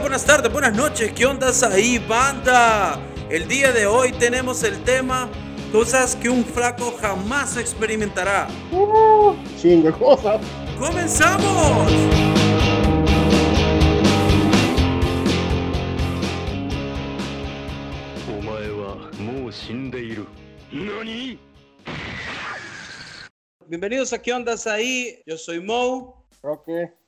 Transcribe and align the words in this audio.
buenas 0.00 0.24
tardes, 0.24 0.52
buenas 0.52 0.74
noches. 0.74 1.12
¿Qué 1.12 1.24
ondas 1.24 1.62
ahí, 1.62 1.98
banda? 1.98 2.98
El 3.30 3.46
día 3.46 3.72
de 3.72 3.86
hoy 3.86 4.12
tenemos 4.12 4.62
el 4.64 4.82
tema 4.82 5.28
cosas 5.72 6.16
que 6.16 6.28
un 6.28 6.44
flaco 6.44 6.94
jamás 7.00 7.56
experimentará. 7.56 8.48
Uh, 8.72 9.34
cosas. 9.98 10.40
¡Comenzamos! 10.78 11.90
Bienvenidos 23.66 24.12
a 24.12 24.20
¿Qué 24.20 24.32
ondas 24.32 24.66
ahí? 24.66 25.22
Yo 25.26 25.38
soy 25.38 25.60
Mo. 25.60 26.26
Roque. 26.42 26.84
Okay. 26.84 27.03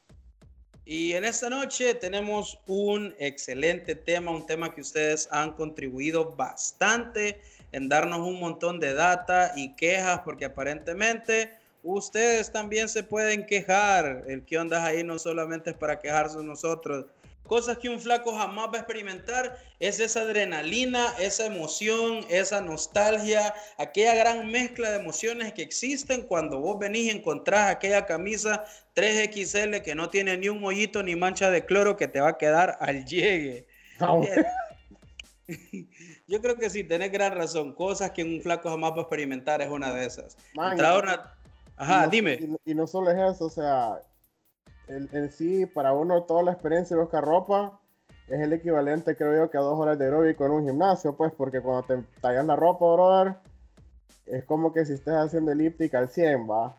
Y 0.88 1.14
en 1.14 1.24
esta 1.24 1.50
noche 1.50 1.94
tenemos 1.94 2.60
un 2.68 3.12
excelente 3.18 3.96
tema, 3.96 4.30
un 4.30 4.46
tema 4.46 4.72
que 4.72 4.82
ustedes 4.82 5.28
han 5.32 5.52
contribuido 5.54 6.36
bastante 6.36 7.40
en 7.72 7.88
darnos 7.88 8.20
un 8.20 8.38
montón 8.38 8.78
de 8.78 8.94
data 8.94 9.52
y 9.56 9.74
quejas, 9.74 10.20
porque 10.24 10.44
aparentemente 10.44 11.50
ustedes 11.82 12.52
también 12.52 12.88
se 12.88 13.02
pueden 13.02 13.46
quejar. 13.46 14.22
El 14.28 14.44
que 14.44 14.58
ondas 14.58 14.84
ahí 14.84 15.02
no 15.02 15.18
solamente 15.18 15.70
es 15.70 15.76
para 15.76 15.98
quejarse 15.98 16.38
nosotros. 16.44 17.06
Cosas 17.48 17.78
que 17.78 17.88
un 17.88 18.00
flaco 18.00 18.32
jamás 18.36 18.68
va 18.68 18.74
a 18.74 18.80
experimentar 18.82 19.58
es 19.80 19.98
esa 19.98 20.20
adrenalina, 20.20 21.14
esa 21.18 21.46
emoción, 21.46 22.24
esa 22.28 22.60
nostalgia, 22.60 23.54
aquella 23.76 24.14
gran 24.14 24.50
mezcla 24.50 24.90
de 24.90 24.98
emociones 24.98 25.52
que 25.52 25.62
existen 25.62 26.22
cuando 26.22 26.60
vos 26.60 26.78
venís 26.78 27.06
y 27.06 27.10
encontrás 27.10 27.70
aquella 27.70 28.06
camisa 28.06 28.64
3XL 28.96 29.82
que 29.82 29.94
no 29.94 30.08
tiene 30.10 30.36
ni 30.38 30.48
un 30.48 30.64
hoyito 30.64 31.02
ni 31.02 31.14
mancha 31.14 31.50
de 31.50 31.64
cloro 31.66 31.96
que 31.96 32.08
te 32.08 32.20
va 32.20 32.30
a 32.30 32.38
quedar 32.38 32.78
al 32.80 33.04
llegue. 33.04 33.66
Ah, 34.00 34.16
Yo 36.26 36.40
creo 36.40 36.56
que 36.56 36.70
sí, 36.70 36.82
tenés 36.82 37.12
gran 37.12 37.34
razón. 37.36 37.72
Cosas 37.74 38.10
que 38.10 38.24
un 38.24 38.40
flaco 38.40 38.68
jamás 38.68 38.92
va 38.92 38.96
a 38.96 39.00
experimentar 39.02 39.62
es 39.62 39.68
una 39.70 39.92
de 39.94 40.06
esas. 40.06 40.36
Man, 40.54 40.74
una- 40.74 41.32
Ajá, 41.76 41.98
y 41.98 42.04
no- 42.06 42.10
dime. 42.10 42.38
Y, 42.40 42.46
no- 42.48 42.58
y 42.64 42.74
no 42.74 42.86
solo 42.86 43.10
es 43.10 43.34
eso, 43.36 43.44
o 43.44 43.50
sea, 43.50 44.00
en 44.88 45.30
sí, 45.30 45.66
para 45.66 45.92
uno, 45.92 46.22
toda 46.24 46.42
la 46.42 46.52
experiencia 46.52 46.96
de 46.96 47.02
buscar 47.02 47.22
ropa 47.22 47.78
es 48.28 48.40
el 48.40 48.52
equivalente, 48.52 49.14
creo 49.16 49.36
yo, 49.36 49.50
que 49.50 49.58
a 49.58 49.60
dos 49.60 49.78
horas 49.78 49.98
de 49.98 50.06
aeróbico 50.06 50.46
en 50.46 50.52
un 50.52 50.64
gimnasio, 50.66 51.14
pues, 51.16 51.32
porque 51.36 51.60
cuando 51.60 51.82
te 51.84 52.02
tallas 52.20 52.44
la 52.46 52.56
ropa, 52.56 52.86
brother, 52.92 53.34
es 54.26 54.42
como 54.44 54.72
que 54.72 54.84
si 54.86 54.94
estés 54.94 55.14
haciendo 55.14 55.52
elíptica 55.52 55.98
al 55.98 56.08
100, 56.08 56.48
va. 56.50 56.76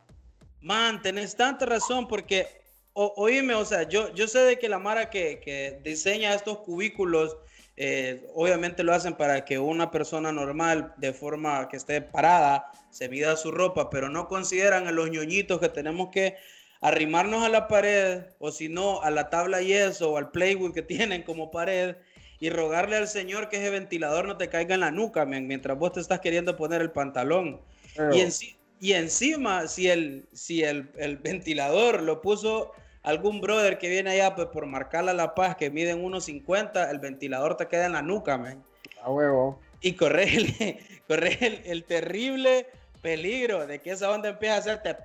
Man, 0.62 1.02
tenés 1.02 1.36
tanta 1.36 1.66
razón 1.66 2.08
porque, 2.08 2.48
o- 2.94 3.14
oíme, 3.18 3.54
o 3.54 3.66
sea, 3.66 3.84
yo, 3.84 4.14
yo 4.14 4.28
sé 4.28 4.40
de 4.40 4.58
que 4.60 4.70
la 4.70 4.80
Mara 4.80 5.10
que, 5.10 5.40
que 5.40 5.80
diseña 5.84 6.34
estos 6.34 6.60
cubículos, 6.60 7.38
eh, 7.76 8.26
obviamente 8.34 8.84
lo 8.84 8.94
hacen 8.94 9.16
para 9.16 9.46
que 9.46 9.60
una 9.60 9.92
persona 9.92 10.32
normal, 10.32 10.94
de 10.98 11.14
forma 11.14 11.68
que 11.70 11.78
esté 11.78 12.02
parada, 12.02 12.72
se 12.90 13.08
mida 13.10 13.36
su 13.38 13.52
ropa, 13.52 13.90
pero 13.90 14.10
no 14.10 14.28
consideran 14.28 14.88
a 14.88 14.92
los 14.92 15.10
ñoñitos 15.12 15.60
que 15.60 15.70
tenemos 15.70 16.10
que 16.12 16.36
arrimarnos 16.82 17.44
a 17.44 17.50
la 17.50 17.68
pared, 17.68 18.24
o 18.40 18.52
si 18.52 18.68
no, 18.70 19.02
a 19.02 19.12
la 19.12 19.30
tabla 19.30 19.62
yeso 19.62 20.12
o 20.12 20.18
al 20.18 20.32
playwood 20.32 20.74
que 20.74 20.82
tienen 20.84 21.24
como 21.24 21.52
pared, 21.52 21.96
y 22.40 22.50
rogarle 22.50 22.98
al 22.98 23.08
señor 23.08 23.50
que 23.50 23.58
ese 23.58 23.70
ventilador 23.72 24.26
no 24.28 24.38
te 24.38 24.50
caiga 24.50 24.76
en 24.76 24.82
la 24.82 24.92
nuca, 24.92 25.26
men, 25.26 25.48
mientras 25.48 25.78
vos 25.78 25.94
te 25.94 26.00
estás 26.00 26.20
queriendo 26.20 26.56
poner 26.56 26.82
el 26.82 26.92
pantalón. 26.92 27.62
Pero, 27.96 28.14
Y, 28.14 28.20
enci- 28.22 28.57
y 28.80 28.94
encima, 28.94 29.68
si, 29.68 29.90
el, 29.90 30.28
si 30.34 30.64
el, 30.64 30.92
el 30.98 31.18
ventilador 31.18 32.02
lo 32.02 32.22
puso 32.22 32.72
algún 33.04 33.42
brother 33.42 33.78
que 33.78 33.90
viene 33.90 34.12
allá 34.12 34.36
pues, 34.36 34.48
por 34.48 34.66
marcarla 34.66 35.14
La 35.14 35.34
Paz, 35.34 35.56
que 35.56 35.70
mide 35.70 35.92
en 35.92 36.04
1.50, 36.04 36.90
el 36.92 37.00
ventilador 37.00 37.56
te 37.56 37.68
queda 37.68 37.86
en 37.86 37.94
la 37.94 38.02
nuca, 38.02 38.38
man. 38.38 38.64
a 39.02 39.12
huevo. 39.12 39.60
Y 39.82 39.94
corres 39.94 40.36
el, 40.36 40.80
corres 41.08 41.42
el, 41.42 41.62
el 41.66 41.84
terrible 41.86 42.68
peligro 43.02 43.66
de 43.66 43.80
que 43.80 43.92
esa 43.92 44.12
onda 44.12 44.30
empiece 44.30 44.54
a 44.54 44.58
hacerte 44.58 44.96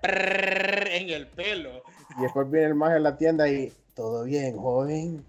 en 0.97 1.11
el 1.11 1.29
pelo. 1.29 1.83
Y 2.19 2.23
después 2.23 2.51
viene 2.51 2.69
el 2.69 2.75
más 2.75 2.97
en 2.97 3.05
la 3.05 3.17
tienda 3.17 3.49
y 3.49 3.73
todo 3.95 4.25
bien, 4.25 4.57
joven. 4.57 5.25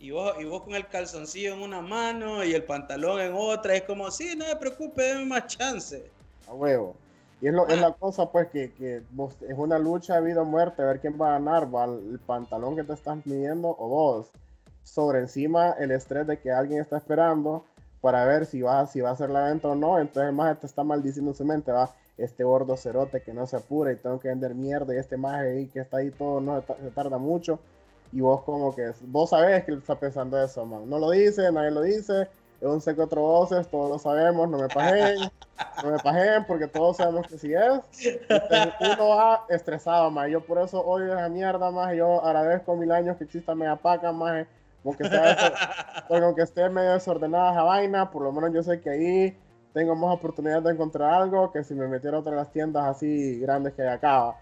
Y 0.00 0.10
vos, 0.10 0.34
y 0.38 0.44
vos 0.44 0.62
con 0.62 0.74
el 0.74 0.86
calzoncillo 0.86 1.54
en 1.54 1.60
una 1.60 1.80
mano 1.80 2.44
y 2.44 2.54
el 2.54 2.64
pantalón 2.64 3.20
en 3.20 3.32
otra. 3.34 3.74
Es 3.74 3.82
como, 3.82 4.10
sí, 4.10 4.34
no 4.36 4.46
me 4.46 4.56
preocupe, 4.56 5.02
déme 5.02 5.24
más 5.24 5.46
chance. 5.46 6.10
A 6.48 6.52
huevo. 6.52 6.96
Y 7.40 7.46
es, 7.48 7.54
lo, 7.54 7.68
es 7.68 7.78
la 7.78 7.92
cosa, 7.92 8.30
pues, 8.32 8.48
que, 8.48 8.72
que 8.74 9.02
vos- 9.10 9.36
es 9.42 9.56
una 9.56 9.78
lucha 9.78 10.16
de 10.16 10.22
vida 10.26 10.42
o 10.42 10.44
muerte, 10.44 10.82
a 10.82 10.86
ver 10.86 11.00
quién 11.00 11.16
va 11.20 11.28
a 11.30 11.32
ganar, 11.38 11.72
va 11.74 11.84
el 11.84 12.18
pantalón 12.26 12.76
que 12.76 12.84
te 12.84 12.92
estás 12.92 13.24
midiendo 13.26 13.68
o 13.78 13.88
vos. 13.88 14.32
Sobre 14.82 15.20
encima 15.20 15.72
el 15.78 15.90
estrés 15.92 16.26
de 16.26 16.38
que 16.40 16.50
alguien 16.50 16.80
está 16.80 16.96
esperando 16.96 17.64
para 18.00 18.24
ver 18.24 18.46
si 18.46 18.62
va, 18.62 18.86
si 18.86 19.00
va 19.00 19.10
a 19.10 19.12
hacer 19.12 19.30
la 19.30 19.44
venta 19.44 19.68
o 19.68 19.74
no. 19.74 19.98
Entonces 19.98 20.30
el 20.30 20.34
más 20.34 20.58
te 20.60 20.66
está 20.66 20.82
maldiciendo 20.84 21.30
en 21.32 21.36
su 21.36 21.44
mente, 21.44 21.70
va, 21.72 21.94
este 22.16 22.42
gordo 22.44 22.76
cerote 22.76 23.22
que 23.22 23.32
no 23.34 23.46
se 23.46 23.56
apura 23.56 23.92
y 23.92 23.96
tengo 23.96 24.18
que 24.18 24.28
vender 24.28 24.54
mierda 24.54 24.94
y 24.94 24.98
este 24.98 25.16
ahí 25.24 25.68
que 25.68 25.80
está 25.80 25.98
ahí 25.98 26.10
todo 26.10 26.40
no 26.40 26.60
se 26.62 26.90
tarda 26.90 27.18
mucho. 27.18 27.60
Y 28.12 28.20
vos 28.20 28.42
como 28.42 28.74
que, 28.74 28.90
vos 29.02 29.30
sabés 29.30 29.64
que 29.64 29.72
él 29.72 29.78
está 29.78 29.94
pensando 29.98 30.42
eso, 30.42 30.64
man. 30.64 30.88
No 30.88 30.98
lo 30.98 31.10
dice, 31.10 31.52
nadie 31.52 31.70
lo 31.70 31.82
dice. 31.82 32.28
Es 32.60 32.66
un 32.66 32.80
secreto 32.80 33.20
voces, 33.20 33.68
todos 33.68 33.88
lo 33.88 33.98
sabemos, 33.98 34.48
no 34.48 34.58
me 34.58 34.68
paguen. 34.68 35.30
No 35.82 35.90
me 35.92 35.98
paguen 35.98 36.44
porque 36.46 36.66
todos 36.66 36.96
sabemos 36.96 37.26
que 37.28 37.38
sí 37.38 37.52
es. 37.52 38.06
Entonces, 38.28 38.74
uno 38.80 39.08
va 39.10 39.44
estresado, 39.48 40.10
más. 40.10 40.28
Yo 40.28 40.40
por 40.40 40.58
eso 40.58 40.80
odio 40.80 41.14
esa 41.14 41.28
mierda, 41.28 41.70
más. 41.70 41.94
Yo 41.94 42.24
agradezco 42.24 42.74
mil 42.74 42.90
años 42.90 43.16
que 43.16 43.24
exista 43.24 43.54
Mega 43.54 43.76
Paca, 43.76 44.10
más. 44.10 44.46
Porque 44.82 45.08
aunque 46.08 46.42
esté 46.42 46.68
medio 46.68 46.92
desordenada 46.92 47.52
esa 47.52 47.62
vaina, 47.62 48.10
por 48.10 48.22
lo 48.22 48.32
menos 48.32 48.52
yo 48.52 48.62
sé 48.62 48.80
que 48.80 48.90
ahí 48.90 49.36
tengo 49.72 49.94
más 49.94 50.14
oportunidad 50.14 50.62
de 50.62 50.72
encontrar 50.72 51.12
algo 51.14 51.52
que 51.52 51.62
si 51.62 51.74
me 51.74 51.86
metiera 51.86 52.18
otra 52.18 52.32
de 52.32 52.38
las 52.38 52.52
tiendas 52.52 52.86
así 52.86 53.38
grandes 53.38 53.74
que 53.74 53.82
hay 53.82 53.88
acá. 53.88 54.34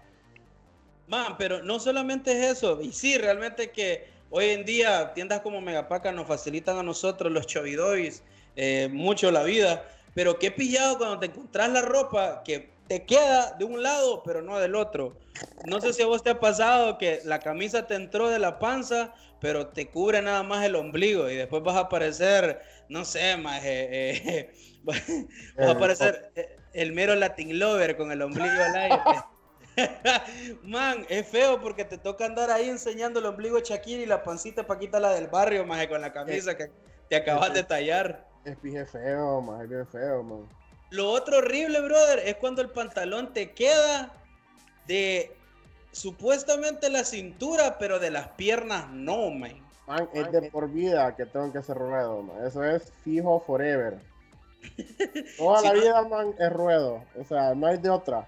Man, 1.07 1.35
pero 1.37 1.63
no 1.63 1.79
solamente 1.79 2.31
es 2.31 2.57
eso, 2.57 2.81
y 2.81 2.91
sí, 2.91 3.17
realmente 3.17 3.71
que 3.71 4.09
hoy 4.29 4.49
en 4.49 4.65
día 4.65 5.13
tiendas 5.13 5.41
como 5.41 5.61
Megapaca 5.61 6.11
nos 6.11 6.27
facilitan 6.27 6.77
a 6.77 6.83
nosotros, 6.83 7.31
los 7.31 7.47
chovidois, 7.47 8.23
eh, 8.55 8.89
mucho 8.91 9.31
la 9.31 9.43
vida, 9.43 9.87
pero 10.13 10.39
qué 10.39 10.51
pillado 10.51 10.97
cuando 10.97 11.19
te 11.19 11.27
encontrás 11.27 11.69
la 11.69 11.81
ropa 11.81 12.41
que 12.43 12.71
te 12.87 13.05
queda 13.05 13.53
de 13.53 13.65
un 13.65 13.83
lado, 13.83 14.23
pero 14.23 14.41
no 14.41 14.59
del 14.59 14.75
otro. 14.75 15.17
No 15.65 15.81
sé 15.81 15.93
si 15.93 16.01
a 16.01 16.07
vos 16.07 16.23
te 16.23 16.31
ha 16.31 16.39
pasado 16.39 16.97
que 16.97 17.21
la 17.25 17.39
camisa 17.39 17.85
te 17.85 17.95
entró 17.95 18.29
de 18.29 18.39
la 18.39 18.59
panza, 18.59 19.13
pero 19.39 19.67
te 19.67 19.89
cubre 19.89 20.21
nada 20.21 20.43
más 20.43 20.65
el 20.65 20.75
ombligo 20.75 21.29
y 21.29 21.35
después 21.35 21.63
vas 21.63 21.75
a 21.75 21.81
aparecer, 21.81 22.61
no 22.89 23.05
sé, 23.05 23.37
más, 23.37 23.61
eh, 23.63 24.51
vas 24.83 25.03
a 25.59 25.71
aparecer 25.71 26.31
eh, 26.35 26.57
el 26.73 26.93
mero 26.93 27.15
Latin 27.15 27.59
Lover 27.59 27.97
con 27.97 28.11
el 28.11 28.21
ombligo 28.21 28.49
al 28.49 28.75
aire. 28.75 29.01
Man, 30.63 31.05
es 31.09 31.27
feo 31.27 31.61
porque 31.61 31.85
te 31.85 31.97
toca 31.97 32.25
andar 32.25 32.49
ahí 32.49 32.69
enseñando 32.69 33.19
el 33.19 33.25
ombligo 33.25 33.57
de 33.57 33.63
Shakira 33.63 34.01
y 34.01 34.05
la 34.05 34.23
pancita 34.23 34.65
Paquita 34.65 34.99
la 34.99 35.11
del 35.11 35.27
barrio, 35.27 35.65
maje, 35.65 35.87
con 35.87 36.01
la 36.01 36.11
camisa 36.11 36.55
que 36.57 36.71
te 37.09 37.15
acabas 37.15 37.53
de 37.53 37.63
tallar. 37.63 38.25
Es 38.43 38.57
pije 38.57 38.85
feo, 38.85 39.41
más. 39.41 39.63
Es 39.63 39.69
bien 39.69 39.87
feo, 39.87 40.23
man. 40.23 40.47
Lo 40.89 41.09
otro 41.09 41.39
horrible, 41.39 41.81
brother, 41.81 42.19
es 42.19 42.35
cuando 42.37 42.61
el 42.61 42.69
pantalón 42.69 43.33
te 43.33 43.51
queda 43.53 44.13
de 44.87 45.35
supuestamente 45.91 46.89
la 46.89 47.03
cintura, 47.03 47.77
pero 47.77 47.99
de 47.99 48.11
las 48.11 48.29
piernas 48.29 48.89
no, 48.91 49.29
man. 49.31 49.61
Man, 49.85 50.09
es 50.13 50.31
de 50.31 50.49
por 50.51 50.69
vida 50.69 51.15
que 51.15 51.25
tengo 51.25 51.51
que 51.51 51.59
hacer 51.59 51.77
ruedo, 51.77 52.21
man. 52.23 52.45
Eso 52.45 52.63
es 52.63 52.91
fijo 53.03 53.39
forever. 53.45 53.99
Toda 55.37 55.59
Si 55.59 55.67
la 55.67 55.73
no- 55.73 55.81
vida, 55.81 56.01
man, 56.03 56.35
es 56.39 56.51
ruedo. 56.53 57.03
O 57.19 57.23
sea, 57.25 57.53
no 57.53 57.67
hay 57.67 57.77
de 57.77 57.89
otra. 57.89 58.27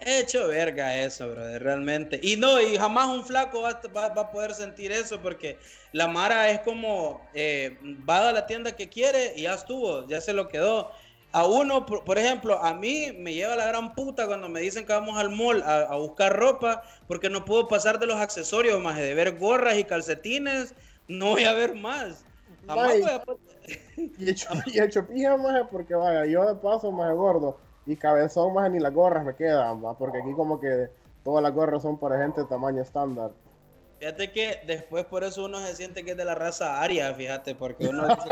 He 0.00 0.20
hecho 0.20 0.46
verga 0.48 0.96
eso, 1.02 1.28
brother, 1.30 1.60
realmente. 1.62 2.20
Y 2.22 2.36
no, 2.36 2.60
y 2.60 2.76
jamás 2.76 3.08
un 3.08 3.24
flaco 3.24 3.62
va, 3.62 3.70
a- 3.70 3.88
va- 3.88 4.08
va 4.14 4.22
a 4.22 4.30
poder 4.30 4.54
sentir 4.54 4.92
eso 4.92 5.20
porque 5.20 5.58
la 5.92 6.06
Mara 6.06 6.50
es 6.50 6.60
como, 6.60 7.28
eh, 7.32 7.78
va 8.08 8.28
a 8.28 8.32
la 8.32 8.46
tienda 8.46 8.76
que 8.76 8.88
quiere 8.88 9.32
y 9.36 9.42
ya 9.42 9.54
estuvo, 9.54 10.06
ya 10.06 10.20
se 10.20 10.32
lo 10.32 10.46
quedó. 10.48 10.92
A 11.32 11.46
uno, 11.46 11.84
por, 11.84 12.04
por 12.04 12.16
ejemplo, 12.16 12.62
a 12.62 12.74
mí 12.74 13.12
me 13.18 13.34
lleva 13.34 13.56
la 13.56 13.66
gran 13.66 13.94
puta 13.94 14.26
cuando 14.28 14.48
me 14.48 14.60
dicen 14.60 14.86
que 14.86 14.92
vamos 14.92 15.18
al 15.18 15.30
mall 15.30 15.62
a, 15.62 15.80
a 15.82 15.96
buscar 15.96 16.32
ropa 16.36 16.82
porque 17.08 17.28
no 17.28 17.44
puedo 17.44 17.66
pasar 17.68 17.98
de 17.98 18.06
los 18.06 18.16
accesorios, 18.16 18.80
más 18.80 18.96
de 18.98 19.14
ver 19.14 19.36
gorras 19.36 19.78
y 19.78 19.84
calcetines, 19.84 20.74
no 21.08 21.30
voy 21.30 21.44
a 21.44 21.52
ver 21.54 21.74
más. 21.74 22.24
Jamás 22.68 22.96
Mae. 22.96 23.00
voy 23.00 23.10
a- 23.10 23.22
Y 24.16 24.30
hecho, 24.30 24.48
y 24.66 24.80
hecho 24.80 25.06
pija, 25.06 25.36
maje, 25.36 25.64
porque 25.70 25.94
vaya, 25.94 26.26
yo 26.26 26.46
de 26.46 26.56
paso, 26.60 26.92
más 26.92 27.14
gordo. 27.14 27.67
Y 27.88 27.96
cabezón, 27.96 28.52
más 28.52 28.70
ni 28.70 28.78
las 28.80 28.92
gorras 28.92 29.24
me 29.24 29.34
quedan, 29.34 29.82
va. 29.84 29.96
Porque 29.96 30.18
aquí 30.18 30.32
como 30.34 30.60
que 30.60 30.90
todas 31.24 31.42
las 31.42 31.54
gorras 31.54 31.82
son 31.82 31.98
para 31.98 32.18
gente 32.18 32.42
de 32.42 32.46
tamaño 32.46 32.82
estándar. 32.82 33.30
Fíjate 33.98 34.30
que 34.30 34.60
después 34.66 35.06
por 35.06 35.24
eso 35.24 35.44
uno 35.46 35.58
se 35.66 35.74
siente 35.74 36.04
que 36.04 36.12
es 36.12 36.16
de 36.16 36.24
la 36.24 36.34
raza 36.34 36.80
aria, 36.80 37.12
fíjate, 37.14 37.54
porque 37.54 37.88
uno 37.88 38.06
dice 38.08 38.28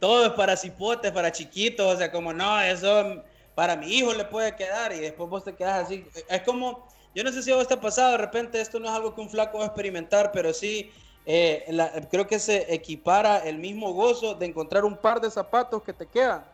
todo 0.00 0.26
es 0.26 0.32
para 0.32 0.56
cipotes, 0.56 1.12
para 1.12 1.32
chiquitos, 1.32 1.94
o 1.94 1.96
sea, 1.96 2.10
como 2.10 2.32
no, 2.32 2.60
eso 2.60 3.22
para 3.54 3.76
mi 3.76 3.86
hijo 3.86 4.12
le 4.12 4.24
puede 4.24 4.54
quedar 4.56 4.92
y 4.92 4.98
después 5.00 5.30
vos 5.30 5.44
te 5.44 5.54
quedas 5.54 5.84
así. 5.84 6.04
Es 6.28 6.42
como, 6.42 6.88
Yo 7.14 7.22
no 7.24 7.30
sé 7.32 7.42
si 7.42 7.52
a 7.52 7.56
vos 7.56 7.68
te 7.68 7.74
ha 7.74 7.80
pasado, 7.80 8.12
de 8.12 8.18
repente 8.18 8.60
esto 8.60 8.80
no 8.80 8.86
es 8.86 8.92
algo 8.92 9.14
que 9.14 9.20
un 9.20 9.30
flaco 9.30 9.58
va 9.58 9.64
a 9.64 9.66
experimentar, 9.68 10.32
pero 10.32 10.52
sí 10.52 10.92
eh, 11.24 11.64
la- 11.68 11.90
creo 12.10 12.26
que 12.26 12.38
se 12.40 12.74
equipara 12.74 13.38
el 13.38 13.58
mismo 13.58 13.92
gozo 13.94 14.34
de 14.34 14.46
encontrar 14.46 14.84
un 14.84 14.96
par 15.00 15.20
de 15.20 15.30
zapatos 15.30 15.82
que 15.82 15.92
te 15.94 16.06
quedan. 16.08 16.44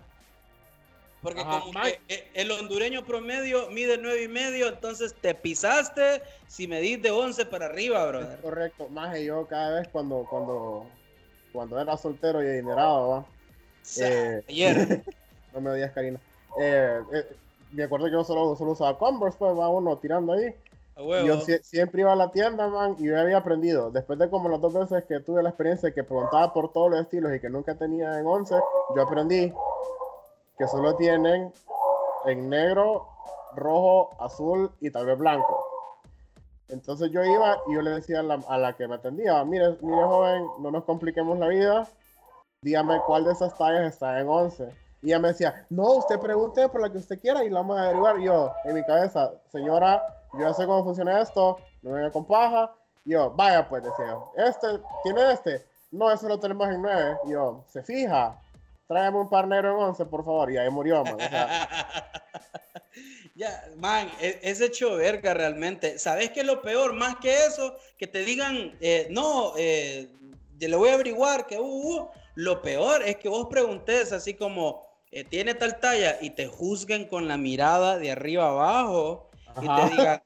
Porque 1.22 1.40
Ajá, 1.40 1.60
como 1.60 1.72
que, 1.82 2.00
eh, 2.08 2.30
el 2.34 2.50
hondureño 2.50 3.04
promedio 3.04 3.68
mide 3.70 3.98
nueve 3.98 4.22
y 4.22 4.28
medio, 4.28 4.68
entonces 4.68 5.14
te 5.20 5.34
pisaste 5.34 6.22
si 6.46 6.66
medís 6.66 7.02
de 7.02 7.10
11 7.10 7.44
para 7.44 7.66
arriba, 7.66 8.02
Es 8.04 8.08
brother. 8.08 8.40
correcto. 8.40 8.88
Más 8.88 9.14
que 9.14 9.24
yo 9.26 9.46
cada 9.46 9.80
vez 9.80 9.88
cuando, 9.88 10.26
cuando, 10.30 10.86
cuando 11.52 11.78
era 11.78 11.96
soltero 11.98 12.42
y 12.42 12.48
adinerado, 12.48 13.08
¿va? 13.10 13.26
Eh, 14.00 14.42
Ayer. 14.48 15.04
no 15.52 15.60
me 15.60 15.70
odias, 15.70 15.92
Karina. 15.92 16.18
Eh, 16.58 17.00
eh, 17.12 17.26
me 17.72 17.84
acuerdo 17.84 18.06
que 18.06 18.12
yo 18.12 18.24
solo, 18.24 18.56
solo 18.56 18.72
usaba 18.72 18.96
Converse, 18.98 19.36
pues 19.38 19.52
va 19.52 19.68
uno 19.68 19.98
tirando 19.98 20.32
ahí. 20.32 20.54
Huevo. 20.96 21.26
Yo 21.26 21.40
sie- 21.40 21.62
siempre 21.62 22.02
iba 22.02 22.12
a 22.12 22.16
la 22.16 22.30
tienda, 22.30 22.68
man, 22.68 22.96
y 22.98 23.06
yo 23.06 23.18
había 23.18 23.38
aprendido. 23.38 23.90
Después 23.90 24.18
de 24.18 24.28
como 24.28 24.48
las 24.48 24.60
dos 24.60 24.74
veces 24.74 25.04
que 25.04 25.20
tuve 25.20 25.42
la 25.42 25.48
experiencia 25.50 25.92
que 25.92 26.04
preguntaba 26.04 26.52
por 26.52 26.72
todos 26.72 26.90
los 26.90 27.00
estilos 27.00 27.34
y 27.34 27.40
que 27.40 27.48
nunca 27.48 27.74
tenía 27.74 28.18
en 28.18 28.26
11, 28.26 28.54
yo 28.94 29.02
aprendí 29.02 29.52
que 30.60 30.68
solo 30.68 30.94
tienen 30.94 31.50
en 32.26 32.50
negro, 32.50 33.08
rojo, 33.56 34.10
azul 34.22 34.70
y 34.80 34.90
tal 34.90 35.06
vez 35.06 35.16
blanco. 35.16 35.66
Entonces 36.68 37.10
yo 37.10 37.24
iba 37.24 37.56
y 37.66 37.76
yo 37.76 37.80
le 37.80 37.92
decía 37.92 38.20
a 38.20 38.22
la, 38.22 38.34
a 38.46 38.58
la 38.58 38.74
que 38.74 38.86
me 38.86 38.96
atendía, 38.96 39.42
mire, 39.42 39.78
mire 39.80 40.02
joven, 40.04 40.46
no 40.58 40.70
nos 40.70 40.84
compliquemos 40.84 41.38
la 41.38 41.48
vida, 41.48 41.88
dígame 42.60 43.00
cuál 43.06 43.24
de 43.24 43.32
esas 43.32 43.56
tallas 43.56 43.94
está 43.94 44.20
en 44.20 44.28
11. 44.28 44.68
Y 45.00 45.06
ella 45.06 45.18
me 45.18 45.28
decía, 45.28 45.66
no, 45.70 45.94
usted 45.94 46.20
pregunte 46.20 46.68
por 46.68 46.82
la 46.82 46.92
que 46.92 46.98
usted 46.98 47.18
quiera 47.18 47.42
y 47.42 47.48
la 47.48 47.60
vamos 47.60 47.78
a 47.78 47.84
averiguar. 47.84 48.20
Y 48.20 48.24
yo, 48.24 48.52
en 48.64 48.74
mi 48.74 48.84
cabeza, 48.84 49.32
señora, 49.50 50.02
yo 50.38 50.52
sé 50.52 50.66
cómo 50.66 50.84
funciona 50.84 51.22
esto, 51.22 51.56
no 51.80 51.92
me 51.92 52.00
venga 52.00 52.12
con 52.12 52.26
paja. 52.26 52.70
Yo, 53.06 53.30
vaya 53.30 53.66
pues, 53.66 53.82
decía 53.82 54.18
este, 54.36 54.78
¿tiene 55.04 55.32
este? 55.32 55.64
No, 55.90 56.10
eso 56.10 56.28
lo 56.28 56.38
tenemos 56.38 56.68
en 56.68 56.82
9. 56.82 57.18
Y 57.24 57.30
yo, 57.30 57.64
se 57.66 57.82
fija, 57.82 58.38
tráigame 58.90 59.20
un 59.20 59.28
par 59.28 59.46
negro 59.46 59.70
en 59.70 59.84
11, 59.84 60.04
por 60.06 60.24
favor. 60.24 60.50
Y 60.50 60.56
ahí 60.56 60.68
murió, 60.68 61.04
man. 61.04 61.14
O 61.14 61.18
sea, 61.18 62.10
ya, 63.36 63.70
man, 63.76 64.10
e- 64.20 64.40
es 64.42 64.60
hecho 64.60 64.96
verga 64.96 65.32
realmente. 65.32 65.96
¿Sabes 66.00 66.30
qué 66.30 66.40
es 66.40 66.46
lo 66.46 66.60
peor? 66.60 66.92
Más 66.92 67.14
que 67.18 67.32
eso, 67.46 67.76
que 67.96 68.08
te 68.08 68.24
digan, 68.24 68.76
eh, 68.80 69.06
no, 69.08 69.52
eh, 69.56 70.08
le 70.58 70.74
voy 70.74 70.88
a 70.88 70.94
averiguar 70.94 71.46
que, 71.46 71.56
uh, 71.56 71.62
uh, 71.62 72.08
lo 72.34 72.62
peor 72.62 73.04
es 73.04 73.14
que 73.14 73.28
vos 73.28 73.46
preguntes 73.48 74.10
así 74.10 74.34
como, 74.34 74.84
eh, 75.12 75.22
tiene 75.22 75.54
tal 75.54 75.78
talla 75.78 76.18
y 76.20 76.30
te 76.30 76.48
juzguen 76.48 77.04
con 77.06 77.28
la 77.28 77.36
mirada 77.36 77.96
de 77.96 78.10
arriba 78.10 78.48
abajo 78.48 79.30
y 79.62 79.68
Ajá. 79.68 79.88
te 79.88 79.94
digan, 79.94 80.22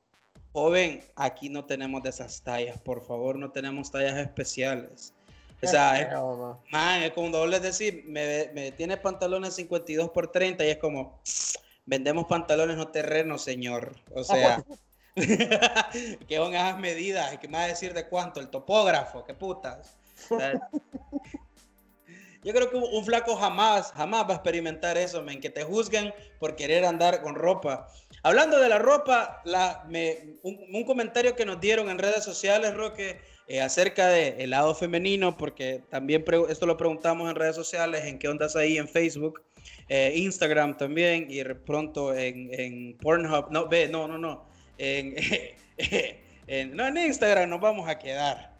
joven, 0.55 1.05
aquí 1.17 1.51
no 1.51 1.67
tenemos 1.67 2.03
de 2.03 2.09
esas 2.09 2.43
tallas, 2.43 2.81
por 2.81 3.05
favor, 3.05 3.37
no 3.37 3.51
tenemos 3.51 3.91
tallas 3.91 4.17
especiales. 4.17 5.13
O 5.65 5.71
sea, 5.71 6.01
es, 6.01 6.09
man. 6.71 7.03
Es 7.03 7.13
como 7.13 7.31
doble 7.31 7.61
decir, 7.61 8.05
me, 8.07 8.51
me 8.55 8.73
tiene 8.73 8.97
pantalones 8.97 9.55
52 9.55 10.11
por 10.11 10.31
30 10.31 10.65
y 10.65 10.71
es 10.71 10.79
como, 10.79 11.21
vendemos 11.87 12.27
pantalones 12.27 12.77
no 12.77 12.89
terrenos, 12.89 13.43
señor. 13.43 13.97
O 14.15 14.25
sea, 14.25 14.65
que 15.17 16.37
son 16.37 16.55
esas 16.55 16.79
medidas, 16.79 17.39
¿qué 17.39 17.49
me 17.49 17.59
va 17.59 17.65
a 17.65 17.69
decir 17.69 17.95
de 17.95 18.09
cuánto? 18.09 18.41
El 18.41 18.49
topógrafo, 18.49 19.25
qué 19.25 19.35
putas. 19.35 19.97
O 20.31 20.39
sea, 20.39 20.69
Yo 22.43 22.53
creo 22.53 22.69
que 22.69 22.77
un 22.77 23.05
flaco 23.05 23.37
jamás, 23.37 23.93
jamás 23.93 24.25
va 24.29 24.33
a 24.33 24.35
experimentar 24.35 24.99
eso, 24.99 25.23
men, 25.23 25.41
que 25.41 25.49
te 25.49 25.65
juzguen 25.65 26.13
por 26.39 26.57
querer 26.57 26.85
andar 26.85 27.23
con 27.23 27.35
ropa. 27.35 27.89
Hablando 28.23 28.59
de 28.59 28.69
la 28.69 28.79
ropa, 28.79 29.41
la, 29.45 29.85
me, 29.89 30.37
un, 30.43 30.59
un 30.75 30.85
comentario 30.85 31.35
que 31.37 31.47
nos 31.47 31.59
dieron 31.59 31.89
en 31.89 31.99
redes 31.99 32.23
sociales, 32.23 32.75
Roque, 32.75 33.19
eh, 33.49 33.61
acerca 33.61 34.09
del 34.09 34.51
lado 34.51 34.75
femenino, 34.75 35.37
porque 35.37 35.83
también 35.91 36.25
esto 36.49 36.67
lo 36.67 36.77
preguntamos 36.77 37.29
en 37.29 37.37
redes 37.37 37.57
sociales, 37.57 38.05
en 38.05 38.19
qué 38.19 38.29
ondas 38.29 38.57
ahí 38.57 38.79
en 38.79 38.89
Facebook, 38.89 39.43
eh, 39.89 40.13
Instagram 40.17 40.77
también, 40.77 41.27
y 41.31 41.37
de 41.37 41.55
pronto 41.55 42.15
en, 42.15 42.97
Pornhub, 43.01 43.51
no, 43.51 43.69
ve, 43.69 43.89
no, 43.89 44.09
no, 44.09 44.19
no, 44.19 44.47
en- 44.79 46.77
no 46.77 46.87
en 46.87 46.97
Instagram 46.97 47.49
nos 47.51 47.61
vamos 47.61 47.89
a 47.89 47.99
quedar. 47.99 48.55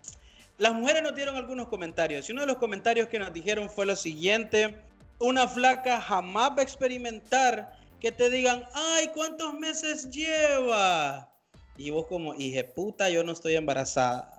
Las 0.59 0.73
mujeres 0.73 1.03
nos 1.03 1.15
dieron 1.15 1.37
algunos 1.37 1.69
comentarios 1.69 2.29
y 2.29 2.33
uno 2.33 2.43
de 2.43 2.47
los 2.47 2.59
comentarios 2.59 3.09
que 3.09 3.19
nos 3.19 3.33
dijeron 3.33 3.69
fue 3.69 3.87
lo 3.87 3.97
siguiente, 3.97 4.77
una 5.19 5.49
flaca 5.49 6.01
jamás 6.01 6.51
va 6.51 6.61
a 6.61 6.63
experimentar 6.63 7.73
que 8.01 8.13
te 8.13 8.31
digan, 8.31 8.65
ay, 8.75 9.09
¿cuántos 9.15 9.55
meses 9.55 10.11
lleva? 10.11 11.31
Y 11.77 11.91
vos 11.91 12.07
como, 12.07 12.35
hije 12.35 12.63
puta, 12.65 13.09
yo 13.11 13.25
no 13.25 13.33
estoy 13.33 13.57
embarazada. 13.57 14.31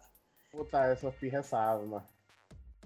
Puta, 0.56 0.92
eso 0.92 1.10
es 1.10 1.16
pijezado, 1.16 1.84
man. 1.84 2.04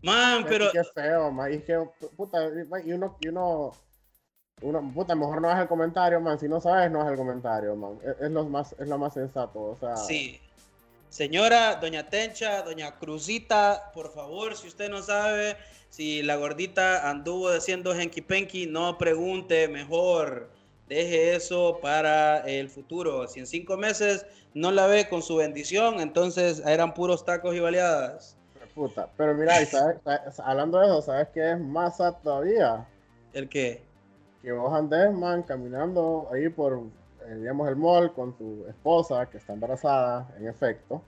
Man, 0.02 0.46
pero... 0.48 0.72
Qué 0.72 0.84
feo, 0.84 1.32
man. 1.32 1.52
Y 1.52 1.56
es 1.58 1.64
que, 1.64 1.78
puta, 2.16 2.40
y 2.84 2.94
uno, 2.94 3.18
y 3.20 3.28
uno, 3.28 3.74
uno, 4.62 4.92
puta, 4.94 5.16
mejor 5.16 5.42
no 5.42 5.50
hagas 5.50 5.64
el 5.64 5.68
comentario, 5.68 6.20
man. 6.20 6.40
Si 6.40 6.48
no 6.48 6.60
sabes, 6.60 6.90
no 6.90 7.02
hagas 7.02 7.12
el 7.12 7.18
comentario, 7.18 7.76
man. 7.76 8.00
Es, 8.04 8.22
es 8.22 8.32
lo 8.32 8.46
más, 8.46 8.74
es 8.80 8.88
lo 8.88 8.98
más 8.98 9.14
sensato, 9.14 9.62
o 9.62 9.76
sea. 9.76 9.96
Sí. 9.98 10.40
Señora, 11.10 11.76
doña 11.76 12.08
Tencha, 12.08 12.62
doña 12.62 12.98
Cruzita, 13.00 13.92
por 13.94 14.14
favor, 14.14 14.56
si 14.56 14.68
usted 14.68 14.90
no 14.90 15.02
sabe 15.02 15.58
si 15.90 16.22
la 16.22 16.36
gordita 16.36 17.10
anduvo 17.10 17.52
diciendo 17.52 17.94
henky 17.94 18.22
penky, 18.22 18.68
no 18.68 18.98
pregunte, 19.00 19.68
mejor 19.68 20.52
deje 20.90 21.36
eso 21.36 21.80
para 21.82 22.40
el 22.40 22.70
futuro. 22.70 23.28
Si 23.28 23.40
en 23.40 23.48
cinco 23.48 23.78
meses 23.78 24.26
no 24.54 24.72
la 24.72 24.88
ve 24.88 25.08
con 25.08 25.22
su 25.22 25.38
bendición, 25.38 26.02
entonces 26.02 26.62
eran 26.66 26.94
puros 26.94 27.24
tacos 27.24 27.56
y 27.56 27.60
baleadas. 27.60 28.36
Puta. 28.76 29.10
Pero 29.18 29.34
mira, 29.36 29.62
y 29.62 29.66
sabes- 29.66 29.98
sabes- 30.04 30.40
hablando 30.40 30.80
de 30.80 30.88
eso, 30.88 31.02
¿sabes 31.02 31.28
qué 31.34 31.52
es 31.52 31.60
más 31.60 31.98
todavía? 31.98 32.88
¿El 33.34 33.48
qué? 33.50 33.84
Que 34.42 34.52
vos 34.52 34.74
andes, 34.74 35.12
man, 35.12 35.44
caminando 35.44 36.28
ahí 36.32 36.50
por, 36.50 36.82
eh, 37.28 37.36
digamos, 37.36 37.68
el 37.68 37.76
mall 37.76 38.14
con 38.14 38.38
tu 38.38 38.66
esposa 38.68 39.30
que 39.30 39.38
está 39.38 39.54
embarazada, 39.54 40.34
en 40.38 40.48
efecto. 40.48 41.02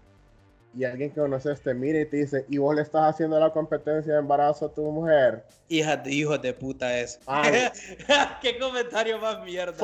Y 0.73 0.85
alguien 0.85 1.09
que 1.09 1.19
conoces 1.19 1.62
te 1.62 1.73
mira 1.73 2.00
y 2.00 2.06
te 2.06 2.18
dice, 2.18 2.45
y 2.47 2.57
vos 2.57 2.73
le 2.73 2.81
estás 2.81 3.13
haciendo 3.13 3.38
la 3.39 3.51
competencia 3.51 4.13
de 4.13 4.19
embarazo 4.19 4.68
a 4.68 4.73
tu 4.73 4.83
mujer. 4.83 5.44
Hija 5.68 5.97
de 5.97 6.12
hijos 6.12 6.41
de 6.41 6.53
puta 6.53 6.97
es. 6.97 7.19
Ay. 7.25 7.68
¿Qué 8.41 8.57
comentario 8.57 9.19
más 9.19 9.44
mierda? 9.44 9.77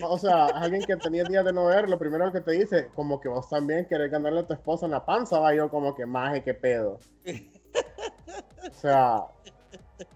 O 0.00 0.18
sea, 0.18 0.46
alguien 0.46 0.82
que 0.82 0.96
tenía 0.96 1.24
días 1.24 1.44
de 1.44 1.52
no 1.52 1.66
ver, 1.66 1.88
lo 1.88 1.98
primero 1.98 2.30
que 2.30 2.40
te 2.40 2.52
dice, 2.52 2.88
como 2.94 3.20
que 3.20 3.28
vos 3.28 3.48
también 3.48 3.86
querés 3.86 4.10
ganarle 4.10 4.40
a 4.40 4.46
tu 4.46 4.54
esposa 4.54 4.86
en 4.86 4.92
la 4.92 5.04
panza, 5.04 5.40
va 5.40 5.54
yo 5.54 5.68
como 5.68 5.94
que 5.94 6.06
maje, 6.06 6.42
qué 6.42 6.54
pedo. 6.54 6.98
O 8.64 8.74
sea, 8.74 9.26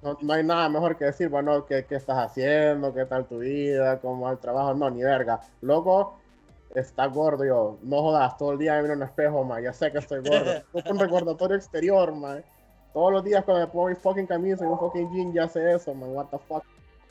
no, 0.03 0.17
no 0.21 0.33
hay 0.33 0.45
nada 0.45 0.69
mejor 0.69 0.97
que 0.97 1.07
decir, 1.07 1.29
bueno, 1.29 1.67
¿qué, 1.67 1.85
qué 1.85 1.97
estás 1.97 2.19
haciendo? 2.19 2.95
¿Qué 2.95 3.05
tal 3.07 3.27
tu 3.27 3.39
vida? 3.39 4.01
¿Cómo 4.01 4.27
va 4.27 4.33
el 4.33 4.39
trabajo? 4.39 4.75
No, 4.75 4.91
ni 4.91 5.03
verga. 5.03 5.41
Loco, 5.61 6.19
está 6.81 7.07
gordo 7.07 7.45
yo. 7.45 7.79
No 7.83 8.03
jodas, 8.03 8.37
todo 8.37 8.53
el 8.53 8.59
día 8.59 8.75
me 8.75 8.83
miro 8.83 8.95
en 8.95 9.03
un 9.03 9.09
espejo, 9.09 9.45
man. 9.45 9.63
Ya 9.63 9.73
sé 9.73 9.91
que 9.91 9.99
estoy 9.99 10.21
gordo. 10.21 10.63
Es 10.75 10.87
un 10.87 10.99
recordatorio 10.99 11.57
exterior, 11.57 12.15
man. 12.15 12.45
Todos 12.93 13.13
los 13.13 13.25
días 13.25 13.45
cuando 13.45 13.67
me 13.67 13.73
pongo 13.73 13.89
mi 13.89 13.95
fucking 13.95 14.27
camisa 14.27 14.65
y 14.65 14.69
un 14.69 14.79
fucking 14.79 15.13
jean, 15.13 15.33
ya 15.33 15.49
sé 15.49 15.73
eso, 15.73 15.95
man. 15.95 16.11
What 16.11 16.27
the 16.27 16.39
fuck. 16.47 16.65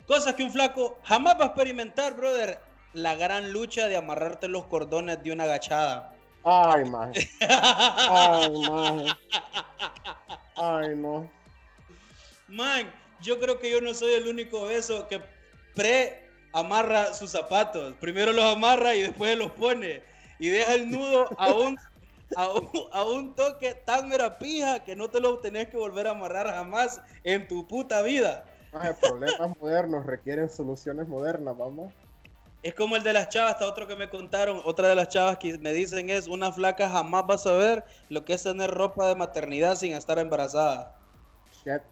Cosas 0.06 0.34
que 0.34 0.44
un 0.44 0.50
flaco 0.50 0.98
jamás 1.02 1.38
va 1.38 1.44
a 1.44 1.46
experimentar, 1.48 2.16
brother. 2.16 2.58
La 2.92 3.14
gran 3.14 3.52
lucha 3.52 3.88
de 3.88 3.96
amarrarte 3.96 4.48
los 4.48 4.64
cordones 4.66 5.22
de 5.22 5.32
una 5.32 5.44
agachada. 5.44 6.14
Ay, 6.44 6.84
maje. 6.84 7.28
Ay, 7.40 8.50
maje. 8.70 9.12
Ay, 10.54 10.96
no. 10.96 11.28
Man, 12.48 12.90
yo 13.20 13.38
creo 13.40 13.58
que 13.58 13.70
yo 13.70 13.80
no 13.80 13.92
soy 13.92 14.14
el 14.14 14.28
único 14.28 14.64
beso 14.64 15.08
que 15.08 15.20
pre 15.74 16.25
amarra 16.56 17.12
sus 17.12 17.30
zapatos. 17.30 17.94
Primero 18.00 18.32
los 18.32 18.44
amarra 18.44 18.94
y 18.94 19.02
después 19.02 19.36
los 19.36 19.52
pone. 19.52 20.02
Y 20.38 20.48
deja 20.48 20.74
el 20.74 20.90
nudo 20.90 21.28
a 21.38 21.52
un, 21.52 21.78
a 22.34 22.48
un, 22.50 22.70
a 22.92 23.04
un 23.04 23.34
toque 23.34 23.74
tan 23.74 24.08
mera 24.08 24.38
pija 24.38 24.82
que 24.82 24.96
no 24.96 25.10
te 25.10 25.20
lo 25.20 25.38
tenés 25.38 25.68
que 25.68 25.76
volver 25.76 26.06
a 26.06 26.12
amarrar 26.12 26.46
jamás 26.46 27.00
en 27.24 27.46
tu 27.46 27.68
puta 27.68 28.00
vida. 28.00 28.44
Maje, 28.72 28.94
problemas 28.94 29.56
modernos 29.60 30.06
requieren 30.06 30.48
soluciones 30.48 31.06
modernas, 31.06 31.56
vamos. 31.56 31.92
Es 32.62 32.74
como 32.74 32.96
el 32.96 33.02
de 33.02 33.12
las 33.12 33.28
chavas, 33.28 33.52
hasta 33.52 33.66
otro 33.66 33.86
que 33.86 33.94
me 33.94 34.08
contaron, 34.08 34.60
otra 34.64 34.88
de 34.88 34.94
las 34.94 35.08
chavas 35.08 35.36
que 35.36 35.56
me 35.58 35.72
dicen 35.74 36.08
es, 36.08 36.26
una 36.26 36.50
flaca 36.50 36.88
jamás 36.88 37.24
va 37.28 37.34
a 37.34 37.38
saber 37.38 37.84
lo 38.08 38.24
que 38.24 38.32
es 38.32 38.42
tener 38.42 38.70
ropa 38.70 39.08
de 39.08 39.14
maternidad 39.14 39.76
sin 39.76 39.92
estar 39.92 40.18
embarazada. 40.18 40.96
Shit. 41.52 41.82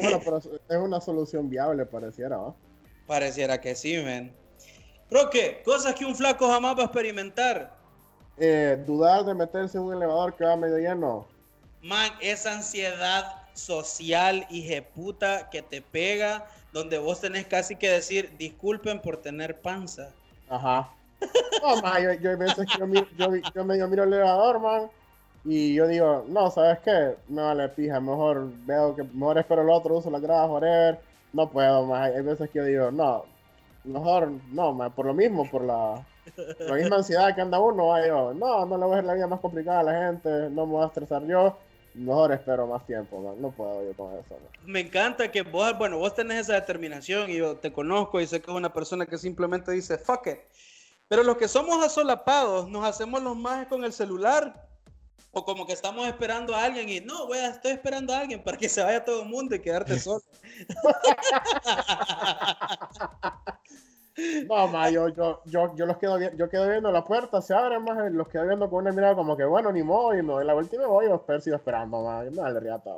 Bueno, 0.00 0.20
pero 0.24 0.38
es 0.38 0.76
una 0.78 1.00
solución 1.00 1.50
viable, 1.50 1.84
pareciera, 1.84 2.38
¿va? 2.38 2.54
Pareciera 3.06 3.60
que 3.60 3.74
sí, 3.74 3.96
men. 3.98 4.32
Roque, 5.10 5.62
cosas 5.64 5.94
que 5.94 6.04
un 6.04 6.16
flaco 6.16 6.48
jamás 6.48 6.76
va 6.76 6.82
a 6.82 6.86
experimentar. 6.86 7.76
Eh, 8.38 8.82
dudar 8.86 9.24
de 9.24 9.34
meterse 9.34 9.78
en 9.78 9.84
un 9.84 9.94
elevador 9.94 10.34
que 10.34 10.44
va 10.44 10.56
medio 10.56 10.78
lleno. 10.78 11.26
Man, 11.82 12.10
esa 12.20 12.54
ansiedad 12.54 13.46
social 13.54 14.46
y 14.50 14.80
puta 14.80 15.48
que 15.50 15.62
te 15.62 15.80
pega, 15.80 16.46
donde 16.72 16.98
vos 16.98 17.20
tenés 17.20 17.46
casi 17.46 17.76
que 17.76 17.88
decir, 17.88 18.36
disculpen 18.36 19.00
por 19.00 19.18
tener 19.18 19.60
panza. 19.60 20.10
Ajá. 20.48 20.92
No, 21.62 21.80
man, 21.80 22.02
yo, 22.02 22.12
yo 22.14 22.30
hay 22.30 22.36
veces 22.36 22.66
que 22.66 22.78
yo, 22.78 22.86
miro, 22.86 23.06
yo, 23.16 23.28
yo 23.54 23.64
medio 23.64 23.88
miro 23.88 24.04
el 24.04 24.12
elevador, 24.12 24.60
man, 24.60 24.90
y 25.44 25.74
yo 25.74 25.86
digo, 25.86 26.24
no, 26.28 26.50
¿sabes 26.50 26.80
qué? 26.80 27.16
Me 27.28 27.40
vale 27.40 27.68
pija, 27.68 28.00
mejor 28.00 28.50
veo 28.66 28.94
que, 28.94 29.04
mejor 29.04 29.38
espero 29.38 29.62
el 29.62 29.70
otro, 29.70 29.96
uso 29.96 30.10
la 30.10 30.18
grada, 30.18 30.46
joder, 30.48 30.98
no 31.36 31.50
puedo, 31.50 31.84
man, 31.84 32.02
hay 32.02 32.22
veces 32.22 32.48
que 32.50 32.58
yo 32.58 32.64
digo, 32.64 32.90
no, 32.90 33.24
mejor, 33.84 34.30
no, 34.50 34.72
man, 34.72 34.90
por 34.92 35.04
lo 35.04 35.14
mismo, 35.14 35.48
por 35.50 35.62
la, 35.62 36.04
la 36.58 36.74
misma 36.74 36.96
ansiedad 36.96 37.34
que 37.34 37.42
anda 37.42 37.60
uno, 37.60 37.88
va, 37.88 38.06
yo, 38.06 38.32
no, 38.32 38.64
no 38.64 38.78
le 38.78 38.84
voy 38.84 38.94
a 38.94 38.96
hacer 38.96 39.04
la 39.04 39.14
vida 39.14 39.26
más 39.26 39.40
complicada 39.40 39.80
a 39.80 39.82
la 39.82 40.06
gente, 40.06 40.30
no 40.50 40.66
me 40.66 40.72
voy 40.72 40.84
a 40.84 40.86
estresar 40.86 41.22
yo, 41.26 41.56
mejor 41.94 42.32
espero 42.32 42.66
más 42.66 42.86
tiempo, 42.86 43.20
man. 43.20 43.40
no 43.40 43.50
puedo 43.50 43.84
yo 43.84 43.94
con 43.94 44.12
eso. 44.14 44.30
Man. 44.30 44.50
Me 44.64 44.80
encanta 44.80 45.30
que 45.30 45.42
vos, 45.42 45.76
bueno, 45.76 45.98
vos 45.98 46.14
tenés 46.14 46.40
esa 46.40 46.54
determinación 46.54 47.30
y 47.30 47.36
yo 47.36 47.56
te 47.56 47.70
conozco 47.70 48.18
y 48.18 48.26
sé 48.26 48.40
que 48.40 48.50
es 48.50 48.56
una 48.56 48.72
persona 48.72 49.04
que 49.04 49.18
simplemente 49.18 49.72
dice, 49.72 49.98
fuck 49.98 50.26
it. 50.26 50.38
Pero 51.08 51.22
los 51.22 51.36
que 51.36 51.48
somos 51.48 51.84
asolapados, 51.84 52.68
nos 52.68 52.84
hacemos 52.84 53.22
los 53.22 53.36
más 53.36 53.66
con 53.68 53.84
el 53.84 53.92
celular 53.92 54.66
o 55.36 55.44
como 55.44 55.66
que 55.66 55.74
estamos 55.74 56.06
esperando 56.06 56.56
a 56.56 56.64
alguien 56.64 56.88
y 56.88 57.00
no, 57.00 57.26
voy 57.26 57.36
a, 57.36 57.48
estoy 57.48 57.72
esperando 57.72 58.14
a 58.14 58.20
alguien 58.20 58.42
para 58.42 58.56
que 58.56 58.70
se 58.70 58.82
vaya 58.82 59.04
todo 59.04 59.22
el 59.22 59.28
mundo 59.28 59.54
y 59.54 59.60
quedarte 59.60 59.98
solo. 60.00 60.22
No, 64.48 64.66
ma, 64.68 64.88
yo, 64.88 65.10
yo, 65.10 65.42
yo, 65.44 65.76
yo 65.76 65.84
los 65.84 65.98
quedo, 65.98 66.18
yo 66.18 66.48
quedo 66.48 66.66
viendo 66.70 66.90
la 66.90 67.04
puerta, 67.04 67.42
se 67.42 67.52
abre, 67.52 67.78
más 67.78 68.10
los 68.10 68.26
quedo 68.28 68.46
viendo 68.46 68.70
con 68.70 68.78
una 68.78 68.90
mirada 68.90 69.14
como 69.14 69.36
que, 69.36 69.44
bueno, 69.44 69.70
ni 69.70 69.82
modo, 69.82 70.18
y 70.18 70.22
no, 70.22 70.40
en 70.40 70.46
la 70.46 70.54
última 70.54 70.86
voy 70.86 71.04
a 71.04 71.20
ver, 71.28 71.42
sigo 71.42 71.56
esperando, 71.56 72.00
ma, 72.00 72.24
yo 72.24 72.30
me 72.30 72.40
vale 72.40 72.58
riata. 72.58 72.92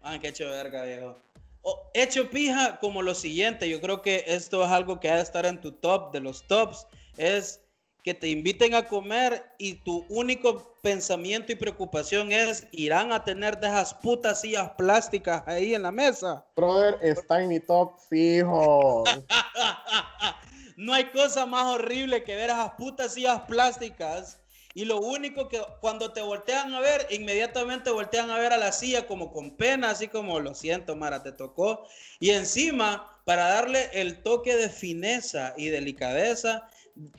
Ah, 0.00 0.16
qué 0.18 0.28
hecho 0.28 0.48
verga, 0.48 0.82
viejo. 0.84 1.18
O, 1.60 1.90
hecho 1.92 2.30
pija 2.30 2.78
como 2.80 3.02
lo 3.02 3.14
siguiente, 3.14 3.68
yo 3.68 3.82
creo 3.82 4.00
que 4.00 4.24
esto 4.28 4.64
es 4.64 4.70
algo 4.70 4.98
que 4.98 5.10
ha 5.10 5.16
de 5.16 5.22
estar 5.22 5.44
en 5.44 5.60
tu 5.60 5.72
top 5.72 6.10
de 6.10 6.20
los 6.20 6.46
tops, 6.46 6.86
es 7.18 7.60
que 8.02 8.14
te 8.14 8.28
inviten 8.28 8.74
a 8.74 8.86
comer 8.86 9.44
y 9.58 9.74
tu 9.74 10.04
único 10.08 10.74
pensamiento 10.82 11.52
y 11.52 11.56
preocupación 11.56 12.32
es 12.32 12.66
irán 12.72 13.12
a 13.12 13.24
tener 13.24 13.58
de 13.60 13.68
esas 13.68 13.94
putas 13.94 14.40
sillas 14.40 14.70
plásticas 14.76 15.42
ahí 15.46 15.74
en 15.74 15.82
la 15.82 15.92
mesa. 15.92 16.44
Brother, 16.56 16.98
está 17.02 17.42
en 17.42 17.48
mi 17.48 17.60
top 17.60 17.98
fijo. 18.08 19.04
no 20.76 20.94
hay 20.94 21.04
cosa 21.10 21.46
más 21.46 21.66
horrible 21.66 22.24
que 22.24 22.36
ver 22.36 22.50
esas 22.50 22.72
putas 22.72 23.14
sillas 23.14 23.42
plásticas 23.42 24.40
y 24.72 24.84
lo 24.84 25.00
único 25.00 25.48
que 25.48 25.60
cuando 25.80 26.12
te 26.12 26.22
voltean 26.22 26.72
a 26.74 26.80
ver, 26.80 27.06
inmediatamente 27.10 27.90
voltean 27.90 28.30
a 28.30 28.38
ver 28.38 28.52
a 28.52 28.56
la 28.56 28.70
silla 28.70 29.06
como 29.06 29.32
con 29.32 29.56
pena, 29.56 29.90
así 29.90 30.06
como 30.06 30.38
lo 30.38 30.54
siento, 30.54 30.94
Mara, 30.94 31.22
te 31.24 31.32
tocó. 31.32 31.88
Y 32.20 32.30
encima, 32.30 33.20
para 33.24 33.48
darle 33.48 33.90
el 33.92 34.22
toque 34.22 34.56
de 34.56 34.68
fineza 34.68 35.54
y 35.56 35.70
delicadeza, 35.70 36.68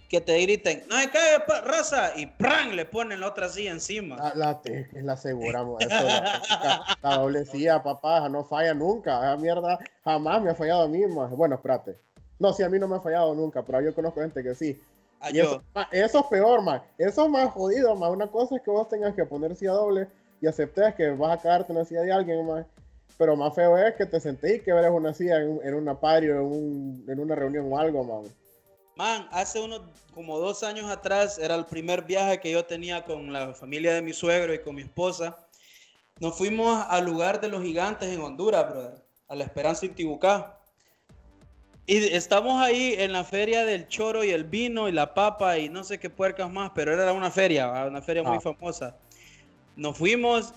que 0.10 0.22
te 0.22 0.38
griten, 0.40 0.84
no 0.90 0.96
cae 1.12 1.62
raza, 1.64 2.12
y 2.16 2.26
¡pran! 2.26 2.76
le 2.76 2.86
ponen 2.86 3.20
la 3.20 3.28
otra 3.28 3.50
silla 3.50 3.72
encima. 3.72 4.16
La, 4.18 4.34
la, 4.36 4.62
la 4.94 5.14
aseguramos, 5.14 5.82
eso, 5.82 6.04
la, 6.04 6.98
la, 7.02 7.18
doble 7.18 7.46
silla, 7.46 7.82
papá, 7.82 8.28
no 8.30 8.44
falla 8.44 8.74
nunca, 8.74 9.20
esa 9.20 9.38
mierda 9.38 9.80
jamás 10.04 10.42
me 10.42 10.52
ha 10.52 10.56
fallado 10.56 10.84
a 10.84 10.88
mí, 10.88 11.06
más. 11.08 11.32
bueno, 11.32 11.56
espérate, 11.56 11.98
no, 12.42 12.54
sí, 12.54 12.64
a 12.64 12.70
mí 12.70 12.80
no 12.80 12.88
me 12.88 12.96
ha 12.96 13.00
fallado 13.00 13.36
nunca, 13.36 13.64
pero 13.64 13.82
yo 13.82 13.94
conozco 13.94 14.20
gente 14.20 14.42
que 14.42 14.56
sí. 14.56 14.82
Ah, 15.20 15.30
eso, 15.30 15.62
eso, 15.92 16.20
es 16.22 16.26
peor, 16.26 16.64
man. 16.64 16.82
Eso 16.98 17.26
es 17.26 17.30
más 17.30 17.52
jodido, 17.52 17.96
man. 17.96 18.12
Una 18.12 18.26
cosa 18.26 18.56
es 18.56 18.64
que 18.64 18.72
vos 18.72 18.90
tengas 18.90 19.14
que 19.14 19.24
poner 19.24 19.56
silla 19.56 19.74
doble 19.74 20.08
y 20.42 20.48
aceptes 20.48 20.96
que 20.96 21.12
vas 21.12 21.38
a 21.38 21.42
cagarte 21.42 21.72
una 21.72 21.86
silla 21.86 22.02
de 22.02 22.12
alguien, 22.12 22.48
man. 22.48 22.66
Pero 23.20 23.36
más 23.36 23.54
feo 23.54 23.78
es 23.78 23.94
que 23.94 24.08
te 24.08 24.20
sentéis 24.20 24.56
y 24.56 24.60
que 24.62 24.74
veas 24.74 24.92
una 24.92 25.14
silla 25.14 25.40
en, 25.40 25.60
en 25.64 25.76
una 25.76 26.00
pario, 26.00 26.38
en, 26.38 26.42
un, 26.42 27.06
en 27.08 27.20
una 27.20 27.36
reunión 27.36 27.72
o 27.72 27.78
algo, 27.78 28.04
man. 28.04 28.24
Man, 28.96 29.28
hace 29.32 29.60
unos 29.60 29.82
como 30.14 30.38
dos 30.40 30.64
años 30.64 30.90
atrás 30.90 31.38
era 31.38 31.56
el 31.56 31.66
primer 31.66 32.04
viaje 32.04 32.40
que 32.40 32.52
yo 32.52 32.66
tenía 32.66 33.04
con 33.06 33.32
la 33.32 33.54
familia 33.54 33.94
de 33.94 34.02
mi 34.02 34.14
suegro 34.14 34.54
y 34.54 34.60
con 34.60 34.76
mi 34.76 34.82
esposa. 34.82 35.38
Nos 36.20 36.38
fuimos 36.38 36.86
al 36.90 37.06
lugar 37.06 37.42
de 37.42 37.48
los 37.48 37.64
gigantes 37.64 38.10
en 38.10 38.22
Honduras, 38.22 38.70
brother, 38.70 39.04
a 39.28 39.36
la 39.36 39.44
Esperanza 39.44 39.86
Intibucá. 39.86 40.58
Y 41.88 41.98
estamos 42.14 42.62
ahí 42.62 42.96
en 42.98 43.12
la 43.12 43.24
feria 43.24 43.66
del 43.66 43.88
choro 43.88 44.24
y 44.24 44.30
el 44.30 44.44
vino 44.44 44.88
y 44.88 44.92
la 44.92 45.14
papa 45.14 45.58
y 45.58 45.68
no 45.68 45.84
sé 45.84 46.00
qué 46.00 46.10
puercas 46.10 46.52
más, 46.52 46.72
pero 46.76 46.94
era 46.94 47.12
una 47.12 47.32
feria, 47.32 47.86
una 47.86 48.02
feria 48.02 48.24
muy 48.24 48.38
ah. 48.38 48.42
famosa. 48.42 48.96
Nos 49.76 49.98
fuimos 49.98 50.54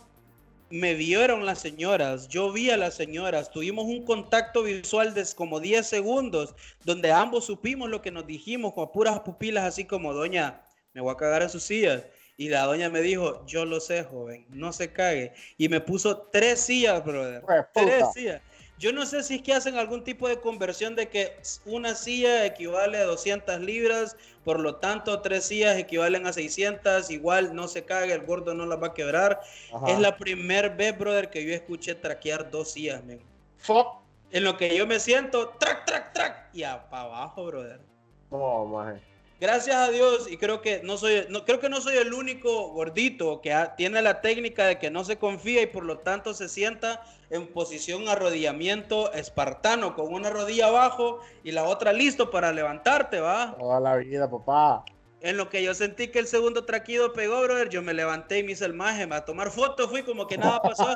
me 0.71 0.95
vieron 0.95 1.47
las 1.47 1.61
señoras, 1.61 2.29
yo 2.29 2.53
vi 2.53 2.71
a 2.71 2.77
las 2.77 2.95
señoras, 2.95 3.51
tuvimos 3.51 3.85
un 3.85 4.05
contacto 4.05 4.63
visual 4.63 5.15
de 5.15 5.25
como 5.37 5.61
10 5.61 5.87
segundos, 5.87 6.55
donde 6.85 7.13
ambos 7.13 7.45
supimos 7.45 7.91
lo 7.91 8.03
que 8.03 8.11
nos 8.11 8.27
dijimos 8.27 8.73
con 8.75 8.91
puras 8.91 9.21
pupilas, 9.21 9.65
así 9.65 9.85
como, 9.85 10.13
doña, 10.13 10.63
me 10.93 11.01
voy 11.01 11.13
a 11.13 11.17
cagar 11.17 11.43
en 11.43 11.51
sus 11.51 11.63
sillas. 11.63 12.05
Y 12.37 12.49
la 12.49 12.63
doña 12.65 12.91
me 12.91 13.01
dijo, 13.01 13.47
yo 13.47 13.65
lo 13.65 13.79
sé, 13.79 14.03
joven, 14.03 14.47
no 14.49 14.73
se 14.73 14.93
cague. 14.93 15.33
Y 15.57 15.69
me 15.69 15.81
puso 15.81 16.19
tres 16.33 16.61
sillas, 16.61 17.05
brother. 17.05 17.45
Tres 17.73 18.07
sillas. 18.13 18.43
Yo 18.85 18.93
no 18.93 19.07
sé 19.07 19.23
si 19.23 19.37
es 19.37 19.43
que 19.43 19.55
hacen 19.55 19.79
algún 19.79 20.05
tipo 20.05 20.29
de 20.29 20.43
conversión 20.43 20.95
de 20.95 21.09
que 21.09 21.39
una 21.65 21.95
silla 21.95 22.45
equivale 22.45 22.99
a 22.99 23.05
200 23.05 23.61
libras, 23.61 24.15
por 24.45 24.61
lo 24.61 24.77
tanto 24.77 25.23
tres 25.23 25.47
sillas 25.47 25.79
equivalen 25.79 26.27
a 26.27 26.35
600, 26.35 27.09
igual 27.09 27.55
no 27.55 27.67
se 27.67 27.87
cague, 27.87 28.13
el 28.13 28.27
gordo 28.27 28.53
no 28.53 28.67
las 28.67 28.83
va 28.83 28.89
a 28.89 28.93
quebrar. 28.93 29.41
Es 29.87 29.99
la 29.99 30.19
primera 30.19 30.69
vez, 30.69 30.99
brother, 30.99 31.31
que 31.31 31.47
yo 31.47 31.55
escuché 31.55 31.95
traquear 31.95 32.51
dos 32.51 32.73
sillas, 32.73 33.03
man. 33.07 33.21
Fuck. 33.57 34.03
En 34.31 34.45
lo 34.45 34.59
que 34.59 34.77
yo 34.77 34.87
me 34.87 35.01
siento, 35.01 35.49
track, 35.59 35.87
track, 35.87 36.13
track, 36.13 36.51
y 36.53 36.61
para 36.61 37.05
abajo, 37.05 37.47
brother. 37.47 37.81
Oh, 38.29 38.67
man 38.67 39.14
gracias 39.45 39.77
a 39.77 39.91
Dios, 39.91 40.27
y 40.31 40.39
creo 40.39 40.63
que 40.63 40.81
no 40.83 40.97
soy, 40.97 41.27
no, 41.29 41.45
creo 41.45 41.61
que 41.61 41.69
no 41.69 41.83
soy 41.83 41.99
el 41.99 42.15
único 42.15 42.69
gordito 42.69 43.43
que 43.43 43.55
tiene 43.77 44.01
la 44.01 44.23
técnica 44.23 44.65
de 44.65 44.79
que 44.79 44.91
no 44.91 45.05
se 45.05 45.19
confía 45.19 45.61
y 45.61 45.67
por 45.67 45.85
lo 45.85 45.99
tanto 45.99 46.33
se 46.33 46.49
sienta 46.49 47.03
en 47.29 47.47
posición 47.53 48.09
arrodillamiento 48.09 49.13
espartano, 49.13 49.95
con 49.95 50.15
una 50.15 50.31
rodilla 50.31 50.69
abajo 50.69 51.21
y 51.43 51.53
la 51.53 51.65
otra 51.65 51.93
listo 51.93 52.31
para 52.31 52.53
levantarte, 52.53 53.21
¿va? 53.21 53.55
Toda 53.59 53.81
la 53.81 53.97
vida, 53.97 54.31
papá. 54.31 54.83
En 55.21 55.37
lo 55.37 55.51
que 55.51 55.63
yo 55.63 55.75
sentí 55.75 56.09
que 56.09 56.21
el 56.21 56.27
segundo 56.27 56.65
traquido 56.65 57.13
pegó, 57.13 57.43
brother, 57.43 57.69
yo 57.69 57.83
me 57.83 57.93
levanté 57.93 58.39
y 58.39 58.45
me 58.45 58.53
hice 58.53 58.65
el 58.65 58.73
maje, 58.73 59.07
a 59.11 59.25
tomar 59.27 59.51
fotos, 59.51 59.91
fui 59.91 60.03
como 60.05 60.27
que 60.27 60.39
nada 60.39 60.63
pasó. 60.63 60.89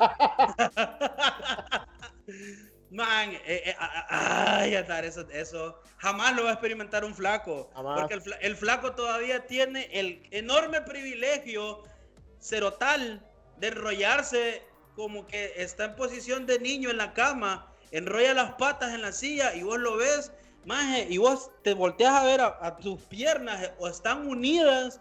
Man, 2.91 3.33
eh, 3.33 3.63
eh, 3.67 3.77
ay, 4.09 4.75
eso, 4.75 5.29
eso 5.31 5.83
jamás 5.99 6.35
lo 6.35 6.45
va 6.45 6.51
a 6.51 6.53
experimentar 6.55 7.05
un 7.05 7.15
flaco. 7.15 7.71
Porque 7.75 8.15
el, 8.15 8.23
el, 8.41 8.57
flaco 8.57 8.93
todavía 8.93 9.47
tiene 9.47 9.89
el 9.93 10.27
enorme 10.31 10.81
privilegio 10.81 11.83
serotal 12.39 13.23
de 13.59 13.69
enrollarse 13.69 14.63
como 14.99 15.27
que 15.27 15.53
está 15.57 15.85
en 15.85 15.97
posición 15.97 16.45
de 16.47 16.59
niño 16.59 16.91
en 16.91 16.97
la 16.97 17.13
cama, 17.13 17.73
enrolla 17.93 18.35
las 18.35 18.55
patas 18.55 18.93
en 18.95 19.03
la 19.03 19.13
silla 19.13 19.55
y 19.55 19.63
vos 19.63 19.79
lo 19.79 19.97
ves, 19.97 20.33
maje, 20.65 21.07
y 21.09 21.19
vos 21.19 21.53
te 21.63 21.73
volteas 21.73 22.15
a 22.15 22.25
ver 22.25 22.41
a, 22.41 22.77
tus 22.79 23.01
piernas 23.03 23.63
eh, 23.63 23.73
o 23.79 23.87
están 23.87 24.27
unidas. 24.27 25.01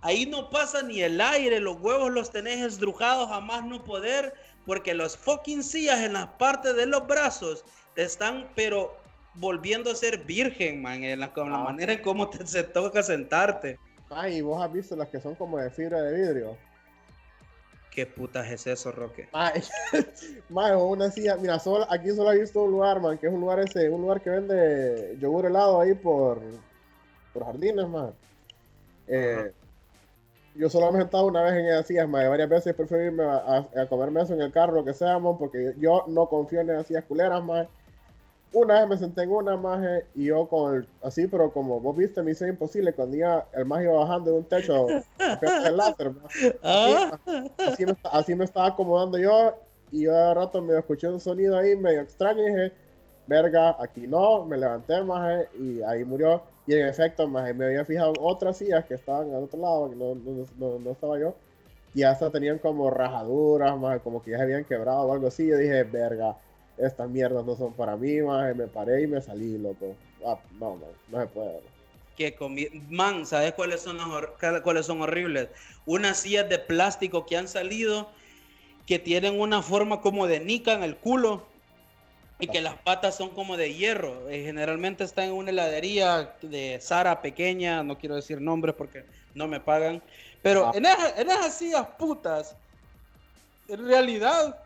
Ahí 0.00 0.24
no 0.24 0.48
pasa 0.48 0.82
ni 0.82 1.02
el 1.02 1.20
aire, 1.20 1.60
los 1.60 1.78
huevos 1.80 2.10
los 2.10 2.30
tenés 2.30 2.64
esdrujados 2.64 3.30
a 3.30 3.40
más 3.40 3.64
no 3.64 3.84
poder 3.84 4.34
porque 4.66 4.92
los 4.92 5.16
fucking 5.16 5.62
sillas 5.62 6.00
en 6.00 6.12
las 6.12 6.26
partes 6.26 6.76
de 6.76 6.86
los 6.86 7.06
brazos 7.06 7.64
te 7.94 8.02
están, 8.02 8.48
pero 8.54 8.96
volviendo 9.34 9.90
a 9.90 9.94
ser 9.94 10.24
virgen, 10.24 10.82
man, 10.82 11.04
en 11.04 11.20
la, 11.20 11.32
con 11.32 11.50
la 11.50 11.60
ah. 11.60 11.64
manera 11.64 11.92
en 11.92 12.02
cómo 12.02 12.28
te, 12.28 12.46
se 12.46 12.64
toca 12.64 13.02
sentarte. 13.02 13.78
Ay, 14.10 14.40
vos 14.40 14.62
has 14.62 14.72
visto 14.72 14.96
las 14.96 15.08
que 15.08 15.20
son 15.20 15.34
como 15.36 15.58
de 15.58 15.70
fibra 15.70 16.02
de 16.02 16.14
vidrio. 16.14 16.56
¿Qué 17.90 18.04
putas 18.04 18.50
es 18.50 18.66
eso, 18.66 18.92
Roque? 18.92 19.28
Ay, 19.32 19.62
man, 20.50 20.76
una 20.76 21.10
silla, 21.10 21.36
mira, 21.36 21.58
solo, 21.58 21.86
aquí 21.90 22.10
solo 22.10 22.32
he 22.32 22.40
visto 22.40 22.62
un 22.62 22.72
lugar, 22.72 23.00
man, 23.00 23.16
que 23.16 23.26
es 23.26 23.32
un 23.32 23.40
lugar 23.40 23.60
ese, 23.60 23.88
un 23.88 24.02
lugar 24.02 24.20
que 24.20 24.30
vende 24.30 25.16
yogur 25.18 25.46
helado 25.46 25.80
ahí 25.80 25.94
por, 25.94 26.42
por 27.32 27.46
jardines, 27.46 27.88
man. 27.88 28.12
Eh, 29.06 29.52
yo 30.58 30.70
solo 30.70 30.90
me 30.90 30.98
he 30.98 31.02
sentado 31.02 31.26
una 31.26 31.42
vez 31.42 31.54
en 31.54 31.66
esas 31.66 32.08
más 32.08 32.28
varias 32.28 32.48
veces 32.48 32.74
prefiero 32.74 33.04
irme 33.04 33.24
a, 33.24 33.66
a, 33.76 33.86
comerme 33.88 34.22
eso 34.22 34.34
en 34.34 34.42
el 34.42 34.52
carro, 34.52 34.74
lo 34.74 34.84
que 34.84 34.94
sea, 34.94 35.18
man, 35.18 35.36
porque 35.38 35.74
yo 35.78 36.04
no 36.08 36.28
confío 36.28 36.60
en 36.60 36.70
esas 36.70 37.04
culeras, 37.04 37.42
más. 37.42 37.66
Una 38.52 38.80
vez 38.80 38.88
me 38.88 38.96
senté 38.96 39.22
en 39.22 39.32
una 39.32 39.56
maje 39.56 40.06
y 40.14 40.26
yo 40.26 40.48
con 40.48 40.76
el, 40.76 40.88
así, 41.02 41.26
pero 41.26 41.52
como 41.52 41.80
vos 41.80 41.96
viste, 41.96 42.22
me 42.22 42.30
hizo 42.30 42.46
imposible 42.46 42.92
cuando 42.92 43.16
iba, 43.16 43.46
el 43.52 43.66
maje 43.66 43.84
iba 43.84 43.94
bajando 43.94 44.30
de 44.30 44.38
un 44.38 44.44
techo 44.44 44.86
el 44.88 45.76
láser, 45.76 46.12
ah. 46.62 47.18
así, 47.58 47.84
me, 47.84 47.96
así, 48.04 48.34
me, 48.34 48.44
estaba 48.44 48.68
acomodando 48.68 49.18
yo 49.18 49.54
y 49.90 50.02
yo 50.02 50.12
de 50.12 50.34
rato 50.34 50.62
me 50.62 50.78
escuché 50.78 51.08
un 51.08 51.20
sonido 51.20 51.58
ahí 51.58 51.76
medio 51.76 52.00
extraño 52.00 52.42
y 52.42 52.46
dije, 52.46 52.72
verga, 53.26 53.76
aquí 53.78 54.06
no, 54.06 54.44
me 54.46 54.56
levanté 54.56 55.02
maje 55.02 55.48
y 55.58 55.82
ahí 55.82 56.04
murió. 56.04 56.42
Y 56.66 56.74
en 56.74 56.86
efecto, 56.88 57.28
me 57.28 57.40
había 57.40 57.84
fijado 57.84 58.10
en 58.10 58.16
otras 58.20 58.58
sillas 58.58 58.84
que 58.86 58.94
estaban 58.94 59.32
al 59.32 59.44
otro 59.44 59.60
lado, 59.60 59.90
que 59.90 59.96
no, 59.96 60.14
no, 60.14 60.78
no, 60.80 60.90
estaba 60.90 61.18
yo. 61.18 61.36
Y 61.94 62.02
hasta 62.02 62.30
tenían 62.30 62.58
como 62.58 62.90
rajaduras, 62.90 63.78
más 63.78 64.00
como 64.00 64.22
que 64.22 64.32
ya 64.32 64.38
se 64.38 64.42
habían 64.42 64.64
quebrado 64.64 65.02
o 65.02 65.12
algo 65.12 65.28
así. 65.28 65.46
Yo 65.46 65.56
dije, 65.56 65.84
verga, 65.84 66.36
estas 66.76 67.08
mierdas 67.08 67.44
no 67.46 67.56
son 67.56 67.72
para 67.74 67.96
mí, 67.96 68.20
más 68.20 68.54
me 68.56 68.66
paré 68.66 69.02
y 69.02 69.06
me 69.06 69.20
salí, 69.22 69.56
loco. 69.58 69.96
Ah, 70.26 70.40
no, 70.58 70.76
no, 70.76 70.86
no 71.08 71.20
se 71.20 71.26
puede. 71.28 71.60
que 72.16 72.36
man, 72.90 73.26
¿sabes 73.26 73.52
cuáles 73.54 73.80
son 73.82 73.98
los 73.98 74.62
cuáles 74.62 74.86
son 74.86 75.00
horribles? 75.02 75.48
Unas 75.86 76.18
sillas 76.18 76.48
de 76.48 76.58
plástico 76.58 77.26
que 77.26 77.36
han 77.36 77.48
salido 77.48 78.10
que 78.86 78.98
tienen 78.98 79.40
una 79.40 79.62
forma 79.62 80.00
como 80.00 80.26
de 80.26 80.40
nica 80.40 80.72
en 80.72 80.82
el 80.82 80.96
culo 80.96 81.55
y 82.38 82.48
que 82.48 82.60
las 82.60 82.74
patas 82.76 83.16
son 83.16 83.30
como 83.30 83.56
de 83.56 83.74
hierro. 83.74 84.28
Eh, 84.28 84.42
generalmente 84.44 85.04
está 85.04 85.24
en 85.24 85.32
una 85.32 85.50
heladería 85.50 86.34
de 86.42 86.78
Sara 86.80 87.22
pequeña, 87.22 87.82
no 87.82 87.98
quiero 87.98 88.16
decir 88.16 88.40
nombres 88.40 88.74
porque 88.76 89.04
no 89.34 89.48
me 89.48 89.60
pagan, 89.60 90.02
pero 90.42 90.68
ah. 90.68 90.72
en, 90.74 90.86
en 90.86 91.30
esas 91.30 91.56
sillas 91.56 91.86
putas, 91.98 92.56
en 93.68 93.86
realidad 93.86 94.58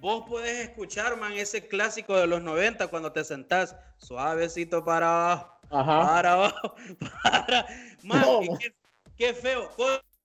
vos 0.00 0.24
podés 0.28 0.68
escuchar, 0.68 1.16
man, 1.16 1.32
ese 1.32 1.66
clásico 1.66 2.16
de 2.16 2.26
los 2.26 2.42
90 2.42 2.88
cuando 2.88 3.10
te 3.12 3.24
sentás 3.24 3.74
suavecito 3.98 4.84
para 4.84 5.32
abajo, 5.32 5.58
para 5.68 6.32
abajo, 6.32 6.74
para... 7.22 7.66
Man, 8.02 8.24
qué, 9.16 9.34
feo. 9.34 9.70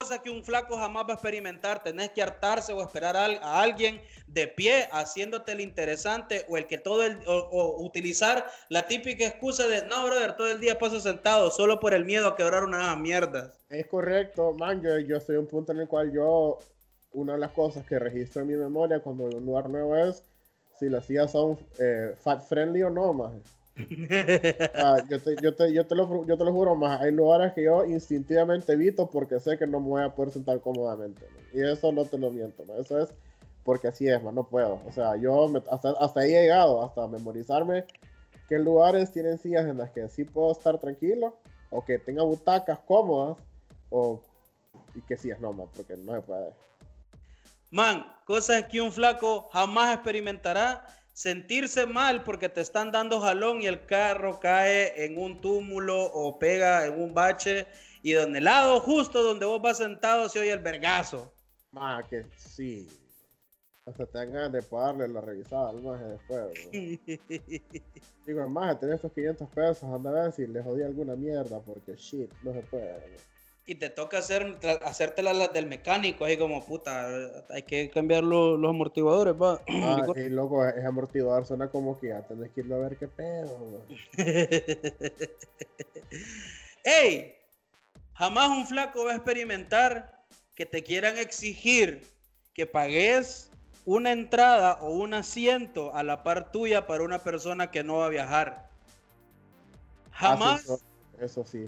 Cosa 0.05 0.21
que 0.21 0.29
un 0.29 0.43
flaco 0.43 0.77
jamás 0.77 1.03
va 1.07 1.13
a 1.13 1.13
experimentar. 1.13 1.81
Tenés 1.81 2.11
que 2.11 2.21
hartarse 2.21 2.71
o 2.71 2.83
esperar 2.83 3.17
a, 3.17 3.59
alguien 3.59 3.99
de 4.27 4.47
pie 4.47 4.87
haciéndote 4.91 5.53
el 5.53 5.61
interesante 5.61 6.45
o 6.47 6.57
el 6.57 6.67
que 6.67 6.77
todo 6.77 7.03
el... 7.03 7.17
O, 7.25 7.83
utilizar 7.83 8.45
la 8.69 8.85
típica 8.85 9.25
excusa 9.25 9.67
de, 9.67 9.83
no, 9.87 10.05
brother, 10.05 10.35
todo 10.37 10.51
el 10.51 10.59
día 10.59 10.77
paso 10.77 10.99
sentado 10.99 11.49
solo 11.49 11.79
por 11.79 11.95
el 11.95 12.05
miedo 12.05 12.27
a 12.27 12.35
quebrar 12.35 12.65
una 12.65 12.95
mierda. 12.95 13.51
Es 13.67 13.87
correcto, 13.87 14.53
man, 14.53 14.79
yo, 14.79 14.99
yo 14.99 15.17
estoy 15.17 15.37
en 15.37 15.41
un 15.41 15.47
punto 15.47 15.71
en 15.71 15.79
el 15.79 15.87
cual 15.87 16.11
yo 16.13 16.59
una 17.11 17.33
de 17.33 17.39
las 17.39 17.51
cosas 17.53 17.83
que 17.87 17.97
registro 17.97 18.43
en 18.43 18.49
mi 18.49 18.53
memoria 18.53 18.99
cuando 18.99 19.23
un 19.23 19.43
lugar 19.43 19.67
nuevo 19.71 19.95
es 19.95 20.21
si 20.77 20.87
las 20.87 21.07
sillas 21.07 21.31
son 21.31 21.57
eh, 21.79 22.13
fat 22.19 22.43
friendly 22.43 22.83
o 22.83 22.91
no, 22.91 23.11
más. 23.11 23.33
Ah, 24.75 24.97
yo, 25.09 25.21
te, 25.21 25.35
yo, 25.41 25.53
te, 25.53 25.73
yo, 25.73 25.85
te 25.85 25.95
lo, 25.95 26.25
yo 26.25 26.37
te 26.37 26.43
lo 26.43 26.51
juro, 26.53 26.75
más. 26.75 27.01
Hay 27.01 27.11
lugares 27.11 27.53
que 27.53 27.63
yo 27.63 27.85
instintivamente 27.85 28.73
evito 28.73 29.09
porque 29.09 29.39
sé 29.39 29.57
que 29.57 29.67
no 29.67 29.79
me 29.79 29.87
voy 29.87 30.03
a 30.03 30.15
poder 30.15 30.31
sentar 30.31 30.61
cómodamente. 30.61 31.25
Y 31.53 31.61
eso 31.61 31.91
no 31.91 32.05
te 32.05 32.17
lo 32.17 32.31
miento, 32.31 32.63
eso 32.79 32.99
es 32.99 33.09
porque 33.63 33.87
así 33.87 34.07
es, 34.07 34.21
más. 34.23 34.33
no 34.33 34.47
puedo. 34.47 34.79
O 34.87 34.91
sea, 34.91 35.15
yo 35.17 35.51
hasta, 35.71 35.91
hasta 35.99 36.19
ahí 36.19 36.33
he 36.33 36.43
llegado, 36.43 36.83
hasta 36.83 37.07
memorizarme 37.07 37.85
qué 38.47 38.59
lugares 38.59 39.11
tienen 39.11 39.39
sillas 39.39 39.65
en 39.65 39.77
las 39.77 39.91
que 39.91 40.07
sí 40.07 40.23
puedo 40.23 40.51
estar 40.51 40.77
tranquilo 40.77 41.35
o 41.71 41.83
que 41.83 41.97
tenga 41.97 42.23
butacas 42.23 42.79
cómodas 42.79 43.37
o 43.89 44.21
y 44.93 45.15
sí 45.17 45.29
es 45.29 45.39
no, 45.39 45.51
más, 45.51 45.67
porque 45.75 45.97
no 45.97 46.13
se 46.13 46.21
puede. 46.21 46.53
Man, 47.71 48.05
cosas 48.25 48.65
que 48.65 48.81
un 48.81 48.91
flaco 48.91 49.49
jamás 49.51 49.93
experimentará. 49.93 50.85
Sentirse 51.15 51.85
mal 51.85 52.25
porque 52.25 52.49
te 52.49 52.59
están 52.59 52.91
dando 52.91 53.21
jalón 53.21 53.61
y 53.61 53.67
el 53.67 53.85
carro 53.85 54.37
cae 54.37 55.05
en 55.05 55.17
un 55.17 55.39
túmulo 55.39 56.03
o 56.03 56.37
pega 56.37 56.85
en 56.85 57.01
un 57.01 57.13
bache 57.13 57.67
y 58.03 58.11
donde 58.11 58.39
el 58.39 58.43
lado 58.43 58.81
justo 58.81 59.23
donde 59.23 59.45
vos 59.45 59.61
vas 59.61 59.77
sentado 59.77 60.27
se 60.27 60.39
oye 60.39 60.51
el 60.51 60.59
vergazo. 60.59 61.31
Man, 61.71 62.03
que 62.09 62.25
sí. 62.35 62.89
Hasta 63.85 64.05
tengan 64.07 64.51
de 64.51 64.61
pagarle 64.61 65.07
la 65.07 65.21
revisada 65.21 65.69
al 65.69 65.81
maje 65.81 66.03
después. 66.03 66.69
Digo, 68.25 68.49
maje, 68.49 68.75
tenés 68.75 68.95
estos 68.95 69.13
500 69.13 69.49
pesos, 69.51 69.83
anda 69.83 70.09
a 70.09 70.23
ver 70.23 70.33
si 70.33 70.45
le 70.45 70.61
jodí 70.61 70.83
alguna 70.83 71.15
mierda 71.15 71.61
porque 71.61 71.95
shit, 71.95 72.29
no 72.43 72.51
se 72.51 72.59
puede 72.63 72.91
y 73.67 73.75
te 73.75 73.89
toca 73.89 74.19
hacer, 74.19 74.57
hacerte 74.83 75.23
las 75.23 75.51
del 75.51 75.65
mecánico, 75.65 76.25
ahí 76.25 76.37
como 76.37 76.63
puta, 76.63 77.09
hay 77.49 77.63
que 77.63 77.89
cambiar 77.89 78.23
los, 78.23 78.63
amortiguadores, 78.63 79.33
va. 79.33 79.59
Ah, 79.67 80.05
y 80.15 80.29
loco, 80.29 80.65
ese 80.65 80.85
amortiguador 80.85 81.45
suena 81.45 81.69
como 81.69 81.99
que 81.99 82.09
ya 82.09 82.21
tenés 82.21 82.51
que 82.51 82.61
irlo 82.61 82.75
a 82.75 82.79
ver 82.89 82.97
qué 82.97 83.07
pedo, 83.07 83.81
¡Ey! 86.83 87.33
Jamás 88.13 88.49
un 88.49 88.67
flaco 88.67 89.05
va 89.05 89.13
a 89.13 89.15
experimentar 89.15 90.23
que 90.55 90.65
te 90.65 90.83
quieran 90.83 91.17
exigir 91.17 92.07
que 92.53 92.65
pagues 92.65 93.49
una 93.83 94.11
entrada 94.11 94.75
o 94.81 94.91
un 94.91 95.13
asiento 95.13 95.93
a 95.93 96.03
la 96.03 96.23
par 96.23 96.51
tuya 96.51 96.87
para 96.87 97.03
una 97.03 97.19
persona 97.19 97.71
que 97.71 97.83
no 97.83 97.97
va 97.97 98.05
a 98.05 98.09
viajar. 98.09 98.69
Ah, 100.11 100.37
Jamás. 100.37 100.65
eso 101.19 101.43
sí 101.43 101.67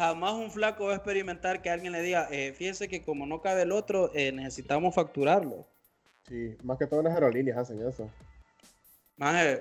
jamás 0.00 0.32
un 0.32 0.50
flaco 0.50 0.86
va 0.86 0.92
a 0.92 0.96
experimentar 0.96 1.60
que 1.60 1.68
alguien 1.68 1.92
le 1.92 2.00
diga, 2.00 2.26
eh, 2.30 2.54
fíjese 2.54 2.88
que 2.88 3.04
como 3.04 3.26
no 3.26 3.42
cabe 3.42 3.62
el 3.62 3.72
otro, 3.72 4.10
eh, 4.14 4.32
necesitamos 4.32 4.94
facturarlo. 4.94 5.66
Sí, 6.26 6.56
más 6.62 6.78
que 6.78 6.86
todas 6.86 7.04
las 7.04 7.14
aerolíneas 7.14 7.58
hacen 7.58 7.86
eso. 7.86 8.10
Más 9.18 9.60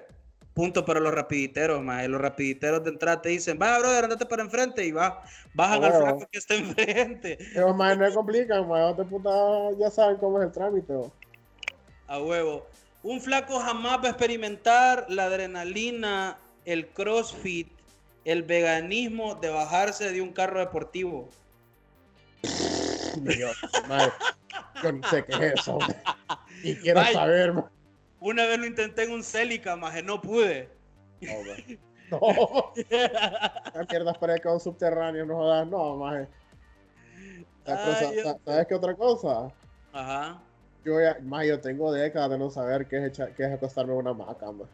punto 0.54 0.86
para 0.86 1.02
los 1.02 1.14
rapiditeros, 1.14 1.84
más 1.84 2.08
los 2.08 2.22
rapiditeros 2.22 2.82
de 2.84 2.92
entrada 2.92 3.22
te 3.22 3.30
dicen, 3.30 3.60
va, 3.62 3.80
brother, 3.80 4.06
andate 4.06 4.26
para 4.26 4.42
enfrente 4.44 4.86
y 4.86 4.92
va, 4.94 5.22
bajan 5.54 5.84
al 5.84 5.94
flaco 5.94 6.28
que 6.32 6.38
está 6.38 6.56
enfrente. 6.56 7.38
Pero 7.54 7.74
más 7.74 7.98
no 7.98 8.14
complican, 8.14 8.66
más 8.68 8.96
de 8.96 9.04
puta 9.04 9.30
ya 9.78 9.92
saben 9.92 10.18
cómo 10.18 10.40
es 10.40 10.48
el 10.48 10.52
trámite. 10.54 10.94
A 12.08 12.20
huevo. 12.22 12.66
Un 13.04 13.20
flaco 13.20 13.60
jamás 13.60 14.00
va 14.00 14.08
a 14.08 14.12
experimentar 14.12 15.06
la 15.10 15.26
adrenalina, 15.26 16.38
el 16.64 16.88
crossfit, 16.88 17.79
el 18.26 18.44
veganismo 18.44 19.36
de 19.36 19.50
bajarse 19.50 20.12
de 20.12 20.22
un 20.22 20.32
carro 20.32 20.60
deportivo. 20.60 21.30
Dios, 23.16 23.58
madre, 23.88 24.12
yo 24.84 24.92
no 24.92 25.10
sé 25.10 25.26
qué 25.26 25.34
es 25.34 25.54
eso. 25.54 25.80
Y 26.64 26.76
quiero 26.82 27.04
saber. 27.06 27.54
Una 28.20 28.46
vez 28.46 28.60
lo 28.60 28.66
intenté 28.66 29.04
en 29.04 29.12
un 29.12 29.24
Celica, 29.24 29.76
maje, 29.76 30.04
no 30.04 30.22
pude. 30.22 30.70
No, 31.22 31.34
no. 32.12 32.74
La 33.74 33.86
mierda 33.90 34.14
parece 34.14 34.42
que 34.42 34.48
un 34.48 34.60
subterráneo, 34.60 35.26
no 35.26 35.36
jodas, 35.36 35.68
no, 35.68 35.96
maje. 35.98 36.28
¿Sabes 37.66 38.68
qué 38.68 38.76
otra 38.76 38.96
cosa? 38.96 39.52
Ajá. 39.94 40.42
Yo 40.84 41.00
ya, 41.02 41.18
yo 41.44 41.60
tengo 41.60 41.92
décadas 41.92 42.32
de 42.32 42.38
no 42.38 42.50
saber 42.50 42.88
qué 42.88 42.98
es, 42.98 43.04
echar, 43.04 43.34
qué 43.34 43.44
es 43.44 43.54
acostarme 43.54 43.94
en 43.94 44.00
una 44.00 44.14
maca, 44.14 44.52
maje. 44.52 44.72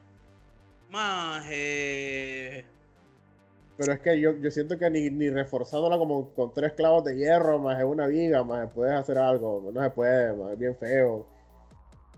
Maje. 0.90 2.66
Pero 3.78 3.92
es 3.94 4.00
que 4.00 4.20
yo, 4.20 4.38
yo 4.38 4.52
siento 4.52 4.78
que 4.78 4.90
ni, 4.90 5.10
ni 5.10 5.30
reforzándola 5.30 5.98
como 5.98 6.34
con 6.34 6.54
tres 6.54 6.74
clavos 6.74 7.04
de 7.04 7.18
hierro, 7.18 7.60
más 7.60 7.80
en 7.80 7.88
una 7.88 8.08
viga, 8.08 8.44
más 8.44 8.70
puedes 8.74 8.94
hacer 8.94 9.18
algo. 9.18 9.70
No 9.74 9.84
se 9.84 9.90
puede, 9.90 10.34
más 10.34 10.54
es 10.54 10.60
bien 10.60 10.78
feo. 10.78 11.28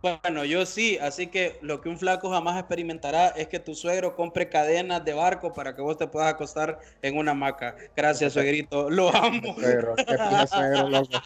Bueno, 0.02 0.46
yo 0.46 0.66
sí, 0.66 0.98
así 1.02 1.28
que 1.28 1.58
lo 1.62 1.82
que 1.82 1.90
un 1.90 1.98
flaco 1.98 2.30
jamás 2.30 2.60
experimentará 2.60 3.30
es 3.30 3.48
que 3.48 3.60
tu 3.60 3.74
suegro 3.74 4.16
compre 4.16 4.48
cadenas 4.48 5.04
de 5.04 5.14
barco 5.14 5.54
para 5.54 5.76
que 5.76 5.82
vos 5.82 5.98
te 5.98 6.08
puedas 6.08 6.32
acostar 6.32 6.80
en 7.02 7.18
una 7.18 7.32
hamaca. 7.32 7.76
Gracias, 7.96 8.34
suegrito, 8.34 8.90
lo 8.90 9.10
amo. 9.16 9.56
Suegro, 9.56 9.96
qué 9.96 10.06
pide 10.06 10.48
suegro, 10.48 10.90
loco. 10.90 11.10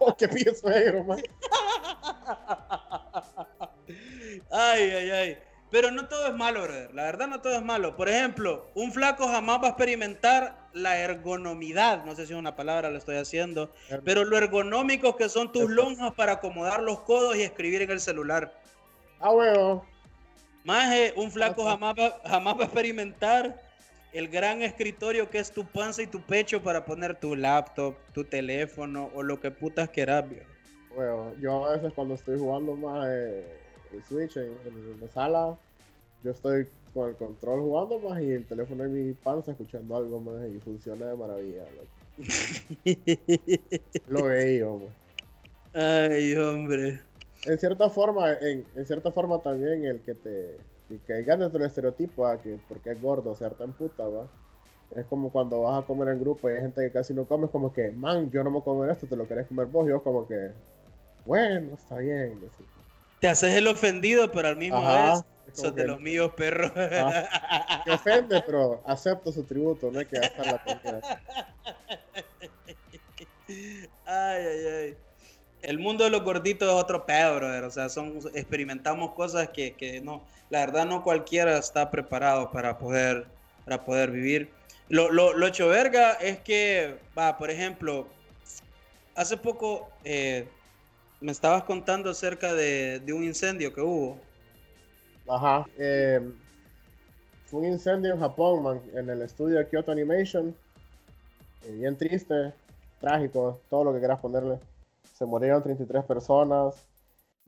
Oh, 0.00 0.16
qué 0.16 0.28
pide 0.28 0.54
suegro, 0.54 1.02
man. 1.04 1.20
Ay, 4.50 4.90
ay, 4.90 5.10
ay. 5.10 5.38
Pero 5.70 5.90
no 5.90 6.08
todo 6.08 6.26
es 6.26 6.34
malo, 6.34 6.62
brother. 6.62 6.94
La 6.94 7.02
verdad 7.04 7.26
no 7.26 7.40
todo 7.40 7.54
es 7.54 7.62
malo. 7.62 7.94
Por 7.96 8.08
ejemplo, 8.08 8.70
un 8.74 8.92
flaco 8.92 9.26
jamás 9.26 9.62
va 9.62 9.66
a 9.66 9.70
experimentar 9.70 10.68
la 10.72 10.98
ergonomidad. 10.98 12.04
No 12.04 12.14
sé 12.14 12.26
si 12.26 12.32
es 12.32 12.38
una 12.38 12.56
palabra, 12.56 12.90
lo 12.90 12.96
estoy 12.96 13.16
haciendo. 13.16 13.70
Pero 14.04 14.24
lo 14.24 14.38
ergonómico 14.38 15.16
que 15.16 15.28
son 15.28 15.52
tus 15.52 15.70
lonjas 15.70 16.14
para 16.14 16.32
acomodar 16.32 16.82
los 16.82 17.00
codos 17.00 17.36
y 17.36 17.42
escribir 17.42 17.82
en 17.82 17.90
el 17.90 18.00
celular. 18.00 18.58
Ah, 19.20 19.30
bueno. 19.30 19.84
Más 20.64 20.94
un 21.16 21.30
flaco 21.30 21.64
jamás 21.64 21.94
va, 21.98 22.20
jamás 22.24 22.56
va 22.56 22.62
a 22.62 22.64
experimentar 22.64 23.62
el 24.12 24.28
gran 24.28 24.62
escritorio 24.62 25.28
que 25.28 25.38
es 25.38 25.50
tu 25.52 25.66
panza 25.66 26.02
y 26.02 26.06
tu 26.06 26.20
pecho 26.22 26.62
para 26.62 26.84
poner 26.84 27.14
tu 27.16 27.36
laptop, 27.36 27.94
tu 28.12 28.24
teléfono 28.24 29.10
o 29.14 29.22
lo 29.22 29.38
que 29.40 29.50
putas 29.50 29.88
quieras, 29.90 30.24
Bueno, 30.94 31.34
yo 31.40 31.66
a 31.66 31.72
veces 31.76 31.92
cuando 31.94 32.14
estoy 32.14 32.38
jugando 32.38 32.74
más 32.74 33.06
el 33.92 34.02
Switch 34.04 34.36
en, 34.36 34.54
la 35.00 35.08
sala. 35.08 35.56
Yo 36.22 36.30
estoy 36.30 36.66
con 36.92 37.10
el 37.10 37.16
control 37.16 37.60
jugando 37.60 37.98
más 38.00 38.20
y 38.20 38.32
el 38.32 38.44
teléfono 38.44 38.84
en 38.84 39.08
mi 39.08 39.12
panza 39.14 39.52
escuchando 39.52 39.96
algo 39.96 40.20
más 40.20 40.48
y 40.48 40.58
funciona 40.60 41.06
de 41.06 41.16
maravilla. 41.16 41.64
Lo 44.08 44.24
veo, 44.24 44.80
Ay, 45.72 46.34
hombre. 46.34 47.00
En 47.44 47.58
cierta 47.58 47.88
forma, 47.88 48.32
en, 48.32 48.64
cierta 48.84 49.12
forma 49.12 49.40
también 49.40 49.84
el 49.84 50.00
que 50.00 50.14
te 50.14 50.56
que 51.06 51.12
dentro 51.12 51.50
del 51.50 51.64
estereotipo 51.64 52.26
a 52.26 52.40
que 52.40 52.58
porque 52.66 52.92
es 52.92 53.00
gordo 53.00 53.34
ser 53.34 53.54
tan 53.54 53.72
puta, 53.72 54.08
¿va? 54.08 54.26
Es 54.96 55.04
como 55.04 55.30
cuando 55.30 55.60
vas 55.60 55.84
a 55.84 55.86
comer 55.86 56.08
en 56.08 56.20
grupo 56.20 56.48
y 56.48 56.54
hay 56.54 56.62
gente 56.62 56.80
que 56.80 56.90
casi 56.90 57.12
no 57.12 57.26
come, 57.26 57.44
es 57.44 57.50
como 57.50 57.72
que, 57.72 57.90
man, 57.90 58.30
yo 58.30 58.42
no 58.42 58.50
me 58.50 58.62
comer 58.62 58.90
esto, 58.90 59.06
te 59.06 59.14
lo 59.14 59.28
querés 59.28 59.46
comer 59.46 59.66
vos, 59.66 59.86
y 59.86 59.90
yo 59.90 60.02
como 60.02 60.26
que, 60.26 60.50
bueno, 61.26 61.74
está 61.74 61.98
bien 61.98 62.40
te 63.20 63.28
haces 63.28 63.54
el 63.54 63.66
ofendido, 63.66 64.30
pero 64.30 64.48
al 64.48 64.56
mismo 64.56 64.80
vez 64.80 65.22
sos 65.52 65.74
de 65.74 65.86
los 65.86 66.00
míos, 66.00 66.32
perro. 66.36 66.70
te 67.84 67.90
ofende, 67.90 68.42
pero 68.46 68.82
acepto 68.86 69.32
su 69.32 69.44
tributo, 69.44 69.90
no 69.90 69.98
hay 69.98 70.06
que 70.06 70.18
gastar 70.18 70.46
la 70.46 70.62
confianza. 70.62 71.20
Ay, 74.04 74.44
ay, 74.46 74.66
ay. 74.66 74.96
El 75.62 75.78
mundo 75.78 76.04
de 76.04 76.10
los 76.10 76.22
gorditos 76.22 76.68
es 76.68 76.74
otro 76.74 77.04
pedo, 77.04 77.36
brother. 77.36 77.64
O 77.64 77.70
sea, 77.70 77.88
son, 77.88 78.20
experimentamos 78.34 79.14
cosas 79.14 79.48
que, 79.48 79.74
que 79.74 80.00
no, 80.00 80.22
la 80.50 80.60
verdad 80.60 80.86
no 80.86 81.02
cualquiera 81.02 81.58
está 81.58 81.90
preparado 81.90 82.50
para 82.52 82.78
poder, 82.78 83.26
para 83.64 83.84
poder 83.84 84.10
vivir. 84.10 84.50
Lo, 84.88 85.10
lo, 85.10 85.32
lo 85.32 85.46
hecho 85.46 85.68
verga 85.68 86.12
es 86.12 86.38
que, 86.38 86.98
va, 87.18 87.36
por 87.36 87.50
ejemplo, 87.50 88.06
hace 89.14 89.36
poco 89.36 89.90
eh, 90.04 90.46
me 91.20 91.32
estabas 91.32 91.64
contando 91.64 92.10
acerca 92.10 92.54
de, 92.54 93.00
de, 93.00 93.12
un 93.12 93.24
incendio 93.24 93.72
que 93.72 93.80
hubo. 93.80 94.18
Ajá. 95.28 95.66
Eh, 95.76 96.20
fue 97.46 97.60
un 97.60 97.66
incendio 97.66 98.12
en 98.12 98.20
Japón, 98.20 98.62
man, 98.62 98.80
en 98.94 99.08
el 99.10 99.22
estudio 99.22 99.58
de 99.58 99.66
Kyoto 99.66 99.92
Animation. 99.92 100.54
Eh, 101.64 101.72
bien 101.72 101.96
triste, 101.96 102.52
trágico, 103.00 103.60
todo 103.68 103.84
lo 103.84 103.92
que 103.92 103.98
quieras 103.98 104.20
ponerle. 104.20 104.58
Se 105.14 105.24
murieron 105.24 105.62
33 105.62 106.04
personas. 106.04 106.84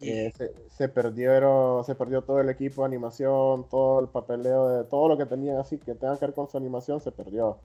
Eh, 0.00 0.32
se, 0.34 0.54
se, 0.70 0.88
perdieron, 0.88 1.84
se 1.84 1.94
perdió 1.94 2.22
todo 2.22 2.40
el 2.40 2.48
equipo 2.48 2.82
de 2.82 2.86
animación, 2.86 3.68
todo 3.68 4.00
el 4.00 4.08
papeleo 4.08 4.78
de 4.78 4.84
todo 4.84 5.08
lo 5.08 5.18
que 5.18 5.26
tenía 5.26 5.60
así 5.60 5.76
que 5.76 5.94
tenga 5.94 6.18
que 6.18 6.24
ver 6.24 6.34
con 6.34 6.48
su 6.48 6.56
animación 6.56 7.02
se 7.02 7.12
perdió. 7.12 7.58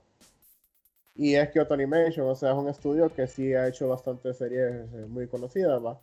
Y 1.18 1.34
es 1.34 1.48
Kyoto 1.50 1.74
Animation, 1.74 2.28
o 2.28 2.34
sea, 2.34 2.52
es 2.52 2.58
un 2.58 2.68
estudio 2.68 3.08
que 3.08 3.26
sí 3.26 3.54
ha 3.54 3.66
hecho 3.68 3.88
bastantes 3.88 4.36
series 4.36 4.86
eh, 4.92 5.06
muy 5.08 5.26
conocidas, 5.26 5.82
¿va? 5.82 5.98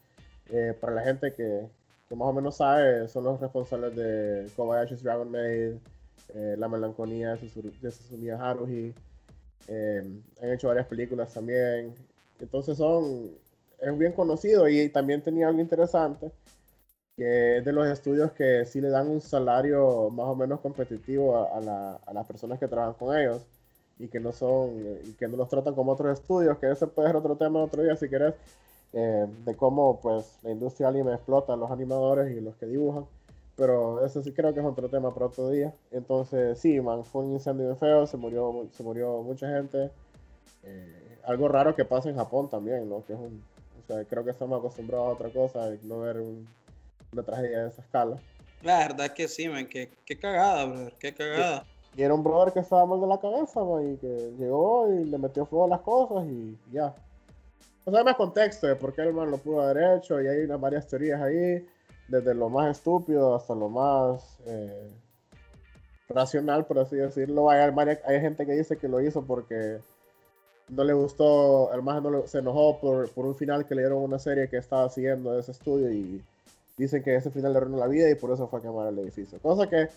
Eh, 0.50 0.74
para 0.80 0.96
la 0.96 1.04
gente 1.04 1.34
que, 1.34 1.68
que, 2.10 2.16
más 2.16 2.28
o 2.28 2.34
menos 2.34 2.58
sabe, 2.58 3.08
son 3.08 3.26
los 3.26 3.40
responsables 3.40 3.96
de 3.96 4.50
Kobayashi's 4.56 5.04
Dragon 5.04 5.30
Maid, 5.30 5.76
eh, 6.34 6.56
La 6.58 6.68
Melancolía 6.68 7.36
de 7.36 7.92
Susumiya 7.92 8.38
Haruhi, 8.38 8.94
han 9.70 10.52
hecho 10.52 10.68
varias 10.68 10.88
películas 10.88 11.34
también. 11.34 11.94
Entonces 12.40 12.78
son 12.78 13.32
es 13.80 13.98
bien 13.98 14.14
conocido 14.14 14.68
y 14.68 14.90
también 14.90 15.22
tenía 15.22 15.48
algo 15.48 15.62
interesante, 15.62 16.32
que 17.16 17.58
es 17.58 17.66
de 17.66 17.72
los 17.72 17.88
estudios 17.88 18.32
que 18.32 18.66
sí 18.66 18.82
le 18.82 18.90
dan 18.90 19.10
un 19.10 19.22
salario 19.22 20.10
más 20.10 20.28
o 20.28 20.36
menos 20.36 20.60
competitivo 20.62 21.38
a, 21.38 21.58
a, 21.58 21.62
la, 21.62 21.96
a 22.06 22.14
las 22.14 22.26
personas 22.26 22.60
que 22.60 22.68
trabajan 22.68 22.96
con 22.96 23.18
ellos 23.18 23.46
y 24.00 24.08
que 24.08 24.20
no 24.20 24.32
son, 24.32 25.00
y 25.06 25.14
que 25.14 25.28
no 25.28 25.38
los 25.38 25.50
tratan 25.50 25.76
como 25.76 25.92
otros 25.92 26.20
estudios, 26.20 26.58
que 26.58 26.72
ese 26.72 26.88
puede 26.88 27.10
ser 27.10 27.16
otro 27.16 27.36
tema 27.36 27.64
otro 27.64 27.84
día 27.84 27.96
si 27.96 28.10
querés, 28.10 28.34
eh, 28.94 29.28
de 29.46 29.56
cómo 29.56 30.00
pues 30.02 30.38
la 30.44 30.52
industria 30.52 30.88
anime 30.90 31.14
explota 31.14 31.54
a 31.54 31.56
los 31.56 31.72
animadores 31.72 32.36
y 32.36 32.42
los 32.42 32.56
que 32.56 32.66
dibujan. 32.66 33.06
Pero 33.56 34.04
eso 34.04 34.24
sí 34.24 34.32
creo 34.32 34.54
que 34.54 34.62
es 34.62 34.66
otro 34.66 34.90
tema 34.90 35.14
para 35.14 35.28
otro 35.28 35.50
día. 35.50 35.74
Entonces, 35.92 36.58
sí, 36.58 36.82
man, 36.82 37.06
fue 37.06 37.24
un 37.24 37.34
incendio 37.34 37.66
bien 37.66 37.78
feo, 37.78 38.08
se 38.08 38.18
murió, 38.18 38.68
se 38.72 38.82
murió 38.82 39.22
mucha 39.22 39.48
gente. 39.48 39.92
Eh, 40.64 41.20
algo 41.26 41.48
raro 41.48 41.76
que 41.76 41.86
pasa 41.86 42.10
en 42.10 42.16
Japón 42.16 42.50
también, 42.50 42.90
¿no? 42.90 43.06
Que 43.06 43.14
es 43.14 43.20
un, 43.20 43.44
o 43.84 43.88
sea, 43.88 44.04
creo 44.06 44.24
que 44.24 44.32
estamos 44.32 44.58
acostumbrados 44.58 45.08
a 45.08 45.12
otra 45.12 45.30
cosa, 45.30 45.70
no 45.84 46.00
ver 46.00 46.20
un, 46.20 46.48
una 47.12 47.24
tragedia 47.24 47.64
de 47.64 47.70
esa 47.70 47.82
escala. 47.82 48.18
La 48.64 48.80
verdad 48.80 49.14
que 49.14 49.28
sí, 49.28 49.48
man, 49.50 49.68
qué, 49.68 49.90
qué 50.06 50.18
cagada, 50.18 50.66
brother, 50.66 50.94
qué 50.98 51.14
cagada. 51.14 51.66
Y, 51.68 51.73
y, 51.96 52.02
era 52.02 52.14
un 52.14 52.24
brother 52.24 52.54
que 52.54 52.60
estaba 52.60 52.86
mal 52.86 53.02
de 53.02 53.08
la 53.08 53.20
cabeza, 53.20 53.64
man, 53.64 53.94
y 53.94 53.98
que 53.98 54.34
llegó 54.38 54.92
y 54.92 55.06
le 55.06 55.18
metió 55.18 55.46
fuego 55.46 55.66
a 55.66 55.70
las 55.70 55.82
cosas 55.82 56.26
y 56.28 56.58
ya. 56.72 56.94
O 57.86 57.92
sea, 57.92 58.04
más 58.04 58.16
contexto 58.16 58.68
de 58.68 58.76
por 58.76 58.94
qué 58.94 59.02
el 59.02 59.14
man 59.14 59.30
lo 59.30 59.38
pudo 59.38 59.62
haber 59.62 59.98
hecho, 59.98 60.22
y 60.22 60.28
hay 60.28 60.40
unas 60.46 60.60
varias 60.60 60.88
teorías 60.88 61.22
ahí, 61.22 61.66
desde 62.08 62.34
lo 62.34 62.50
más 62.50 62.78
estúpido 62.78 63.36
hasta 63.36 63.54
lo 63.56 63.70
más 63.70 64.40
eh, 64.46 64.90
racional, 66.10 66.66
por 66.66 66.80
así 66.80 66.96
decirlo. 66.96 67.50
Hay, 67.50 67.60
hay 67.60 68.22
gente 68.22 68.46
que 68.46 68.54
dice 68.54 68.78
que 68.78 68.88
lo 68.88 69.02
hizo 69.02 69.24
porque 69.24 69.80
no 70.70 70.84
le 70.84 70.94
gustó, 70.94 71.72
el 71.74 71.84
no 71.84 72.10
le, 72.10 72.28
se 72.28 72.40
enojó 72.40 72.80
por, 72.80 73.10
por, 73.10 73.26
un 73.26 73.36
final 73.36 73.66
que 73.66 73.76
le 73.76 73.82
dieron 73.82 74.02
una 74.02 74.20
serie 74.20 74.48
que 74.50 74.58
estaba 74.58 74.90
siguiendo 74.90 75.34
de 75.34 75.42
ese 75.42 75.52
estudio 75.52 75.92
y 75.92 76.22
dicen 76.78 77.04
que 77.04 77.16
ese 77.16 77.32
final 77.32 77.54
le 77.54 77.58
arruinó 77.58 77.78
la 77.78 77.88
vida 77.88 78.10
y 78.10 78.16
por 78.16 78.32
eso 78.32 78.48
fue 78.48 78.60
a 78.60 78.62
quemar 78.62 78.88
el 78.88 79.00
edificio. 79.00 79.40
Cosa 79.40 79.70
que... 79.70 79.90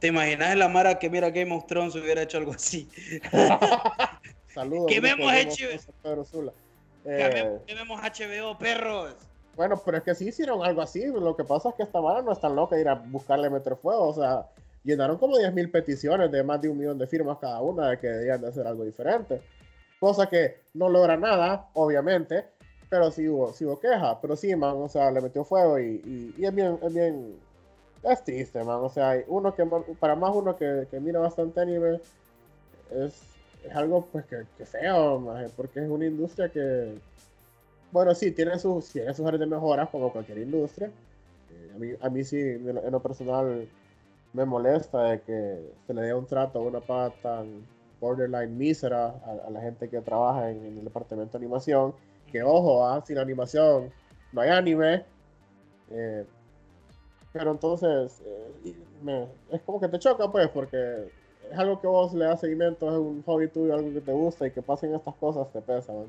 ¿Te 0.00 0.08
imaginas 0.08 0.56
la 0.56 0.68
Mara 0.68 0.98
que 0.98 1.08
mira 1.08 1.30
Game 1.30 1.54
of 1.54 1.66
Thrones 1.66 1.94
hubiera 1.94 2.22
hecho 2.22 2.38
algo 2.38 2.52
así? 2.52 2.88
Saludos. 4.54 4.86
¿Qué 4.88 5.00
vemos 5.00 5.30
HBO? 5.30 6.52
Eh, 7.04 7.60
¿Qué 7.66 7.74
vemos 7.74 8.00
HBO, 8.00 8.58
perros? 8.58 9.14
Bueno, 9.54 9.80
pero 9.84 9.98
es 9.98 10.02
que 10.02 10.14
sí 10.14 10.28
hicieron 10.28 10.64
algo 10.64 10.82
así. 10.82 11.04
Lo 11.06 11.36
que 11.36 11.44
pasa 11.44 11.68
es 11.68 11.74
que 11.76 11.82
esta 11.84 12.00
Mara 12.00 12.22
no 12.22 12.32
es 12.32 12.40
tan 12.40 12.56
loca 12.56 12.74
de 12.74 12.82
ir 12.82 12.88
a 12.88 12.94
buscarle 12.94 13.48
meter 13.48 13.76
fuego. 13.76 14.08
O 14.08 14.14
sea, 14.14 14.46
llenaron 14.82 15.18
como 15.18 15.36
10.000 15.36 15.70
peticiones 15.70 16.32
de 16.32 16.42
más 16.42 16.60
de 16.60 16.68
un 16.68 16.78
millón 16.78 16.98
de 16.98 17.06
firmas 17.06 17.38
cada 17.38 17.60
una 17.60 17.90
de 17.90 17.98
que 17.98 18.08
debían 18.08 18.40
de 18.40 18.48
hacer 18.48 18.66
algo 18.66 18.84
diferente 18.84 19.40
cosa 20.00 20.28
que 20.28 20.62
no 20.74 20.88
logra 20.88 21.16
nada, 21.16 21.68
obviamente, 21.74 22.46
pero 22.88 23.12
sí 23.12 23.28
hubo, 23.28 23.52
sí 23.52 23.66
hubo 23.66 23.78
queja, 23.78 24.20
pero 24.20 24.34
sí, 24.34 24.56
man, 24.56 24.74
o 24.76 24.88
sea, 24.88 25.10
le 25.12 25.20
metió 25.20 25.44
fuego 25.44 25.78
y, 25.78 26.00
y, 26.04 26.34
y 26.38 26.46
es 26.46 26.54
bien, 26.54 26.78
es 26.82 26.92
bien, 26.92 27.36
es 28.02 28.24
triste, 28.24 28.64
man, 28.64 28.78
o 28.80 28.88
sea, 28.88 29.22
uno 29.28 29.54
que, 29.54 29.64
para 29.98 30.14
más 30.16 30.34
uno 30.34 30.56
que, 30.56 30.86
que 30.90 31.00
mira 31.00 31.20
bastante 31.20 31.60
anime, 31.60 32.00
es, 32.90 33.22
es 33.64 33.74
algo, 33.74 34.06
pues, 34.06 34.24
que, 34.26 34.44
que 34.56 34.64
feo, 34.64 35.22
porque 35.56 35.80
es 35.80 35.88
una 35.88 36.06
industria 36.06 36.48
que, 36.48 36.98
bueno, 37.92 38.14
sí, 38.14 38.30
tiene 38.32 38.58
sus, 38.58 38.88
tiene 38.90 39.12
sus 39.14 39.26
áreas 39.26 39.40
de 39.40 39.46
mejoras, 39.46 39.88
como 39.90 40.12
cualquier 40.12 40.38
industria, 40.38 40.90
eh, 41.50 41.72
a, 41.74 41.78
mí, 41.78 41.88
a 42.00 42.08
mí 42.08 42.24
sí, 42.24 42.38
en 42.38 42.90
lo, 42.90 43.00
personal, 43.00 43.68
me 44.32 44.44
molesta 44.44 45.02
de 45.04 45.20
que 45.20 45.72
se 45.86 45.94
le 45.94 46.02
dé 46.02 46.14
un 46.14 46.26
trato 46.26 46.62
una 46.62 46.80
pata 46.80 47.14
tan 47.22 47.66
borderline 48.00 48.56
mísera 48.56 49.06
a, 49.24 49.46
a, 49.46 49.50
la 49.50 49.60
gente 49.60 49.88
que 49.88 50.00
trabaja 50.00 50.50
en, 50.50 50.64
en, 50.64 50.78
el 50.78 50.84
departamento 50.84 51.38
de 51.38 51.44
animación. 51.44 51.94
Que 52.30 52.42
ojo, 52.42 52.86
¿ah? 52.86 53.02
sin 53.04 53.18
animación 53.18 53.92
no 54.32 54.40
hay 54.40 54.50
anime. 54.50 55.04
Eh, 55.90 56.24
pero 57.32 57.50
entonces 57.52 58.22
eh, 58.24 58.74
me, 59.02 59.28
es 59.50 59.62
como 59.62 59.80
que 59.80 59.88
te 59.88 59.98
choca, 59.98 60.30
pues, 60.30 60.48
porque 60.48 61.10
es 61.50 61.58
algo 61.58 61.80
que 61.80 61.86
vos 61.86 62.12
le 62.14 62.24
das 62.24 62.40
seguimiento, 62.40 62.88
es 62.88 62.98
un 62.98 63.22
hobby 63.22 63.48
tuyo, 63.48 63.74
algo 63.74 63.92
que 63.92 64.00
te 64.00 64.12
gusta 64.12 64.46
y 64.46 64.50
que 64.50 64.62
pasen 64.62 64.94
estas 64.94 65.14
cosas 65.16 65.50
te 65.52 65.60
pesa. 65.60 65.92
¿no? 65.92 66.06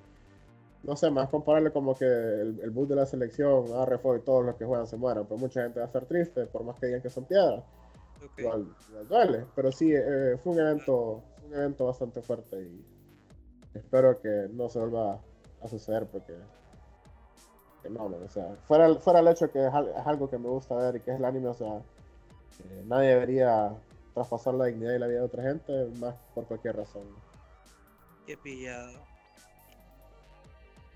no 0.84 0.96
sé, 0.96 1.12
más 1.12 1.30
compararle 1.30 1.72
como 1.72 1.96
que 1.96 2.06
el, 2.06 2.60
el 2.62 2.70
bus 2.72 2.90
de 2.90 2.96
la 2.96 3.06
selección, 3.06 3.66
Arrefo 3.74 4.16
y 4.16 4.22
todos 4.22 4.46
los 4.46 4.56
que 4.56 4.66
juegan 4.66 4.88
se 4.88 4.98
mueran. 4.98 5.26
Pues 5.26 5.40
mucha 5.40 5.64
gente 5.64 5.80
va 5.80 5.86
a 5.86 5.88
estar 5.88 6.06
triste, 6.06 6.46
por 6.48 6.64
más 6.64 6.80
que 6.80 6.88
digan 6.88 7.02
que 7.02 7.10
son 7.10 7.26
piedras. 7.26 7.64
Okay. 8.18 8.46
Igual, 8.46 8.68
igual 8.90 9.08
duele, 9.08 9.46
pero 9.56 9.72
sí, 9.72 9.92
eh, 9.94 10.38
fue 10.44 10.54
un 10.54 10.60
evento 10.60 11.24
un 11.52 11.58
evento 11.58 11.86
bastante 11.86 12.22
fuerte 12.22 12.62
y 12.62 12.86
espero 13.74 14.20
que 14.22 14.48
no 14.52 14.70
se 14.70 14.80
vuelva 14.80 15.20
a 15.62 15.68
suceder 15.68 16.08
porque 16.08 16.34
que 17.82 17.90
no, 17.90 18.06
o 18.06 18.30
sea, 18.30 18.56
fuera, 18.68 18.94
fuera 18.96 19.20
el 19.20 19.28
hecho 19.28 19.52
que 19.52 19.66
es, 19.66 19.74
es, 19.74 20.08
algo 20.08 20.30
que 20.30 20.38
me 20.38 20.48
gusta 20.48 20.76
ver 20.76 20.96
y 20.96 21.00
que 21.02 21.12
es 21.12 21.18
el 21.18 21.26
anime, 21.26 21.48
o 21.48 21.54
sea, 21.54 21.78
eh, 21.78 22.84
nadie 22.86 23.10
debería 23.10 23.74
traspasar 24.14 24.54
la 24.54 24.66
dignidad 24.66 24.94
y 24.94 25.00
la 25.00 25.08
vida 25.08 25.20
de 25.20 25.26
otra 25.26 25.44
gente 25.44 25.86
más 26.00 26.16
por 26.36 26.46
cualquier 26.46 26.76
razón. 26.76 27.04
Qué 28.26 28.38
pillado. 28.38 29.00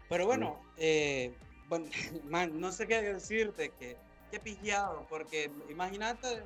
Pero 0.09 0.25
bueno, 0.25 0.59
sí. 0.75 0.81
eh, 0.83 1.37
bueno 1.67 1.87
man, 2.25 2.59
no 2.59 2.71
sé 2.71 2.87
qué 2.87 3.01
decirte, 3.01 3.71
que 3.71 3.97
qué 4.31 4.39
pillado, 4.39 5.05
porque 5.09 5.51
imagínate 5.69 6.43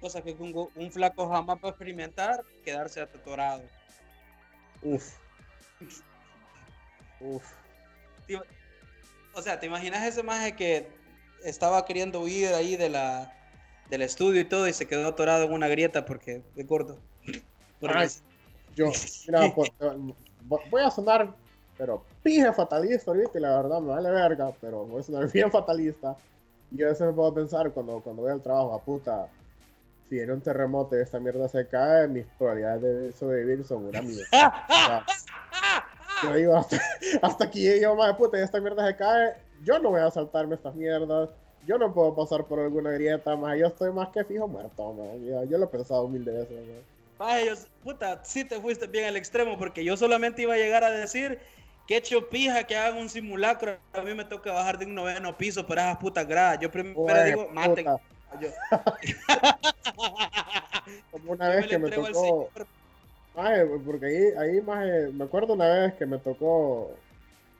cosa 0.00 0.22
que 0.22 0.32
un, 0.32 0.70
un, 0.74 0.90
flaco 0.90 1.28
jamás 1.28 1.58
puede 1.58 1.72
experimentar, 1.72 2.42
quedarse 2.64 3.02
atorado. 3.02 3.62
Uf. 4.82 5.18
Uf. 7.20 7.44
O 9.34 9.42
sea, 9.42 9.60
¿te 9.60 9.66
imaginas 9.66 10.04
ese 10.04 10.22
maje 10.22 10.56
que 10.56 10.88
estaba 11.44 11.84
queriendo 11.84 12.20
huir 12.20 12.48
ahí 12.48 12.76
de 12.76 12.90
la, 12.90 13.32
del 13.88 14.02
estudio 14.02 14.40
y 14.40 14.44
todo 14.44 14.66
y 14.66 14.72
se 14.72 14.86
quedó 14.86 15.08
atorado 15.08 15.44
en 15.44 15.52
una 15.52 15.68
grieta 15.68 16.04
porque 16.04 16.42
es 16.56 16.66
gordo? 16.66 16.98
Yo, 18.74 18.90
mira, 19.26 19.52
pues, 19.54 19.70
voy 20.70 20.82
a 20.82 20.90
sonar, 20.90 21.34
pero 21.78 22.04
pije 22.22 22.52
fatalista 22.52 23.10
ahorita 23.10 23.38
y 23.38 23.40
la 23.40 23.56
verdad 23.56 23.80
me 23.80 23.88
vale 23.88 24.10
verga, 24.10 24.52
pero 24.60 24.84
voy 24.84 25.00
a 25.00 25.02
sonar 25.02 25.30
bien 25.32 25.50
fatalista. 25.50 26.16
Y 26.70 26.82
a 26.82 26.88
veces 26.88 27.06
me 27.06 27.12
puedo 27.12 27.34
pensar 27.34 27.72
cuando, 27.72 28.00
cuando 28.00 28.22
voy 28.22 28.30
al 28.30 28.42
trabajo, 28.42 28.74
a 28.74 28.80
puta, 28.80 29.28
si 30.08 30.16
viene 30.16 30.32
un 30.32 30.40
terremoto 30.40 30.96
y 30.96 31.02
esta 31.02 31.18
mierda 31.18 31.48
se 31.48 31.66
cae, 31.66 32.06
mis 32.06 32.26
probabilidades 32.38 32.82
de 32.82 33.12
sobrevivir 33.12 33.64
son 33.64 33.86
una 33.86 34.02
mierda. 34.02 34.26
Yo 36.22 36.34
digo, 36.34 36.56
hasta, 36.56 36.80
hasta 37.22 37.44
aquí 37.44 37.80
yo, 37.80 37.94
madre 37.94 38.14
puta, 38.14 38.38
y 38.38 38.42
esta 38.42 38.60
mierda 38.60 38.86
se 38.86 38.96
cae, 38.96 39.34
yo 39.62 39.78
no 39.78 39.90
voy 39.90 40.00
a 40.00 40.10
saltarme 40.10 40.54
estas 40.54 40.74
mierdas, 40.74 41.30
yo 41.66 41.78
no 41.78 41.92
puedo 41.92 42.14
pasar 42.14 42.46
por 42.46 42.60
alguna 42.60 42.90
grieta, 42.90 43.36
más 43.36 43.58
yo 43.58 43.66
estoy 43.66 43.92
más 43.92 44.08
que 44.08 44.24
fijo 44.24 44.48
muerto, 44.48 44.92
man. 44.92 45.24
Yo, 45.24 45.44
yo, 45.44 45.58
lo 45.58 45.66
he 45.66 45.68
pensado 45.68 46.08
mil 46.08 46.24
veces. 46.24 46.58
Ay, 47.18 47.46
yo, 47.46 47.54
puta, 47.84 48.24
sí 48.24 48.44
te 48.44 48.60
fuiste 48.60 48.86
bien 48.86 49.06
al 49.06 49.16
extremo, 49.16 49.58
porque 49.58 49.84
yo 49.84 49.96
solamente 49.96 50.42
iba 50.42 50.54
a 50.54 50.58
llegar 50.58 50.84
a 50.84 50.90
decir 50.90 51.38
que 51.86 51.96
hecho 51.96 52.28
pija 52.28 52.64
que 52.64 52.76
hagan 52.76 52.98
un 52.98 53.08
simulacro, 53.08 53.78
a 53.92 54.00
mí 54.02 54.14
me 54.14 54.24
toca 54.24 54.52
bajar 54.52 54.78
de 54.78 54.86
un 54.86 54.94
noveno 54.94 55.36
piso 55.36 55.66
por 55.66 55.78
esas 55.78 55.98
putas 55.98 56.26
gradas. 56.26 56.60
Yo 56.60 56.70
primero 56.70 57.00
Ué, 57.00 57.24
digo, 57.24 57.48
maten. 57.52 57.86
Yo. 58.40 58.48
Como 61.10 61.32
una 61.32 61.48
vez 61.48 61.66
que 61.66 61.78
me 61.78 61.90
tocó. 61.90 62.48
Ay, 63.34 63.60
porque 63.84 64.06
ahí, 64.06 64.24
ahí 64.36 64.60
más 64.60 64.86
me 65.12 65.24
acuerdo 65.24 65.54
una 65.54 65.68
vez 65.68 65.94
que 65.94 66.06
me 66.06 66.18
tocó. 66.18 66.90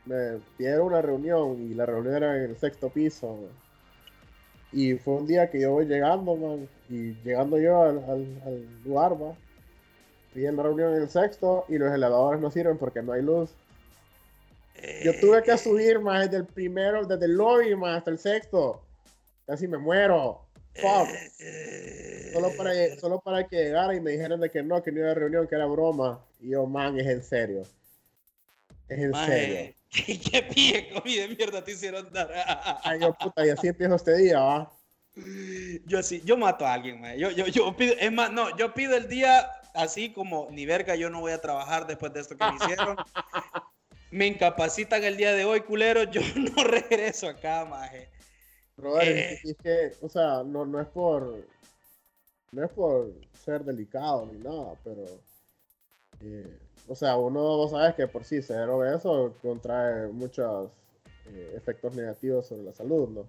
Me 0.04 0.38
pidieron 0.56 0.88
una 0.88 1.02
reunión 1.02 1.70
y 1.70 1.74
la 1.74 1.86
reunión 1.86 2.16
era 2.16 2.36
en 2.36 2.50
el 2.50 2.56
sexto 2.56 2.88
piso. 2.88 3.38
Y 4.72 4.94
fue 4.94 5.14
un 5.14 5.26
día 5.26 5.50
que 5.50 5.60
yo 5.60 5.72
voy 5.72 5.86
llegando, 5.86 6.36
man, 6.36 6.68
y 6.88 7.14
llegando 7.24 7.58
yo 7.58 7.82
al, 7.82 7.98
al, 8.04 8.42
al 8.46 8.82
lugar, 8.84 9.16
en 10.34 10.56
la 10.56 10.62
reunión 10.62 10.94
en 10.94 11.02
el 11.02 11.08
sexto 11.08 11.64
y 11.68 11.78
los 11.78 11.92
elevadores 11.92 12.40
no 12.40 12.50
sirven 12.50 12.78
porque 12.78 13.02
no 13.02 13.12
hay 13.12 13.22
luz. 13.22 13.50
Yo 15.04 15.12
tuve 15.20 15.42
que 15.42 15.58
subir 15.58 16.00
más 16.00 16.26
desde 16.26 16.38
el 16.38 16.46
primero, 16.46 17.04
desde 17.04 17.26
el 17.26 17.32
lobby 17.32 17.74
más 17.74 17.98
hasta 17.98 18.10
el 18.10 18.18
sexto. 18.18 18.80
Casi 19.46 19.68
me 19.68 19.76
muero. 19.76 20.40
Fuck. 20.74 21.08
Solo 22.32 22.56
para, 22.56 22.96
solo 22.98 23.20
para 23.20 23.46
que 23.46 23.56
llegara 23.56 23.94
y 23.94 24.00
me 24.00 24.12
dijeran 24.12 24.40
de 24.40 24.50
que 24.50 24.62
no, 24.62 24.82
que 24.82 24.92
no 24.92 25.00
iba 25.00 25.10
a 25.10 25.14
reunión, 25.14 25.46
que 25.46 25.54
era 25.54 25.66
broma. 25.66 26.24
Y 26.40 26.50
yo, 26.50 26.66
man, 26.66 26.98
es 26.98 27.06
en 27.06 27.22
serio. 27.22 27.62
Es 28.88 28.98
en 28.98 29.14
serio. 29.14 29.74
¿Qué 29.90 30.42
pie 30.54 30.90
comida 30.92 31.22
de 31.22 31.28
mierda 31.36 31.64
te 31.64 31.72
hicieron 31.72 32.12
dar? 32.12 32.30
Ay, 32.84 33.00
yo 33.00 33.12
puta, 33.14 33.44
y 33.44 33.50
así 33.50 33.68
empiezo 33.68 33.96
este 33.96 34.16
día, 34.16 34.40
va. 34.40 34.72
Yo 35.86 35.98
así, 35.98 36.22
yo 36.24 36.36
mato 36.36 36.64
a 36.64 36.74
alguien, 36.74 37.00
man. 37.00 37.16
Yo, 37.16 37.30
yo, 37.30 37.46
yo 37.46 37.76
pido, 37.76 37.94
es 37.98 38.12
más, 38.12 38.30
no, 38.30 38.56
yo 38.56 38.72
pido 38.72 38.96
el 38.96 39.08
día 39.08 39.50
así 39.74 40.10
como 40.10 40.48
ni 40.50 40.66
verga, 40.66 40.94
yo 40.94 41.10
no 41.10 41.20
voy 41.20 41.32
a 41.32 41.40
trabajar 41.40 41.86
después 41.86 42.12
de 42.12 42.20
esto 42.20 42.36
que 42.36 42.44
me 42.46 42.56
hicieron. 42.56 42.96
me 44.10 44.26
incapacitan 44.26 45.02
el 45.04 45.16
día 45.16 45.32
de 45.32 45.44
hoy, 45.44 45.60
culero, 45.60 46.04
yo 46.04 46.20
no 46.36 46.64
regreso 46.64 47.28
acá, 47.28 47.64
maje. 47.64 48.08
Brother, 48.80 49.08
eh. 49.08 49.40
es 49.44 49.56
que, 49.56 49.92
o 50.00 50.08
sea, 50.08 50.42
no, 50.44 50.64
no 50.64 50.80
es 50.80 50.88
por. 50.88 51.46
No 52.52 52.64
es 52.64 52.70
por 52.72 53.12
ser 53.44 53.64
delicado 53.64 54.26
ni 54.26 54.38
nada, 54.38 54.74
pero. 54.82 55.04
Eh, 56.22 56.58
o 56.88 56.94
sea, 56.94 57.16
uno, 57.16 57.40
vos 57.40 57.70
sabes 57.70 57.94
que 57.94 58.08
por 58.08 58.24
sí 58.24 58.42
ser 58.42 58.68
obeso 58.68 59.34
contrae 59.40 60.08
muchos 60.08 60.70
eh, 61.26 61.54
efectos 61.56 61.94
negativos 61.94 62.46
sobre 62.46 62.64
la 62.64 62.72
salud, 62.72 63.08
¿no? 63.08 63.28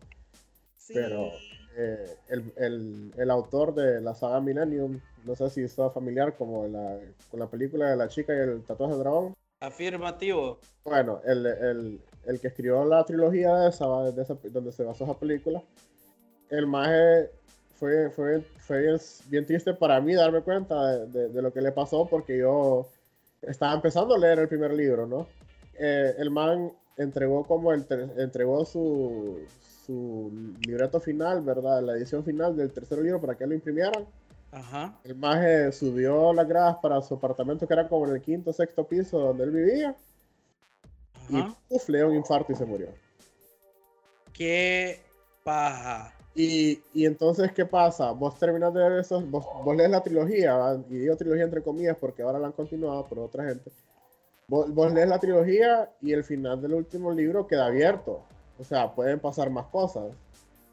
Sí. 0.78 0.94
Pero 0.96 1.32
eh, 1.78 2.18
el, 2.30 2.54
el, 2.58 3.14
el, 3.18 3.32
autor 3.32 3.74
de 3.74 4.02
la 4.02 4.16
saga 4.16 4.42
Millennium, 4.42 5.00
no 5.24 5.36
sé 5.36 5.50
si 5.50 5.62
está 5.62 5.90
familiar 5.90 6.36
como 6.36 6.68
la, 6.68 7.00
con 7.30 7.40
la 7.40 7.48
película 7.48 7.90
de 7.90 7.98
la 7.98 8.08
chica 8.08 8.34
y 8.34 8.40
el 8.40 8.64
tatuaje 8.64 8.94
de 8.94 9.00
dragón. 9.00 9.36
Afirmativo. 9.60 10.60
Bueno, 10.84 11.22
el, 11.24 11.46
el, 11.46 12.02
el 12.26 12.40
que 12.40 12.48
escribió 12.48 12.86
la 12.86 13.04
trilogía 13.04 13.56
de 13.56 13.70
esa, 13.70 13.88
de 14.12 14.22
esa, 14.22 14.38
donde 14.52 14.72
se 14.72 14.84
basó 14.84 15.04
esa 15.04 15.18
película, 15.18 15.62
el 16.50 16.68
maje 16.68 17.30
fue, 17.76 18.10
fue, 18.12 18.42
fue 18.58 18.82
bien, 18.82 18.98
bien, 19.28 19.46
triste 19.46 19.74
para 19.74 20.00
mí 20.02 20.14
darme 20.14 20.42
cuenta 20.42 20.86
de, 20.86 21.08
de, 21.08 21.30
de, 21.30 21.42
lo 21.42 21.52
que 21.52 21.62
le 21.62 21.72
pasó 21.72 22.06
porque 22.06 22.38
yo 22.38 22.88
estaba 23.42 23.74
empezando 23.74 24.16
a 24.16 24.20
leer 24.20 24.40
el 24.40 24.48
primer 24.48 24.74
libro, 24.74 25.08
¿no? 25.08 25.28
Eh, 25.74 26.16
el 26.18 26.30
man 26.30 26.72
entregó 26.98 27.44
como 27.44 27.74
el 27.74 27.86
entregó 28.18 28.66
su, 28.66 29.40
su 29.86 30.32
libreto 30.66 31.00
final, 31.00 31.42
¿verdad? 31.42 31.82
La 31.82 31.94
edición 31.94 32.24
final 32.24 32.56
del 32.56 32.72
tercer 32.72 33.00
libro 33.00 33.20
para 33.20 33.36
que 33.36 33.48
lo 33.48 33.56
imprimieran. 33.56 34.06
Ajá. 34.52 35.00
El 35.04 35.16
maje 35.16 35.72
subió 35.72 36.34
las 36.34 36.48
gradas 36.48 36.78
para 36.82 37.02
su 37.02 37.16
apartamento 37.16 37.68
que 37.68 37.74
era 37.74 37.88
como 37.88 38.08
en 38.08 38.16
el 38.16 38.22
quinto 38.22 38.52
sexto 38.52 38.86
piso 38.86 39.18
donde 39.18 39.46
él 39.46 39.52
vivía. 39.52 39.96
Y 41.32 41.56
uf, 41.70 41.90
le 41.90 42.00
dio 42.00 42.10
un 42.10 42.16
infarto 42.16 42.52
y 42.52 42.56
se 42.56 42.66
murió. 42.66 42.90
Qué 44.34 45.02
paja. 45.44 46.14
Y, 46.36 46.82
y, 46.94 47.06
entonces, 47.06 47.52
¿qué 47.52 47.66
pasa? 47.66 48.12
Vos 48.12 48.38
terminas 48.40 48.74
de 48.74 48.82
ver 48.82 49.00
eso, 49.00 49.22
vos, 49.22 49.46
vos 49.64 49.76
lees 49.76 49.90
la 49.90 50.02
trilogía, 50.02 50.56
¿verdad? 50.56 50.80
y 50.90 50.96
digo 50.96 51.18
trilogía 51.18 51.44
entre 51.44 51.62
comillas 51.62 51.98
porque 52.00 52.24
ahora 52.24 52.40
la 52.40 52.48
han 52.48 52.54
continuado 52.54 53.06
por 53.06 53.20
otra 53.20 53.46
gente. 53.46 53.72
Vos, 54.48 54.74
vos, 54.74 54.94
lees 54.94 55.08
la 55.08 55.20
trilogía 55.20 55.90
y 56.02 56.14
el 56.14 56.24
final 56.24 56.62
del 56.62 56.74
último 56.74 57.12
libro 57.12 57.48
queda 57.48 57.68
abierto. 57.68 58.22
O 58.60 58.64
sea, 58.64 58.94
pueden 58.94 59.20
pasar 59.20 59.50
más 59.50 59.68
cosas. 59.68 60.14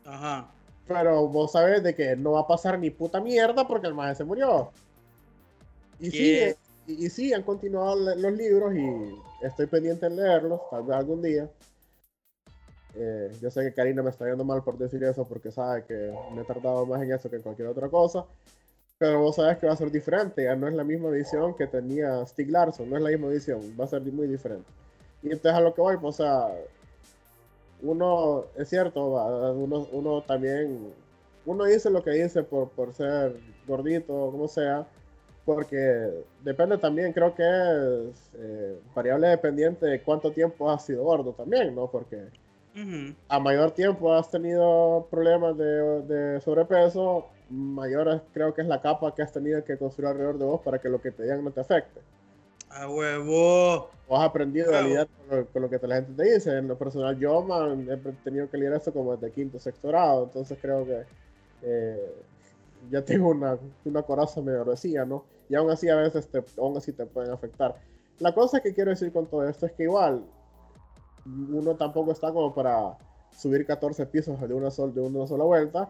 Ajá. 0.04 0.50
Pero 0.86 1.28
vos 1.28 1.52
sabes 1.52 1.82
de 1.82 1.94
que 1.94 2.16
no 2.16 2.32
va 2.32 2.40
a 2.40 2.46
pasar 2.46 2.78
ni 2.78 2.90
puta 2.90 3.20
mierda 3.20 3.66
porque 3.66 3.86
el 3.86 3.94
maestro 3.94 4.24
se 4.24 4.28
murió. 4.28 4.70
Y 6.00 6.10
sí, 6.10 6.54
y, 6.88 7.10
sí, 7.10 7.34
han 7.34 7.42
continuado 7.42 7.96
los 8.16 8.32
libros 8.32 8.74
y 8.74 9.46
estoy 9.46 9.66
pendiente 9.66 10.06
en 10.06 10.16
leerlos, 10.16 10.60
tal 10.70 10.84
vez 10.84 10.96
algún 10.96 11.20
día. 11.20 11.48
Eh, 12.94 13.30
yo 13.42 13.50
sé 13.50 13.62
que 13.62 13.74
Karina 13.74 14.02
me 14.02 14.10
está 14.10 14.24
viendo 14.24 14.42
mal 14.44 14.62
por 14.62 14.78
decir 14.78 15.04
eso 15.04 15.24
porque 15.28 15.52
sabe 15.52 15.84
que 15.84 16.12
me 16.34 16.40
he 16.40 16.44
tardado 16.44 16.86
más 16.86 17.02
en 17.02 17.12
eso 17.12 17.28
que 17.28 17.36
en 17.36 17.42
cualquier 17.42 17.68
otra 17.68 17.88
cosa. 17.88 18.24
Pero 18.96 19.20
vos 19.20 19.36
sabes 19.36 19.58
que 19.58 19.66
va 19.66 19.74
a 19.74 19.76
ser 19.76 19.92
diferente, 19.92 20.44
ya 20.44 20.56
no 20.56 20.66
es 20.66 20.74
la 20.74 20.82
misma 20.82 21.10
visión 21.10 21.54
que 21.54 21.66
tenía 21.66 22.24
Stig 22.26 22.50
Larsson, 22.50 22.90
no 22.90 22.96
es 22.96 23.02
la 23.02 23.10
misma 23.10 23.28
visión, 23.28 23.60
va 23.78 23.84
a 23.84 23.88
ser 23.88 24.02
muy 24.02 24.26
diferente. 24.26 24.68
Y 25.22 25.26
entonces 25.26 25.52
a 25.52 25.60
lo 25.60 25.74
que 25.74 25.82
voy, 25.82 25.98
pues, 25.98 26.18
o 26.18 26.24
sea, 26.24 26.48
uno, 27.82 28.46
es 28.56 28.68
cierto, 28.68 29.04
uno, 29.52 29.86
uno 29.92 30.22
también, 30.22 30.92
uno 31.46 31.64
dice 31.64 31.90
lo 31.90 32.02
que 32.02 32.10
dice 32.10 32.42
por, 32.42 32.70
por 32.70 32.92
ser 32.92 33.36
gordito, 33.66 34.30
como 34.32 34.48
sea, 34.48 34.86
porque 35.48 36.10
depende 36.44 36.76
también, 36.76 37.14
creo 37.14 37.34
que 37.34 37.42
es 37.42 38.30
eh, 38.34 38.78
variable 38.94 39.28
dependiente 39.28 39.86
de 39.86 40.02
cuánto 40.02 40.30
tiempo 40.30 40.70
has 40.70 40.84
sido 40.84 41.04
gordo 41.04 41.32
también, 41.32 41.74
¿no? 41.74 41.90
Porque 41.90 42.18
Uh 42.74 42.80
-huh. 42.80 43.14
A 43.28 43.40
mayor 43.40 43.70
tiempo 43.70 44.12
has 44.12 44.30
tenido 44.30 45.08
problemas 45.10 45.56
de, 45.56 46.02
de, 46.02 46.40
sobrepeso, 46.42 47.26
mayor 47.48 48.22
creo 48.34 48.52
que 48.52 48.60
es 48.60 48.68
la 48.68 48.80
capa 48.80 49.12
que 49.14 49.22
has 49.22 49.32
tenido 49.32 49.64
que 49.64 49.78
construir 49.78 50.10
alrededor 50.10 50.38
de 50.38 50.44
vos 50.44 50.60
para 50.60 50.78
que 50.78 50.88
lo 50.90 51.00
que 51.00 51.10
te 51.10 51.22
digan 51.22 51.42
no 51.42 51.50
te 51.50 51.62
afecte. 51.62 51.98
A 52.68 52.86
huevo. 52.88 53.90
O 54.06 54.16
has 54.16 54.28
aprendido 54.28 54.76
a 54.76 54.82
lidiar 54.82 55.08
con 55.08 55.38
lo, 55.38 55.46
con 55.46 55.62
lo, 55.62 55.70
que 55.70 55.86
la 55.88 55.96
gente 55.96 56.12
te 56.12 56.34
dice. 56.34 56.58
En 56.58 56.68
lo 56.68 56.76
personal, 56.76 57.18
yo, 57.18 57.42
man, 57.42 57.88
he 57.90 57.96
tenido 58.22 58.48
que 58.50 58.58
lidiar 58.58 58.74
esto 58.74 58.92
como 58.92 59.16
desde 59.16 59.32
quinto, 59.32 59.58
sexto 59.58 59.88
grado. 59.88 60.24
Entonces 60.24 60.58
creo 60.60 60.84
que 60.84 61.02
eh, 61.62 62.12
ya 62.90 63.02
tengo 63.02 63.30
una, 63.30 63.58
una 63.84 64.02
coraza 64.02 64.40
medio 64.40 64.64
¿no? 65.06 65.24
Y 65.48 65.54
aún 65.54 65.70
así 65.70 65.88
a 65.88 65.96
veces 65.96 66.28
te, 66.28 66.42
aún 66.58 66.76
así 66.76 66.92
te 66.92 67.06
pueden 67.06 67.32
afectar. 67.32 67.74
La 68.18 68.34
cosa 68.34 68.60
que 68.60 68.74
quiero 68.74 68.90
decir 68.90 69.12
con 69.12 69.26
todo 69.26 69.48
esto 69.48 69.66
es 69.66 69.72
que 69.72 69.84
igual 69.84 70.24
uno 71.24 71.76
tampoco 71.76 72.12
está 72.12 72.32
como 72.32 72.54
para 72.54 72.96
subir 73.30 73.66
14 73.66 74.06
pisos 74.06 74.40
de 74.40 74.54
una, 74.54 74.70
sol, 74.70 74.94
de 74.94 75.00
una 75.00 75.26
sola 75.26 75.44
vuelta, 75.44 75.88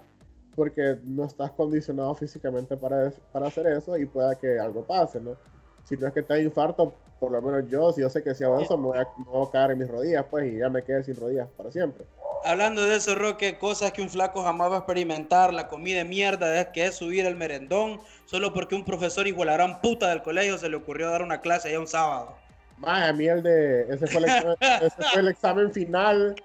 porque 0.55 0.99
no 1.05 1.25
estás 1.25 1.53
condicionado 1.53 2.15
físicamente 2.15 2.77
para, 2.77 3.13
para 3.33 3.47
hacer 3.47 3.67
eso 3.69 3.97
y 3.97 4.07
pueda 4.07 4.35
que 4.35 4.59
algo 4.59 4.85
pase, 4.85 5.21
¿no? 5.21 5.37
Si 5.85 5.97
no 5.97 6.07
es 6.07 6.13
que 6.13 6.23
te 6.23 6.35
da 6.35 6.41
infarto, 6.41 6.93
por 7.19 7.33
lo 7.33 7.41
menos 7.41 7.71
yo, 7.71 7.93
si 7.93 8.03
yo 8.03 8.11
sé 8.11 8.23
que 8.23 8.35
si 8.35 8.45
eso, 8.45 8.77
me 8.77 8.89
voy, 8.89 8.99
a, 8.99 9.09
me 9.17 9.25
voy 9.25 9.47
a 9.47 9.51
caer 9.51 9.71
en 9.71 9.79
mis 9.79 9.89
rodillas, 9.89 10.27
pues, 10.31 10.53
y 10.53 10.59
ya 10.59 10.69
me 10.69 10.83
quedé 10.83 11.03
sin 11.03 11.17
rodillas 11.17 11.49
para 11.57 11.71
siempre. 11.71 12.05
Hablando 12.45 12.85
de 12.85 12.97
eso, 12.97 13.15
Roque, 13.15 13.59
cosas 13.59 13.93
que 13.93 14.03
un 14.03 14.11
flaco 14.11 14.43
jamás 14.43 14.71
va 14.71 14.77
a 14.77 14.79
experimentar, 14.79 15.53
la 15.53 15.69
comida 15.69 15.99
de 15.99 16.05
mierda, 16.05 16.73
que 16.73 16.87
es 16.87 16.97
subir 16.97 17.27
el 17.27 17.37
merendón, 17.37 18.01
solo 18.27 18.53
porque 18.53 18.75
un 18.75 18.85
profesor 18.85 19.27
hijo 19.27 19.41
de 19.41 19.47
la 19.47 19.55
gran 19.55 19.81
puta 19.81 20.09
del 20.09 20.23
colegio 20.23 20.59
se 20.59 20.69
le 20.69 20.77
ocurrió 20.77 21.11
dar 21.11 21.23
una 21.23 21.41
clase 21.41 21.69
allá 21.69 21.81
un 21.81 21.87
sábado. 21.87 22.37
Más 22.79 23.09
a 23.09 23.13
mí 23.13 23.27
el 23.27 23.43
de. 23.43 23.83
Ese 23.93 24.07
fue 24.07 24.21
el, 24.21 24.25
examen, 24.27 24.57
ese 24.61 25.03
fue 25.13 25.21
el 25.21 25.29
examen 25.29 25.73
final 25.73 26.37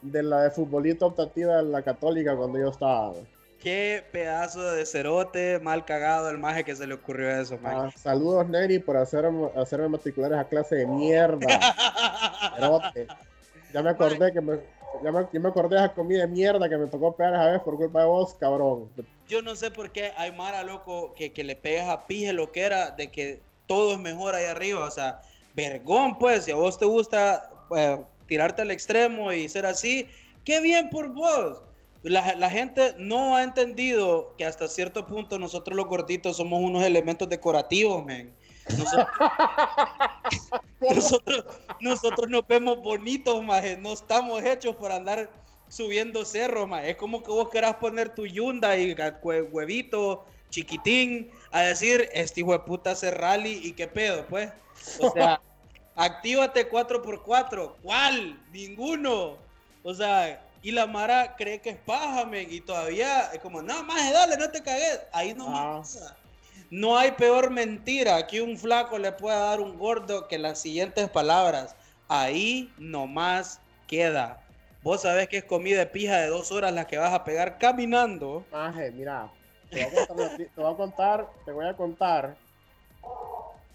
de 0.00 0.22
la 0.22 0.42
de 0.42 0.50
futbolito 0.50 1.06
optativa 1.06 1.56
de 1.56 1.64
la 1.64 1.82
Católica 1.82 2.36
cuando 2.36 2.58
yo 2.58 2.70
estaba. 2.70 3.12
Qué 3.60 4.02
pedazo 4.10 4.72
de 4.72 4.84
cerote 4.84 5.60
mal 5.60 5.84
cagado 5.84 6.28
el 6.28 6.38
maje 6.38 6.64
que 6.64 6.74
se 6.74 6.84
le 6.84 6.94
ocurrió 6.94 7.30
eso, 7.30 7.60
ah, 7.64 7.90
Saludos, 7.94 8.48
Neri, 8.48 8.80
por 8.80 8.96
hacer, 8.96 9.24
hacerme 9.56 9.88
matricular 9.90 10.32
esa 10.32 10.44
clase 10.48 10.74
de 10.76 10.86
mierda. 10.86 11.46
cerote. 12.56 13.06
Ya 13.72 13.82
me 13.82 13.90
acordé 13.90 14.32
que 14.32 14.40
me. 14.40 14.58
Ya 15.02 15.12
me, 15.12 15.26
yo 15.32 15.40
me 15.40 15.48
acordé 15.48 15.76
de 15.76 15.84
esa 15.84 15.94
comida 15.94 16.20
de 16.20 16.28
mierda 16.28 16.68
que 16.68 16.76
me 16.76 16.86
tocó 16.86 17.14
pegar 17.14 17.34
esa 17.34 17.50
vez 17.50 17.60
por 17.62 17.76
culpa 17.76 18.00
de 18.00 18.06
vos, 18.06 18.34
cabrón. 18.34 18.88
Yo 19.28 19.42
no 19.42 19.56
sé 19.56 19.70
por 19.70 19.90
qué 19.90 20.12
hay 20.16 20.32
Mara, 20.32 20.62
loco, 20.62 21.14
que, 21.14 21.32
que 21.32 21.44
le 21.44 21.56
pegas 21.56 21.88
a 21.88 22.06
pije 22.06 22.32
lo 22.32 22.52
que 22.52 22.62
era 22.62 22.90
de 22.90 23.10
que 23.10 23.40
todo 23.66 23.92
es 23.92 23.98
mejor 23.98 24.34
ahí 24.34 24.44
arriba. 24.44 24.86
O 24.86 24.90
sea, 24.90 25.22
vergón, 25.54 26.18
pues, 26.18 26.44
si 26.44 26.50
a 26.50 26.56
vos 26.56 26.78
te 26.78 26.84
gusta 26.84 27.50
pues, 27.68 27.98
tirarte 28.26 28.62
al 28.62 28.70
extremo 28.70 29.32
y 29.32 29.48
ser 29.48 29.66
así, 29.66 30.06
qué 30.44 30.60
bien 30.60 30.90
por 30.90 31.12
vos. 31.12 31.62
La, 32.02 32.34
la, 32.34 32.50
gente 32.50 32.94
no 32.98 33.36
ha 33.36 33.44
entendido 33.44 34.34
que 34.36 34.44
hasta 34.44 34.66
cierto 34.66 35.06
punto 35.06 35.38
nosotros 35.38 35.76
los 35.76 35.86
gorditos 35.86 36.36
somos 36.36 36.60
unos 36.60 36.82
elementos 36.82 37.28
decorativos, 37.28 38.04
men. 38.04 38.34
Nosotros, 38.68 39.06
nosotros, 40.80 41.44
nosotros, 41.80 42.30
nos 42.30 42.46
vemos 42.46 42.78
bonitos, 42.82 43.42
maje. 43.42 43.76
No 43.76 43.92
estamos 43.92 44.42
hechos 44.42 44.76
por 44.76 44.92
andar 44.92 45.30
subiendo 45.68 46.24
cerros, 46.24 46.68
maje. 46.68 46.90
Es 46.90 46.96
como 46.96 47.22
que 47.22 47.30
vos 47.30 47.48
querás 47.48 47.76
poner 47.76 48.14
tu 48.14 48.26
yunda 48.26 48.76
y 48.76 48.94
huevito 49.22 50.24
chiquitín 50.50 51.30
a 51.50 51.62
decir, 51.62 52.08
este 52.12 52.40
hijo 52.40 52.52
de 52.52 52.60
puta 52.60 52.92
hace 52.92 53.10
rally 53.10 53.60
y 53.64 53.72
qué 53.72 53.88
pedo, 53.88 54.26
pues. 54.26 54.52
O 55.00 55.10
sea, 55.10 55.40
actívate 55.96 56.70
4x4. 56.70 57.74
¿Cuál? 57.82 58.40
Ninguno. 58.52 59.38
O 59.82 59.94
sea, 59.94 60.44
y 60.62 60.70
la 60.70 60.86
Mara 60.86 61.34
cree 61.36 61.60
que 61.60 61.70
es 61.70 61.78
paja, 61.78 62.24
men, 62.24 62.46
y 62.52 62.60
todavía 62.60 63.30
es 63.32 63.40
como, 63.40 63.62
no, 63.62 63.82
más 63.82 64.12
dale, 64.12 64.36
no 64.36 64.48
te 64.50 64.62
cagues. 64.62 65.00
Ahí 65.12 65.34
no 65.34 65.46
ah. 65.48 65.82
No 66.72 66.96
hay 66.96 67.10
peor 67.10 67.50
mentira 67.50 68.26
que 68.26 68.40
un 68.40 68.56
flaco 68.56 68.98
le 68.98 69.12
pueda 69.12 69.38
dar 69.40 69.60
un 69.60 69.78
gordo 69.78 70.26
que 70.26 70.38
las 70.38 70.58
siguientes 70.58 71.10
palabras. 71.10 71.76
Ahí 72.08 72.72
nomás 72.78 73.60
queda. 73.86 74.42
vos 74.82 75.02
sabés 75.02 75.28
que 75.28 75.36
es 75.36 75.44
comida 75.44 75.80
de 75.80 75.86
pija 75.86 76.16
de 76.16 76.28
dos 76.28 76.50
horas 76.50 76.72
la 76.72 76.86
que 76.86 76.96
vas 76.96 77.12
a 77.12 77.24
pegar 77.24 77.58
caminando. 77.58 78.46
Maje, 78.50 78.90
mira, 78.90 79.30
te 79.68 79.84
voy 79.84 80.02
a 80.02 80.06
contar, 80.06 80.38
te 80.38 80.62
voy 80.62 80.72
a 80.72 80.76
contar, 80.76 81.28
te 81.44 81.52
voy 81.52 81.66
a 81.66 81.76
contar 81.76 82.36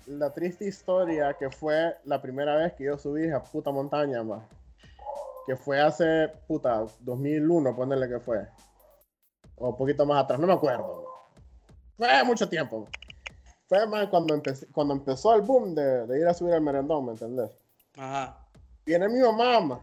la 0.08 0.34
triste 0.34 0.68
historia 0.68 1.36
que 1.38 1.52
fue 1.52 1.96
la 2.04 2.20
primera 2.20 2.56
vez 2.56 2.74
que 2.74 2.86
yo 2.86 2.98
subí 2.98 3.30
a 3.30 3.44
puta 3.44 3.70
montaña, 3.70 4.24
más. 4.24 4.44
Que 5.46 5.56
fue 5.56 5.80
hace, 5.80 6.30
puta, 6.48 6.84
2001, 7.02 7.76
ponerle 7.76 8.10
que 8.10 8.20
fue. 8.20 8.48
O 9.56 9.70
un 9.70 9.78
poquito 9.78 10.04
más 10.04 10.24
atrás, 10.24 10.40
no 10.40 10.48
me 10.48 10.54
acuerdo. 10.54 11.07
Fue 11.98 12.24
mucho 12.24 12.48
tiempo. 12.48 12.88
Fue 13.68 13.86
más 13.88 14.08
cuando, 14.08 14.34
empecé, 14.34 14.68
cuando 14.68 14.94
empezó 14.94 15.34
el 15.36 15.42
boom 15.42 15.76
de, 15.76 16.08
de 16.08 16.20
ir 16.20 16.28
a 16.28 16.34
subir 16.34 16.54
al 16.54 16.62
merendón, 16.62 17.06
¿me 17.06 17.12
entendés? 17.12 17.52
Ajá. 17.98 18.38
Viene 18.86 19.10
mi 19.10 19.20
mamá, 19.20 19.60
ma. 19.60 19.82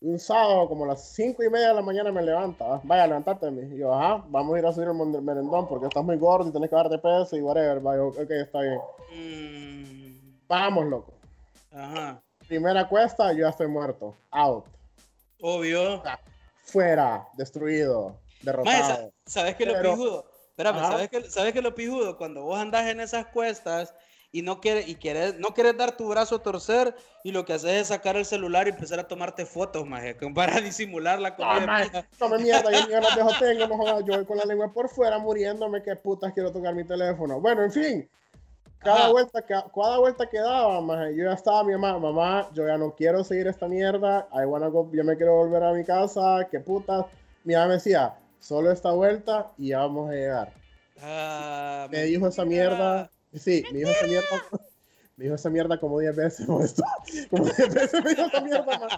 Un 0.00 0.18
sábado, 0.18 0.68
como 0.68 0.84
a 0.84 0.88
las 0.88 1.02
cinco 1.14 1.42
y 1.42 1.48
media 1.50 1.68
de 1.68 1.74
la 1.74 1.82
mañana, 1.82 2.12
me 2.12 2.22
levanta. 2.22 2.64
¿va? 2.66 2.80
Vaya, 2.84 3.06
levantate. 3.06 3.48
Y 3.50 3.78
yo, 3.78 3.94
ajá, 3.94 4.24
vamos 4.28 4.54
a 4.54 4.58
ir 4.58 4.66
a 4.66 4.72
subir 4.72 4.88
el 4.88 4.94
mon- 4.94 5.24
merendón 5.24 5.66
porque 5.66 5.86
estás 5.86 6.04
muy 6.04 6.16
gordo 6.18 6.48
y 6.48 6.52
tenés 6.52 6.68
que 6.70 6.76
darte 6.76 6.98
peso 6.98 7.36
y 7.36 7.42
whatever. 7.42 7.86
Va, 7.86 7.96
yo, 7.96 8.08
ok, 8.08 8.30
está 8.30 8.60
bien. 8.60 8.78
Mm, 9.14 10.36
Vamos, 10.46 10.84
loco. 10.86 11.12
ajá. 11.72 12.20
Primera 12.46 12.86
cuesta, 12.86 13.32
yo 13.32 13.40
ya 13.40 13.48
estoy 13.48 13.66
muerto. 13.68 14.14
Out. 14.30 14.66
Obvio. 15.40 16.02
Fuera. 16.64 17.26
Destruido. 17.34 18.16
Derrotado. 18.42 18.82
sa- 18.94 19.10
¿sabes 19.26 19.56
qué 19.56 19.64
es 19.64 19.72
lo 19.72 19.80
pijudo? 19.90 20.24
Espérame, 20.56 20.78
Ajá. 20.78 20.88
¿sabes 20.88 21.08
qué, 21.10 21.22
¿sabes 21.30 21.52
qué 21.52 21.58
es 21.58 21.64
lo 21.64 21.74
pijudo? 21.74 22.16
Cuando 22.16 22.44
vos 22.44 22.58
andás 22.58 22.86
en 22.86 23.00
esas 23.00 23.26
cuestas 23.26 23.92
y 24.30 24.42
no 24.42 24.60
quieres, 24.60 24.86
y 24.88 24.94
quieres, 24.96 25.36
no 25.38 25.48
quieres 25.48 25.76
dar 25.76 25.96
tu 25.96 26.08
brazo 26.08 26.36
a 26.36 26.42
torcer 26.42 26.94
y 27.24 27.32
lo 27.32 27.44
que 27.44 27.54
haces 27.54 27.72
es 27.72 27.88
sacar 27.88 28.16
el 28.16 28.24
celular 28.24 28.66
y 28.66 28.70
empezar 28.70 29.00
a 29.00 29.08
tomarte 29.08 29.46
fotos, 29.46 29.84
maje, 29.86 30.14
para 30.34 30.60
disimular 30.60 31.18
la 31.20 31.34
No, 31.36 31.60
comida. 31.60 31.66
maje, 31.66 31.90
no 32.20 32.28
me 32.28 32.38
mierda, 32.38 32.72
yo 32.72 32.82
ni 32.82 32.88
ganas 32.92 33.14
de 33.14 33.22
joder 33.22 33.38
tengo, 33.38 33.66
no 33.66 33.76
jodas, 33.76 34.04
yo 34.06 34.24
con 34.26 34.38
la 34.38 34.44
lengua 34.44 34.72
por 34.72 34.88
fuera 34.88 35.18
muriéndome, 35.18 35.82
que 35.82 35.96
putas 35.96 36.32
quiero 36.32 36.52
tocar 36.52 36.74
mi 36.74 36.84
teléfono. 36.84 37.40
Bueno, 37.40 37.62
en 37.64 37.72
fin, 37.72 38.10
cada 38.82 39.06
Ajá. 39.06 39.08
vuelta 39.08 39.42
que 39.42 39.54
cada 39.74 39.98
vuelta 39.98 40.28
que 40.28 40.38
daba, 40.40 40.80
maje, 40.80 41.16
yo 41.16 41.24
ya 41.24 41.34
estaba 41.34 41.64
mi 41.64 41.72
mamá, 41.72 41.98
mamá, 41.98 42.50
yo 42.54 42.66
ya 42.66 42.78
no 42.78 42.94
quiero 42.94 43.24
seguir 43.24 43.48
esta 43.48 43.68
mierda, 43.68 44.28
I 44.32 44.46
wanna 44.46 44.68
go, 44.68 44.90
yo 44.92 45.04
me 45.04 45.16
quiero 45.16 45.36
volver 45.36 45.62
a 45.64 45.72
mi 45.72 45.84
casa, 45.84 46.48
que 46.50 46.60
putas. 46.60 47.06
Mi 47.44 47.54
mamá 47.54 47.68
me 47.68 47.74
decía, 47.74 48.18
solo 48.44 48.70
esta 48.70 48.90
vuelta 48.92 49.52
y 49.56 49.68
ya 49.68 49.78
vamos 49.78 50.10
a 50.10 50.12
llegar. 50.12 50.52
Ah, 51.00 51.88
Me 51.90 52.02
dijo 52.04 52.28
esa 52.28 52.44
mierda, 52.44 53.10
sí, 53.32 53.64
me 53.72 53.78
dijo 53.78 53.90
esa 53.90 54.06
mierda, 54.06 54.28
me 55.16 55.24
dijo 55.24 55.34
esa 55.34 55.48
mierda 55.50 55.80
como 55.80 55.98
10 55.98 56.14
veces, 56.14 56.46
como 57.30 57.44
10 57.44 57.74
veces 57.74 58.04
me 58.04 58.10
dijo 58.10 58.22
esa 58.26 58.40
mierda, 58.42 58.78
ma. 58.78 58.88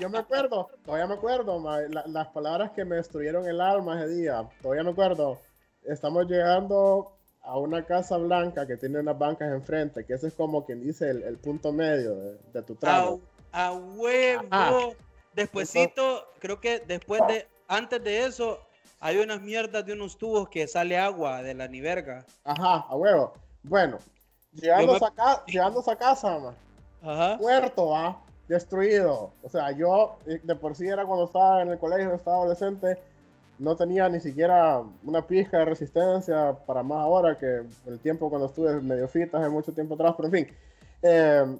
Yo 0.00 0.08
me 0.08 0.18
acuerdo, 0.18 0.68
todavía 0.84 1.06
me 1.06 1.14
acuerdo, 1.14 1.60
la- 1.88 2.06
las 2.06 2.28
palabras 2.28 2.70
que 2.72 2.84
me 2.86 2.96
destruyeron 2.96 3.46
el 3.46 3.60
alma 3.60 4.02
ese 4.02 4.14
día, 4.14 4.48
todavía 4.62 4.84
me 4.84 4.90
acuerdo. 4.90 5.38
Estamos 5.82 6.26
llegando 6.26 7.12
a 7.42 7.58
una 7.58 7.84
casa 7.84 8.16
blanca 8.16 8.66
que 8.66 8.76
tiene 8.78 9.00
unas 9.00 9.18
bancas 9.18 9.52
enfrente, 9.52 10.04
que 10.06 10.14
ese 10.14 10.28
es 10.28 10.34
como 10.34 10.64
quien 10.64 10.80
dice 10.80 11.10
el, 11.10 11.22
el 11.24 11.36
punto 11.38 11.72
medio 11.72 12.14
de, 12.16 12.38
de 12.52 12.62
tu 12.62 12.72
A, 12.74 12.78
tramo. 12.78 13.20
a 13.52 13.72
huevo. 13.72 14.46
Ajá. 14.50 14.72
Despuésito, 15.34 16.24
creo 16.40 16.60
que 16.60 16.80
después 16.80 17.20
de, 17.28 17.46
antes 17.68 18.02
de 18.02 18.24
eso, 18.26 18.58
hay 19.00 19.18
unas 19.18 19.40
mierdas 19.40 19.84
de 19.86 19.92
unos 19.92 20.18
tubos 20.18 20.48
que 20.48 20.66
sale 20.66 20.98
agua 20.98 21.42
de 21.42 21.54
la 21.54 21.68
niverga. 21.68 22.24
Ajá, 22.44 22.84
a 22.88 22.96
huevo. 22.96 23.32
Bueno, 23.62 23.98
llegando, 24.52 24.92
me- 24.92 25.06
a, 25.06 25.10
ca- 25.10 25.44
llegando 25.46 25.82
a 25.86 25.96
casa, 25.96 26.38
ma, 26.38 26.54
Ajá. 27.02 27.36
muerto, 27.38 27.88
¿va? 27.88 28.20
Destruido. 28.48 29.32
O 29.42 29.48
sea, 29.48 29.70
yo 29.72 30.18
eh, 30.26 30.40
de 30.42 30.54
por 30.56 30.74
sí 30.74 30.86
era 30.86 31.04
cuando 31.04 31.26
estaba 31.26 31.62
en 31.62 31.68
el 31.68 31.78
colegio, 31.78 32.14
estaba 32.14 32.38
adolescente, 32.38 32.98
no 33.58 33.76
tenía 33.76 34.08
ni 34.08 34.20
siquiera 34.20 34.82
una 35.04 35.26
pizca 35.26 35.58
de 35.58 35.64
resistencia 35.66 36.56
para 36.66 36.82
más 36.82 36.98
ahora 36.98 37.36
que 37.38 37.62
el 37.86 37.98
tiempo 38.00 38.30
cuando 38.30 38.46
estuve 38.46 38.80
medio 38.80 39.08
fit 39.08 39.34
hace 39.34 39.48
mucho 39.48 39.72
tiempo 39.72 39.94
atrás, 39.94 40.14
pero 40.16 40.28
en 40.28 40.32
fin. 40.46 40.56
Eh, 41.02 41.58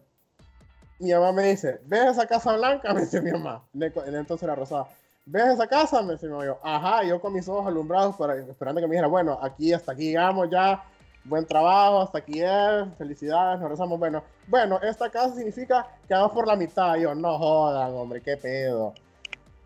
mi 1.01 1.13
mamá 1.13 1.33
me 1.33 1.43
dice, 1.45 1.81
¿ves 1.85 2.07
esa 2.13 2.27
casa 2.27 2.57
blanca? 2.57 2.93
Me 2.95 3.03
dice 3.03 3.21
mi 3.21 3.31
mamá. 3.31 3.63
En 3.75 4.15
entonces 4.15 4.43
era 4.43 4.55
rosada. 4.55 4.89
¿Ves 5.31 5.45
esa 5.49 5.67
casa? 5.67 6.01
Me 6.01 6.17
mamá. 6.17 6.47
Yo, 6.47 6.59
Ajá, 6.63 7.05
yo 7.05 7.21
con 7.21 7.35
mis 7.35 7.47
ojos 7.49 7.67
alumbrados 7.67 8.17
para, 8.17 8.35
esperando 8.37 8.81
que 8.81 8.87
me 8.87 8.93
dijera, 8.93 9.09
bueno, 9.09 9.39
aquí 9.43 9.75
hasta 9.75 9.93
aquí 9.93 10.05
llegamos 10.05 10.49
ya, 10.51 10.83
buen 11.25 11.45
trabajo, 11.45 12.01
hasta 12.01 12.19
aquí 12.19 12.41
es, 12.41 12.97
felicidades, 12.97 13.61
nos 13.61 13.69
rezamos. 13.69 13.99
Bueno, 13.99 14.25
bueno, 14.47 14.81
esta 14.81 15.11
casa 15.11 15.35
significa 15.35 15.87
que 16.07 16.15
vamos 16.15 16.33
por 16.33 16.47
la 16.47 16.57
mitad. 16.57 16.97
Y 16.97 17.03
yo, 17.03 17.15
no 17.15 17.37
jodan, 17.37 17.93
hombre, 17.93 18.23
qué 18.23 18.39
pedo. 18.39 18.95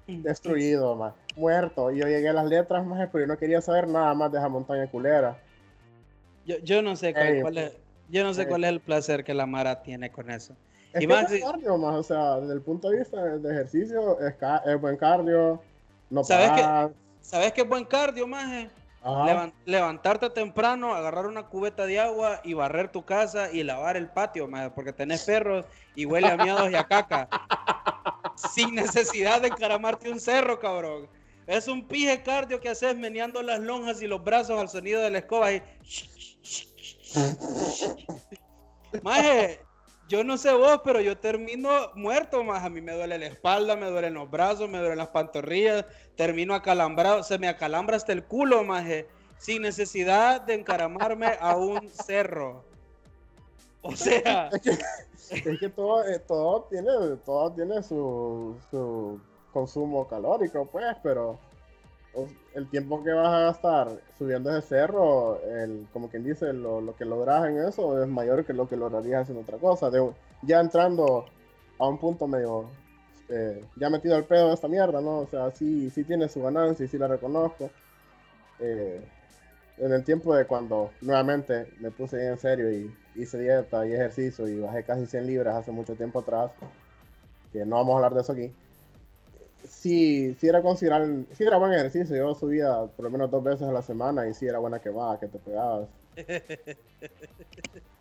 Destruido, 0.09 0.97
más, 0.97 1.15
muerto. 1.37 1.93
Y 1.93 1.99
yo 1.99 2.09
llegué 2.09 2.29
a 2.29 2.33
las 2.33 2.47
letras, 2.47 2.85
más, 2.85 3.09
pero 3.13 3.25
yo 3.25 3.29
no 3.29 3.39
quería 3.39 3.61
saber 3.61 3.87
nada 3.87 4.13
más 4.15 4.33
de 4.33 4.39
esa 4.39 4.49
montaña 4.49 4.89
culera. 4.89 5.39
Yo, 6.45 6.59
yo 6.59 6.83
no 6.83 6.97
sé 6.97 7.15
cuál, 7.15 7.57
es, 7.57 7.73
yo 8.09 8.25
no 8.25 8.35
sé 8.35 8.49
cuál 8.49 8.65
es 8.65 8.71
el 8.71 8.81
placer 8.81 9.23
que 9.23 9.33
la 9.33 9.47
Mara 9.47 9.81
tiene 9.81 10.11
con 10.11 10.29
eso. 10.29 10.57
Es 10.93 11.03
Y 11.03 11.07
que 11.07 11.15
más 11.15 11.31
es 11.31 11.43
cardio, 11.43 11.79
más, 11.79 11.95
o 11.95 12.03
sea, 12.03 12.41
desde 12.41 12.55
el 12.55 12.61
punto 12.61 12.91
de 12.91 12.99
vista 12.99 13.23
de, 13.25 13.51
ejercicio, 13.51 14.21
es, 14.21 14.35
es 14.67 14.81
buen 14.81 14.97
cardio. 14.97 15.61
No 16.11 16.23
¿Sabes 16.23 16.51
qué? 16.51 16.63
paras. 16.63 16.91
¿Sabes 17.21 17.53
qué 17.53 17.63
buen 17.63 17.85
cardio, 17.85 18.27
maje? 18.27 18.69
Levantarte 19.65 20.31
temprano, 20.31 20.95
agarrar 20.95 21.27
una 21.27 21.49
cubeta 21.49 21.87
de 21.87 21.99
agua 21.99 22.41
y 22.45 22.55
barrer 22.55 22.93
tu 22.93 23.05
casa 23.05 23.51
y 23.51 23.65
lavar 23.65 23.97
el 23.97 24.09
patio, 24.09 24.47
maje, 24.47 24.71
porque 24.71 24.93
tenés 24.93 25.25
perros 25.25 25.65
y 25.97 26.05
huele 26.05 26.29
a 26.29 26.37
miados 26.37 26.71
y 26.71 26.77
a 26.77 26.85
caca. 26.85 27.29
Sin 28.55 28.75
necesidad 28.75 29.41
de 29.41 29.49
encaramarte 29.49 30.11
un 30.11 30.21
cerro, 30.21 30.61
cabrón. 30.61 31.09
Es 31.47 31.67
un 31.67 31.87
pije 31.87 32.23
cardio 32.23 32.61
que 32.61 32.69
haces 32.69 32.97
meneando 32.97 33.43
las 33.43 33.59
lonjas 33.61 34.01
y 34.03 34.07
los 34.07 34.23
brazos 34.23 34.61
al 34.61 34.69
sonido 34.69 35.01
de 35.01 35.11
la 35.11 35.19
escoba 35.19 35.53
y... 35.53 35.63
Maje, 39.03 39.61
yo 40.13 40.25
no 40.25 40.37
sé 40.37 40.53
vos, 40.53 40.83
pero 40.85 41.01
yo 41.01 41.17
termino 41.17 41.71
muerto, 41.95 42.45
más. 42.45 42.63
A 42.63 42.69
mí 42.69 42.83
me 42.83 42.93
duele 42.93 43.17
la 43.17 43.25
espalda, 43.25 43.77
me 43.77 43.87
duelen 43.87 44.13
los 44.13 44.31
brazos, 44.31 44.69
me 44.69 44.77
duelen 44.77 44.99
las 44.99 45.09
pantorrillas, 45.09 45.87
termino 46.17 46.55
acalambrado, 46.55 47.23
se 47.23 47.39
me 47.39 47.49
acalambra 47.49 47.97
hasta 47.97 48.13
el 48.13 48.23
culo, 48.23 48.63
maje, 48.63 49.09
sin 49.39 49.63
necesidad 49.63 50.43
de 50.43 50.53
encaramarme 50.53 51.29
a 51.41 51.57
un 51.57 51.89
cerro. 52.07 52.63
O 53.81 53.97
sea, 53.97 54.51
Es 54.53 55.59
que 55.59 55.71
todo, 55.71 56.07
eh, 56.07 56.19
todo 56.19 56.65
tiene, 56.65 56.91
todo 57.25 57.51
tiene 57.53 57.83
su, 57.83 58.55
su 58.71 59.19
consumo 59.51 60.07
calórico, 60.09 60.67
pues, 60.67 60.95
pero 61.03 61.39
el 62.55 62.69
tiempo 62.69 63.03
que 63.03 63.13
vas 63.13 63.29
a 63.29 63.41
gastar 63.41 64.01
subiendo 64.19 64.51
ese 64.51 64.69
cerro, 64.69 65.41
el, 65.43 65.87
como 65.93 66.11
quien 66.11 66.25
dice, 66.25 66.53
lo, 66.53 66.81
lo 66.81 66.95
que 66.95 67.05
logras 67.05 67.47
en 67.49 67.59
eso 67.59 68.03
es 68.03 68.09
mayor 68.09 68.45
que 68.45 68.53
lo 68.53 68.69
que 68.69 68.77
lograrías 68.77 69.23
haciendo 69.23 69.43
otra 69.43 69.59
cosa. 69.59 69.91
Ya 70.43 70.61
entrando 70.61 71.25
a 71.79 71.89
un 71.89 71.99
punto 71.99 72.27
medio, 72.27 72.67
eh, 73.29 73.65
ya 73.77 73.89
metido 73.89 74.15
al 74.15 74.25
pedo 74.25 74.49
de 74.49 74.55
esta 74.55 74.69
mierda, 74.69 75.01
¿no? 75.01 75.21
O 75.21 75.27
sea, 75.27 75.51
sí, 75.51 75.91
sí 75.91 76.05
tiene 76.05 76.29
su 76.29 76.43
ganancia 76.43 76.85
y 76.85 76.89
sí 76.89 76.99
la 76.99 77.09
reconozco. 77.09 77.71
Eh, 78.61 79.01
en 79.79 79.93
el 79.93 80.05
tiempo 80.05 80.35
de 80.35 80.47
cuando 80.47 80.91
nuevamente 81.01 81.67
me 81.81 81.91
puse 81.91 82.27
en 82.27 82.39
serio 82.39 82.71
y 82.71 82.95
hice 83.15 83.39
dieta 83.39 83.87
y 83.87 83.93
ejercicio 83.93 84.47
y 84.47 84.61
bajé 84.61 84.85
casi 84.85 85.07
100 85.07 85.27
libras 85.27 85.57
hace 85.57 85.73
mucho 85.73 85.95
tiempo 85.95 86.21
atrás, 86.21 86.53
que 87.53 87.65
no 87.65 87.77
vamos 87.77 87.95
a 87.95 87.97
hablar 87.97 88.15
de 88.15 88.21
eso 88.21 88.33
aquí, 88.33 88.53
sí, 89.69 90.35
sí 90.41 90.49
era 90.49 90.63
considerar, 90.63 91.07
sí 91.33 91.45
era 91.45 91.59
buen 91.59 91.73
ejercicio, 91.73 92.17
yo 92.17 92.35
subía 92.35 92.87
por 92.97 93.05
lo 93.05 93.11
menos 93.11 93.31
dos 93.31 93.43
veces 93.43 93.63
a 93.63 93.73
la 93.73 93.83
semana 93.83 94.27
y 94.29 94.35
sí 94.35 94.47
era 94.47 94.59
buena 94.59 94.81
quemada, 94.81 95.19
que 95.19 95.29
te 95.29 95.39
pegabas. 95.39 95.89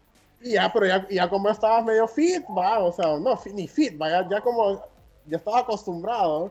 Y 0.43 0.53
ya, 0.53 0.71
pero 0.73 0.87
ya, 0.87 1.07
ya 1.07 1.29
como 1.29 1.49
estabas 1.49 1.85
medio 1.85 2.07
fit, 2.07 2.43
va, 2.45 2.79
o 2.79 2.91
sea, 2.91 3.15
no, 3.19 3.39
ni 3.53 3.67
fit, 3.67 4.01
va, 4.01 4.09
ya, 4.09 4.27
ya 4.27 4.41
como, 4.41 4.83
ya 5.27 5.37
estabas 5.37 5.61
acostumbrado, 5.61 6.49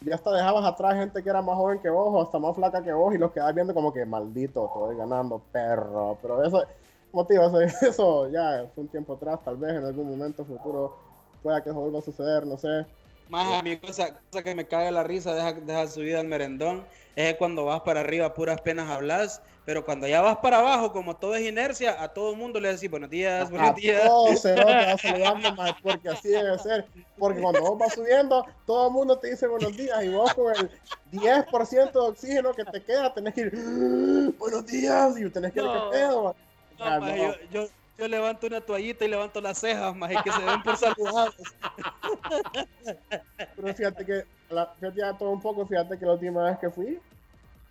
ya 0.00 0.16
hasta 0.16 0.32
dejabas 0.32 0.64
atrás 0.64 0.94
gente 0.94 1.22
que 1.22 1.30
era 1.30 1.40
más 1.40 1.54
joven 1.56 1.78
que 1.78 1.88
vos 1.88 2.08
o 2.12 2.22
hasta 2.22 2.40
más 2.40 2.56
flaca 2.56 2.82
que 2.82 2.92
vos 2.92 3.14
y 3.14 3.18
los 3.18 3.30
quedabas 3.30 3.54
viendo 3.54 3.74
como 3.74 3.92
que 3.92 4.04
maldito, 4.04 4.66
estoy 4.66 4.96
ganando, 4.96 5.40
perro, 5.52 6.18
pero 6.20 6.42
eso, 6.42 6.64
como 7.12 7.26
te 7.26 7.34
digo, 7.34 7.46
eso, 7.46 7.60
eso 7.86 8.28
ya 8.28 8.66
fue 8.74 8.82
un 8.82 8.88
tiempo 8.88 9.12
atrás, 9.14 9.38
tal 9.44 9.56
vez 9.56 9.70
en 9.76 9.84
algún 9.84 10.10
momento 10.10 10.44
futuro 10.44 10.96
pueda 11.40 11.62
que 11.62 11.70
eso 11.70 11.80
vuelva 11.80 12.00
a 12.00 12.02
suceder, 12.02 12.44
no 12.44 12.58
sé. 12.58 12.86
Más 13.28 13.58
a 13.58 13.62
mí 13.62 13.78
cosa, 13.78 14.20
cosa 14.30 14.42
que 14.42 14.54
me 14.54 14.66
caga 14.66 14.90
la 14.90 15.04
risa, 15.04 15.34
deja, 15.34 15.52
deja 15.52 15.86
subida 15.88 16.20
al 16.20 16.26
merendón, 16.28 16.86
es 17.14 17.32
que 17.32 17.38
cuando 17.38 17.64
vas 17.64 17.80
para 17.82 18.00
arriba 18.00 18.34
puras 18.34 18.60
penas 18.62 18.90
hablas, 18.90 19.42
pero 19.64 19.84
cuando 19.84 20.06
ya 20.06 20.20
vas 20.22 20.38
para 20.38 20.58
abajo, 20.60 20.92
como 20.92 21.16
todo 21.18 21.34
es 21.34 21.46
inercia, 21.46 22.02
a 22.02 22.08
todo 22.12 22.32
el 22.32 22.38
mundo 22.38 22.58
le 22.60 22.72
decís 22.72 22.90
buenos 22.90 23.10
días, 23.10 23.50
buenos 23.50 23.70
A 23.70 23.74
días. 23.74 24.02
todos 24.04 24.40
se 24.40 24.54
va 24.54 24.96
saludando, 24.98 25.52
mae, 25.52 25.74
porque 25.82 26.08
así 26.08 26.28
debe 26.28 26.58
ser. 26.58 26.90
Porque 27.18 27.40
cuando 27.40 27.62
vos 27.62 27.78
vas 27.78 27.94
subiendo, 27.94 28.46
todo 28.64 28.86
el 28.88 28.92
mundo 28.92 29.18
te 29.18 29.30
dice 29.30 29.46
buenos 29.48 29.76
días 29.76 30.02
y 30.04 30.08
vos 30.08 30.32
con 30.34 30.52
el 30.54 30.70
10% 31.04 32.02
de 32.02 32.08
oxígeno 32.10 32.54
que 32.54 32.64
te 32.64 32.82
queda, 32.84 33.12
tenés 33.12 33.34
que 33.34 33.40
ir 33.42 33.52
"Ah, 33.56 34.30
buenos 34.38 34.66
días 34.66 35.18
y 35.18 35.30
tenés 35.30 35.52
que 35.52 35.60
ir 35.60 35.64
No. 35.66 35.72
qué 35.72 35.80
pedo. 35.80 36.36
No, 36.78 36.84
Ah, 36.84 37.00
no. 37.00 37.16
yo, 37.16 37.34
yo, 37.50 37.68
yo 37.98 38.06
levanto 38.06 38.46
una 38.46 38.60
toallita 38.60 39.04
y 39.04 39.08
levanto 39.08 39.40
las 39.40 39.58
cejas, 39.58 39.94
más 39.96 40.12
y 40.12 40.16
que 40.22 40.30
se 40.30 40.44
ven 40.44 40.62
por 40.62 40.76
saludados. 40.76 41.34
Pero 43.56 43.74
fíjate 43.74 44.06
que, 44.06 44.22
la, 44.50 44.66
fíjate 44.78 45.00
ya 45.00 45.18
todo 45.18 45.30
un 45.30 45.42
poco, 45.42 45.66
fíjate 45.66 45.98
que 45.98 46.06
la 46.06 46.12
última 46.12 46.44
vez 46.44 46.58
que 46.58 46.70
fui, 46.70 47.00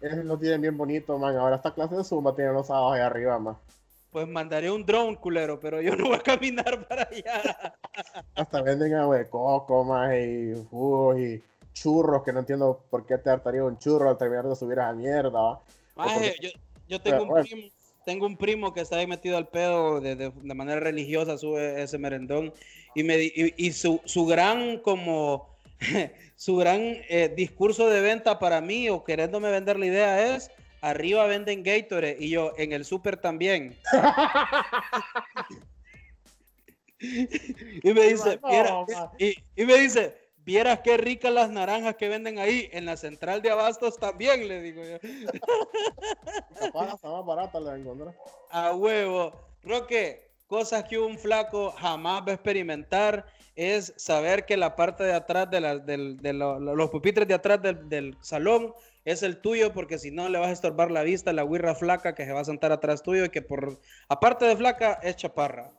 es, 0.02 0.26
lo 0.26 0.38
tienen 0.38 0.62
bien 0.62 0.78
bonito, 0.78 1.18
man. 1.18 1.36
Ahora 1.38 1.56
esta 1.56 1.74
clase 1.74 1.96
de 1.96 2.04
Zumba 2.04 2.36
tiene 2.36 2.52
los 2.52 2.68
sábados 2.68 2.94
ahí 2.94 3.02
arriba, 3.02 3.40
man. 3.40 3.58
Pues 4.12 4.28
mandaré 4.28 4.70
un 4.70 4.86
drone, 4.86 5.18
culero, 5.18 5.60
pero 5.60 5.82
yo 5.82 5.96
no 5.96 6.08
voy 6.08 6.16
a 6.16 6.20
caminar 6.20 6.84
para 6.88 7.04
allá. 7.04 7.74
Hasta 8.36 8.62
venden 8.62 8.96
agua 8.96 9.18
de 9.18 9.30
coco, 9.30 9.86
más 9.86 10.14
y 10.14 10.54
jugos 10.70 11.20
y 11.20 11.42
churros, 11.72 12.24
que 12.24 12.34
no 12.34 12.40
entiendo 12.40 12.84
por 12.90 13.06
qué 13.06 13.18
te 13.18 13.30
hartaría 13.30 13.64
un 13.64 13.80
churro 13.80 14.10
al 14.10 14.18
terminar 14.18 14.46
de 14.46 14.56
subir 14.58 14.80
a 14.80 14.88
la 14.88 14.94
mierda. 14.94 15.30
¿va? 15.30 15.62
Maje, 15.96 16.14
porque- 16.14 16.36
yo, 16.42 16.50
yo 16.88 17.02
tengo, 17.02 17.18
Pero, 17.20 17.34
un 17.34 17.44
primo, 17.44 17.68
tengo 18.08 18.26
un 18.26 18.38
primo 18.38 18.74
que 18.74 18.80
está 18.80 18.96
ahí 19.00 19.06
metido 19.06 19.36
al 19.38 19.50
pedo 19.50 20.00
de, 20.00 20.16
de- 20.16 20.32
de 20.34 20.54
manera 20.54 20.80
religiosa, 20.80 21.38
sube 21.38 21.84
ese 21.84 21.98
merendón. 21.98 22.54
Y, 22.96 23.04
me, 23.04 23.22
y, 23.22 23.54
y 23.58 23.74
su, 23.74 24.00
su 24.06 24.26
gran 24.26 24.78
como 24.80 25.50
su 26.38 26.56
gran 26.56 26.80
eh, 27.10 27.34
discurso 27.36 27.90
de 27.90 28.00
venta 28.00 28.40
para 28.40 28.62
mí 28.62 28.88
o 28.90 29.04
queriéndome 29.04 29.52
vender 29.52 29.78
la 29.78 29.88
idea 29.88 30.36
es 30.36 30.50
arriba 30.80 31.26
venden 31.26 31.64
Gatorade 31.64 32.16
y 32.18 32.30
yo 32.30 32.54
en 32.58 32.72
el 32.72 32.86
súper 32.86 33.18
también. 33.18 33.76
y 37.00 37.94
me 37.94 38.10
dice, 38.10 38.40
No, 38.42 38.50
"Viera- 38.50 38.86
ma. 38.88 39.12
y, 39.20 39.36
y 39.56 39.66
me 39.66 39.78
dice, 39.80 40.16
vieras 40.48 40.80
qué 40.82 40.96
ricas 40.96 41.32
las 41.32 41.50
naranjas 41.50 41.96
que 41.98 42.08
venden 42.08 42.40
ahí 42.40 42.70
en 42.72 42.86
la 42.86 42.96
central 42.96 43.42
de 43.42 43.52
abastos 43.52 43.98
también, 44.00 44.48
le 44.48 44.62
digo 44.62 44.82
yo. 44.82 44.98
Capaz 46.60 46.94
hasta 46.94 47.10
más 47.10 47.26
barata 47.26 47.60
la 47.60 47.76
encontré. 47.76 48.08
A 48.50 48.74
huevo. 48.74 49.34
Roque, 49.62 50.32
cosas 50.48 50.86
que 50.86 50.98
un 50.98 51.18
flaco 51.18 51.72
jamás 51.72 52.22
va 52.26 52.32
a 52.32 52.36
experimentar 52.36 53.26
es 53.56 53.94
saber 53.98 54.46
que 54.46 54.56
la 54.56 54.76
parte 54.78 55.04
de 55.04 55.14
atrás 55.14 55.50
de, 55.50 55.60
la- 55.60 55.80
de 55.80 56.34
lo- 56.34 56.60
lo- 56.60 56.76
los 56.76 56.90
pupitres 56.92 57.28
de 57.28 57.34
atrás 57.34 57.62
del, 57.62 57.90
del 57.90 58.18
salón 58.22 58.74
es 59.04 59.24
el 59.24 59.42
tuyo 59.42 59.74
porque 59.74 60.00
si 60.00 60.12
no 60.12 60.30
le 60.30 60.40
vas 60.40 60.48
a 60.48 60.52
estorbar 60.54 60.92
la 60.92 61.04
vista 61.04 61.32
a 61.32 61.34
la 61.34 61.44
guirra 61.44 61.76
flaca 61.76 62.16
que 62.16 62.24
se 62.26 62.32
va 62.32 62.40
a 62.40 62.46
sentar 62.46 62.72
atrás 62.72 63.04
tuyo 63.04 63.26
y 63.26 63.30
que 63.30 63.42
por 63.42 63.80
aparte 64.08 64.46
de 64.46 64.56
flaca 64.56 64.94
es 65.04 65.18
chaparra. 65.18 65.72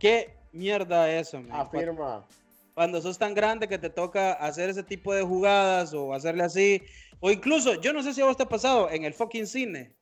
¿Qué 0.00 0.34
mierda 0.52 1.08
eso, 1.12 1.40
man? 1.40 1.60
Afirma. 1.60 2.26
Cuando 2.74 3.00
sos 3.00 3.18
tan 3.18 3.34
grande 3.34 3.68
que 3.68 3.78
te 3.78 3.88
toca 3.90 4.32
hacer 4.32 4.68
ese 4.70 4.82
tipo 4.82 5.14
de 5.14 5.22
jugadas 5.22 5.94
o 5.94 6.12
hacerle 6.12 6.42
así, 6.44 6.82
o 7.20 7.30
incluso, 7.30 7.80
yo 7.80 7.92
no 7.92 8.02
sé 8.02 8.12
si 8.12 8.20
a 8.20 8.24
vos 8.24 8.36
te 8.36 8.42
ha 8.42 8.48
pasado 8.48 8.90
en 8.90 9.04
el 9.04 9.14
fucking 9.14 9.46
cine, 9.46 9.92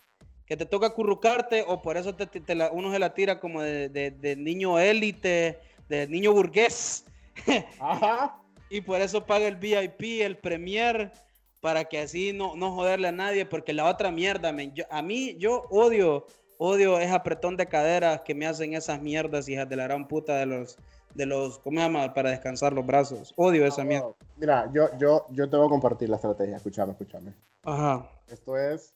que 0.46 0.56
te 0.56 0.66
toca 0.66 0.90
currucarte 0.90 1.64
o 1.66 1.82
por 1.82 1.96
eso 1.96 2.14
te, 2.14 2.26
te- 2.26 2.40
te 2.40 2.54
la- 2.54 2.70
uno 2.72 2.90
se 2.92 2.98
la 2.98 3.14
tira 3.14 3.38
como 3.40 3.62
de, 3.62 3.88
de- 3.88 4.10
de 4.10 4.36
niño 4.36 4.78
élite, 4.78 5.58
de 5.88 6.08
niño 6.08 6.32
burgués, 6.32 7.04
Ajá. 7.78 8.38
y 8.70 8.80
por 8.80 9.00
eso 9.00 9.24
paga 9.26 9.46
el 9.46 9.56
VIP, 9.56 10.22
el 10.22 10.38
Premier, 10.38 11.12
para 11.60 11.84
que 11.84 11.98
así 12.00 12.32
no, 12.32 12.56
no 12.56 12.74
joderle 12.74 13.08
a 13.08 13.12
nadie, 13.12 13.46
porque 13.46 13.72
la 13.72 13.84
otra 13.88 14.10
mierda, 14.10 14.50
men, 14.52 14.72
yo- 14.74 14.84
a 14.90 15.02
mí 15.02 15.36
yo 15.38 15.64
odio, 15.70 16.26
odio 16.58 16.98
ese 16.98 17.12
apretón 17.12 17.56
de 17.56 17.66
caderas 17.66 18.22
que 18.22 18.34
me 18.34 18.46
hacen 18.46 18.74
esas 18.74 19.00
mierdas, 19.02 19.48
hijas 19.48 19.68
de 19.68 19.76
la 19.76 19.84
gran 19.84 20.08
puta 20.08 20.36
de 20.38 20.46
los, 20.46 20.76
de 21.14 21.26
los, 21.26 21.58
¿cómo 21.58 21.78
se 21.78 21.86
llama? 21.86 22.14
Para 22.14 22.30
descansar 22.30 22.72
los 22.72 22.86
brazos. 22.86 23.32
Odio 23.36 23.66
esa 23.66 23.84
mierda. 23.84 24.12
Mira, 24.36 24.70
yo, 24.72 24.88
yo, 24.98 25.26
yo 25.30 25.48
te 25.48 25.56
voy 25.56 25.66
a 25.66 25.70
compartir 25.70 26.08
la 26.08 26.16
estrategia. 26.16 26.56
Escúchame, 26.56 26.92
escúchame. 26.92 27.32
Ajá. 27.64 28.08
Esto 28.28 28.56
es, 28.56 28.94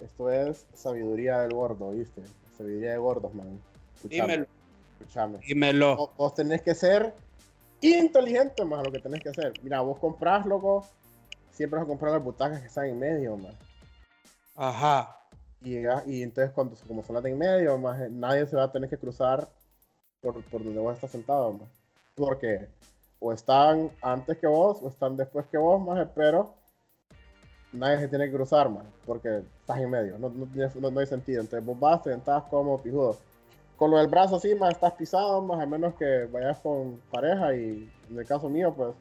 esto 0.00 0.30
es 0.30 0.66
sabiduría 0.74 1.40
del 1.40 1.52
gordo, 1.52 1.90
¿viste? 1.90 2.22
Sabiduría 2.56 2.92
de 2.92 2.98
gordos, 2.98 3.34
man. 3.34 3.60
Escúchame, 3.94 4.32
Dímelo. 4.32 4.46
escúchame. 5.00 5.38
Dímelo. 5.38 5.96
Vos, 5.96 6.10
vos 6.16 6.34
tenés 6.34 6.62
que 6.62 6.74
ser 6.74 7.14
inteligente, 7.80 8.64
más 8.64 8.84
lo 8.84 8.92
que 8.92 9.00
tenés 9.00 9.20
que 9.22 9.30
hacer. 9.30 9.52
Mira, 9.62 9.80
vos 9.80 9.98
comprás, 9.98 10.46
loco, 10.46 10.86
siempre 11.50 11.78
vas 11.78 11.84
a 11.84 11.88
comprar 11.88 12.12
las 12.12 12.22
butacas 12.22 12.60
que 12.60 12.66
están 12.66 12.86
en 12.86 12.98
medio, 12.98 13.36
man. 13.36 13.56
Ajá. 14.54 15.20
Y, 15.62 15.78
y 16.06 16.22
entonces, 16.22 16.52
cuando, 16.52 16.76
como 16.86 17.02
son 17.02 17.14
las 17.14 17.24
de 17.24 17.30
en 17.30 17.38
medio, 17.38 17.76
más 17.78 18.10
nadie 18.10 18.46
se 18.46 18.56
va 18.56 18.64
a 18.64 18.72
tener 18.72 18.88
que 18.88 18.98
cruzar 18.98 19.48
por, 20.20 20.42
por 20.44 20.64
donde 20.64 20.80
vos 20.80 20.94
estás 20.94 21.10
sentado, 21.10 21.52
más. 21.52 21.68
Porque 22.14 22.68
o 23.20 23.32
están 23.32 23.90
antes 24.02 24.38
que 24.38 24.46
vos 24.46 24.78
o 24.82 24.88
están 24.88 25.16
después 25.16 25.46
que 25.46 25.58
vos, 25.58 25.80
más 25.80 26.06
pero 26.14 26.54
nadie 27.72 27.98
se 27.98 28.08
tiene 28.08 28.26
que 28.26 28.32
cruzar, 28.36 28.68
más. 28.68 28.84
Porque 29.04 29.42
estás 29.60 29.78
en 29.78 29.90
medio, 29.90 30.18
no, 30.18 30.30
no- 30.30 30.90
no 30.90 31.00
hay 31.00 31.06
sentido. 31.06 31.40
Entonces, 31.40 31.64
vos 31.64 31.78
vas, 31.78 32.02
te 32.02 32.10
sentás 32.10 32.42
como 32.44 32.78
pijudo. 32.80 33.16
Con 33.76 33.90
lo 33.90 33.98
del 33.98 34.06
brazo 34.08 34.36
así, 34.36 34.54
más 34.54 34.70
estás 34.74 34.92
pisado, 34.94 35.42
más 35.42 35.60
a 35.60 35.66
menos 35.66 35.94
que 35.94 36.24
vayas 36.32 36.58
con 36.60 37.00
pareja. 37.10 37.54
Y 37.54 37.90
en 38.10 38.18
el 38.18 38.26
caso 38.26 38.48
mío, 38.48 38.72
pues 38.74 38.94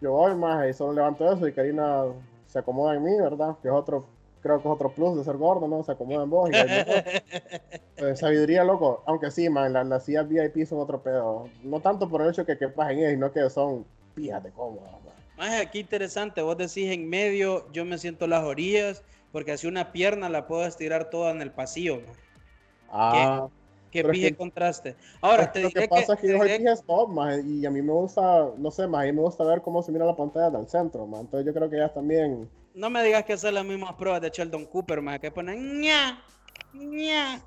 yo 0.00 0.12
voy 0.12 0.34
más 0.34 0.66
y 0.68 0.72
solo 0.72 0.92
levanto 0.94 1.30
eso 1.30 1.46
y 1.46 1.52
Karina 1.52 2.04
se 2.46 2.58
acomoda 2.58 2.94
en 2.94 3.02
mí, 3.02 3.18
¿verdad? 3.18 3.56
Que 3.60 3.68
es 3.68 3.74
otro, 3.74 4.06
creo 4.48 4.62
que 4.62 4.68
es 4.68 4.74
otro 4.74 4.90
plus 4.90 5.16
de 5.16 5.24
ser 5.24 5.36
gordo, 5.36 5.68
¿no? 5.68 5.82
Se 5.84 5.92
acomoda 5.92 6.24
en 6.24 6.30
vos. 6.30 6.50
Y 6.50 6.52
eh, 7.96 8.16
sabiduría, 8.16 8.64
loco. 8.64 9.02
Aunque 9.06 9.30
sí, 9.30 9.48
man, 9.48 9.72
la- 9.72 9.84
las 9.84 10.04
sillas 10.04 10.28
VIP 10.28 10.64
son 10.66 10.80
otro 10.80 11.02
pedo. 11.02 11.48
No 11.62 11.80
tanto 11.80 12.08
por 12.08 12.22
el 12.22 12.30
hecho 12.30 12.44
que 12.46 12.56
quepas 12.58 12.90
en 12.90 12.98
ellas, 12.98 13.10
sino 13.12 13.32
que 13.32 13.48
son 13.50 13.84
fíjate 14.14 14.50
cómodas, 14.50 14.92
man. 14.92 15.14
Más 15.36 15.60
aquí 15.60 15.80
interesante, 15.80 16.42
vos 16.42 16.56
decís 16.56 16.90
en 16.90 17.08
medio, 17.08 17.70
yo 17.72 17.84
me 17.84 17.96
siento 17.98 18.26
las 18.26 18.42
orillas, 18.42 19.04
porque 19.30 19.52
así 19.52 19.66
una 19.68 19.92
pierna 19.92 20.28
la 20.28 20.46
puedo 20.48 20.64
estirar 20.66 21.10
toda 21.10 21.30
en 21.30 21.42
el 21.42 21.52
pasillo. 21.52 21.96
man. 21.96 22.16
Ah, 22.90 23.48
Qué 23.92 24.00
es 24.00 24.06
pije 24.08 24.30
que- 24.30 24.36
contraste. 24.36 24.96
Ahora, 25.20 25.50
te 25.52 25.60
que 25.60 25.62
lo 25.62 25.68
diré 25.68 25.80
que 25.82 25.88
pasa 25.88 26.14
es 26.14 26.20
que 26.20 26.28
yo 26.28 26.38
soy 26.38 26.58
pija 26.58 26.72
stop, 26.72 27.08
man, 27.10 27.42
y 27.46 27.64
a 27.64 27.70
mí 27.70 27.80
me 27.80 27.92
gusta, 27.92 28.48
no 28.58 28.70
sé, 28.70 28.86
más 28.86 29.02
a 29.02 29.06
mí 29.06 29.12
me 29.12 29.22
gusta 29.22 29.44
ver 29.44 29.62
cómo 29.62 29.82
se 29.82 29.92
mira 29.92 30.04
la 30.04 30.16
pantalla 30.16 30.50
del 30.50 30.68
centro, 30.68 31.06
man. 31.06 31.20
Entonces 31.22 31.46
yo 31.46 31.54
creo 31.54 31.70
que 31.70 31.76
ellas 31.76 31.94
también... 31.94 32.48
no 32.78 32.90
me 32.90 33.02
digas 33.02 33.24
que 33.24 33.36
son 33.36 33.54
las 33.54 33.64
mismas 33.64 33.94
pruebas 33.94 34.20
de 34.20 34.30
Sheldon 34.30 34.66
Cooper, 34.66 35.02
más 35.02 35.18
que 35.20 35.30
ponen 35.30 35.80
ña, 35.80 36.22
ña. 36.72 37.44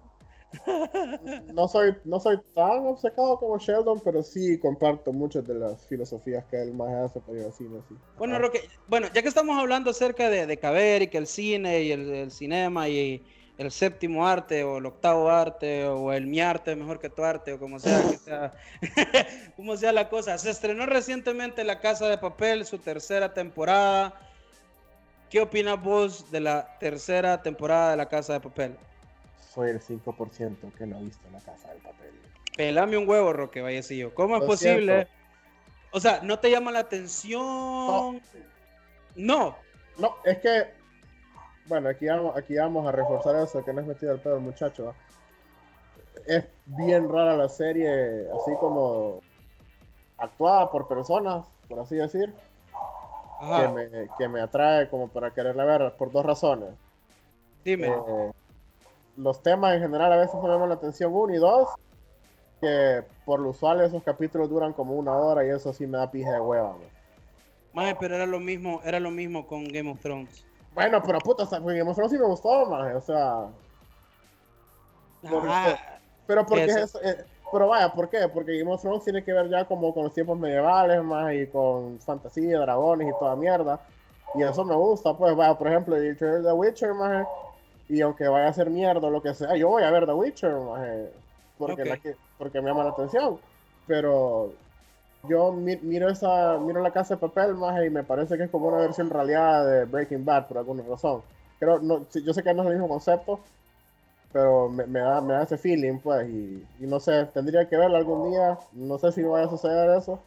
No 1.54 1.68
soy, 1.68 1.96
no 2.04 2.20
soy 2.20 2.38
tan 2.54 2.86
obcecado 2.86 3.40
como 3.40 3.58
Sheldon, 3.58 4.02
pero 4.02 4.22
sí 4.22 4.60
comparto 4.60 5.14
muchas 5.14 5.48
de 5.48 5.54
las 5.56 5.88
filosofías 5.88 6.46
que 6.46 6.62
él 6.62 6.74
más 6.74 6.94
hace 6.94 7.22
para 7.22 7.40
ir 7.40 7.46
al 7.46 7.54
cine, 7.54 7.80
así. 7.80 7.98
Bueno, 8.18 8.36
Ajá. 8.36 8.44
Roque, 8.44 8.62
bueno, 8.88 9.08
ya 9.14 9.22
que 9.22 9.30
estamos 9.30 9.58
hablando 9.58 9.92
acerca 9.92 10.30
de, 10.30 10.46
de 10.46 10.60
caber 10.60 11.04
y 11.04 11.08
que 11.08 11.18
el 11.18 11.28
cine 11.28 11.84
y 11.84 11.92
el, 11.92 12.10
el 12.14 12.32
cinema 12.32 12.90
y 12.90 13.26
el 13.58 13.72
séptimo 13.72 14.28
arte 14.28 14.64
o 14.64 14.80
el 14.80 14.86
octavo 14.88 15.30
arte 15.30 15.86
o 15.88 16.12
el 16.12 16.28
mi 16.28 16.42
arte 16.42 16.76
mejor 16.76 17.00
que 17.00 17.10
tu 17.10 17.24
arte 17.24 17.54
o 17.54 17.60
como 17.60 17.80
sea 17.80 18.06
que 18.10 18.18
sea, 18.18 18.54
como 19.56 19.78
sea 19.78 19.94
la 19.94 20.10
cosa. 20.10 20.38
Se 20.38 20.50
estrenó 20.50 20.86
recientemente 20.86 21.64
La 21.64 21.80
Casa 21.80 22.08
de 22.10 22.18
Papel, 22.18 22.66
su 22.66 22.80
tercera 22.80 23.34
temporada. 23.34 24.31
¿Qué 25.32 25.40
opinas 25.40 25.82
vos 25.82 26.30
de 26.30 26.42
la 26.42 26.78
tercera 26.78 27.42
temporada 27.42 27.92
de 27.92 27.98
La 27.98 28.10
Casa 28.10 28.34
de 28.34 28.42
Papel? 28.42 28.76
Soy 29.54 29.70
el 29.70 29.80
5% 29.80 30.74
que 30.74 30.86
no 30.86 30.98
ha 30.98 31.00
visto 31.00 31.26
la 31.32 31.40
casa 31.40 31.70
del 31.70 31.78
papel. 31.78 32.12
Pelame 32.58 32.98
un 32.98 33.08
huevo, 33.08 33.32
Roque 33.32 33.62
Vallecillo. 33.62 34.14
¿Cómo 34.14 34.36
es 34.36 34.42
Lo 34.42 34.48
posible? 34.48 34.94
siento. 34.94 35.12
O 35.92 36.00
sea, 36.02 36.20
¿no 36.22 36.38
te 36.40 36.52
llama 36.52 36.74
la 36.74 36.80
atención? 36.80 38.22
No. 39.16 39.56
No, 39.98 40.16
es 40.26 40.38
que, 40.40 40.74
bueno, 41.66 41.88
aquí 41.88 42.08
vamos, 42.08 42.36
aquí 42.36 42.56
vamos 42.56 42.86
a 42.86 42.92
reforzar 42.92 43.38
eso, 43.38 43.64
que 43.64 43.72
no 43.72 43.80
es 43.80 43.88
metido 43.88 44.12
al 44.12 44.20
pedo 44.20 44.36
el 44.36 44.42
muchacho. 44.42 44.88
¿va? 44.88 44.96
Es 46.28 46.44
bien 46.66 47.10
rara 47.10 47.38
la 47.38 47.48
serie, 47.48 48.28
así 48.38 48.52
como 48.60 49.22
actuada 50.18 50.70
por 50.70 50.90
personas, 50.90 51.46
por 51.70 51.80
así 51.80 51.96
decir, 51.96 52.34
que 53.42 53.68
me, 53.68 54.08
que 54.18 54.28
me 54.28 54.42
atrae 54.42 54.90
como 54.90 55.08
para 55.08 55.32
quererla 55.32 55.66
ver, 55.66 55.94
por 55.98 56.12
dos 56.12 56.26
razones. 56.26 56.70
dime. 57.64 57.88
Eh, 57.88 58.32
los 59.18 59.42
temas 59.44 59.76
en 59.76 59.82
general 59.82 60.14
a 60.14 60.18
veces 60.18 60.36
me 60.42 60.48
llaman 60.48 60.70
la 60.70 60.76
atención, 60.76 61.14
uno 61.14 61.34
y 61.34 61.38
dos, 61.38 61.70
que 62.60 63.04
por 63.26 63.40
lo 63.40 63.50
usual 63.50 63.82
esos 63.82 64.04
capítulos 64.04 64.50
duran 64.50 64.74
como 64.74 64.94
una 64.96 65.14
hora 65.14 65.46
y 65.46 65.50
eso 65.50 65.74
sí 65.74 65.86
me 65.86 65.98
da 65.98 66.10
pija 66.10 66.32
de 66.32 66.40
hueva. 66.40 66.70
¿va? 66.70 66.78
Maje, 67.74 67.98
pero 68.00 68.16
era 68.16 68.26
lo 68.26 68.40
mismo, 68.40 68.82
era 68.84 69.00
lo 69.00 69.12
mismo 69.12 69.48
con 69.48 69.66
Game 69.66 69.90
of 69.92 70.00
Thrones. 70.00 70.46
Bueno, 70.74 71.02
pero 71.06 71.20
puta, 71.20 71.44
hasta 71.44 71.60
Game 71.60 71.82
of 71.82 71.96
Thrones 71.96 72.12
sí 72.12 72.18
me 72.18 72.26
gustó, 72.26 72.66
más, 72.68 72.96
o 72.96 73.02
sea... 73.02 73.48
Pero 76.26 76.46
porque 76.46 76.66
Eso. 76.66 77.02
es, 77.02 77.20
eh, 77.20 77.26
pero 77.52 77.68
vaya, 77.68 77.92
¿por 77.94 78.10
qué? 78.10 78.28
Porque 78.30 78.58
Game 78.58 78.72
of 78.72 78.82
Thrones 78.82 79.04
tiene 79.04 79.24
que 79.24 79.34
ver 79.34 79.50
ya 79.50 79.66
como 79.66 79.94
con 79.94 80.04
los 80.06 80.14
tiempos 80.14 80.38
medievales 80.40 81.04
más 81.04 81.34
y 81.34 81.48
con 81.48 82.00
fantasía, 82.00 82.60
dragones 82.60 83.10
y 83.10 83.20
toda 83.20 83.36
mierda. 83.36 83.80
Y 84.36 84.44
eso 84.44 84.64
me 84.64 84.76
gusta, 84.76 85.14
pues 85.14 85.36
vaya, 85.36 85.58
por 85.58 85.68
ejemplo, 85.68 85.96
el 85.98 86.18
trailer 86.18 86.42
de 86.42 86.48
The 86.48 86.54
Witcher, 86.54 86.94
más 86.94 87.28
y 87.90 88.00
aunque 88.02 88.28
vaya 88.28 88.48
a 88.48 88.54
ser 88.54 88.70
mierda 88.70 89.06
o 89.06 89.12
lo 89.12 89.22
que 89.22 89.34
sea, 89.34 89.56
yo 89.58 89.68
voy 89.68 89.84
a 89.84 89.92
ver 89.92 90.06
The 90.06 90.14
Witcher, 90.14 90.54
más 90.56 90.88
porque, 91.58 91.82
Ok. 91.82 91.88
la 91.90 91.98
que- 91.98 92.16
porque 92.38 92.62
me 92.62 92.70
llama 92.70 92.86
la 92.86 92.92
atención. 92.92 93.38
Pero 93.86 94.54
yo 95.28 95.52
mi- 95.52 95.76
miro 95.78 96.10
esa 96.10 96.58
miro 96.58 96.82
la 96.82 96.92
casa 96.92 97.16
de 97.16 97.20
papel 97.20 97.54
más 97.56 97.84
y 97.86 97.90
me 97.90 98.04
parece 98.04 98.38
que 98.38 98.44
es 98.46 98.50
como 98.50 98.68
una 98.68 98.78
versión 98.78 99.10
realidad 99.10 99.66
de 99.66 99.86
Breaking 99.86 100.24
Bad 100.26 100.48
por 100.48 100.58
alguna 100.60 100.84
razón. 100.90 101.22
Creo, 101.60 101.80
no, 101.80 102.06
yo 102.14 102.34
sé 102.34 102.42
que 102.42 102.54
no 102.54 102.62
es 102.64 102.68
el 102.70 102.74
mismo 102.76 102.88
concepto, 102.88 103.40
pero 104.32 104.70
me, 104.70 104.86
me 104.86 105.00
da, 105.00 105.22
me 105.22 105.34
da 105.34 105.44
ese 105.44 105.58
feeling, 105.58 106.00
pues, 106.00 106.28
y, 106.28 106.66
y 106.80 106.88
no 106.88 107.00
sé, 107.00 107.26
tendría 107.34 107.68
que 107.68 107.78
verlo 107.78 107.98
algún 107.98 108.32
día, 108.32 108.58
no 108.74 108.98
sé 108.98 109.12
si 109.12 109.24
vaya 109.24 109.46
a 109.46 109.50
suceder 109.50 109.98
eso. 109.98 110.20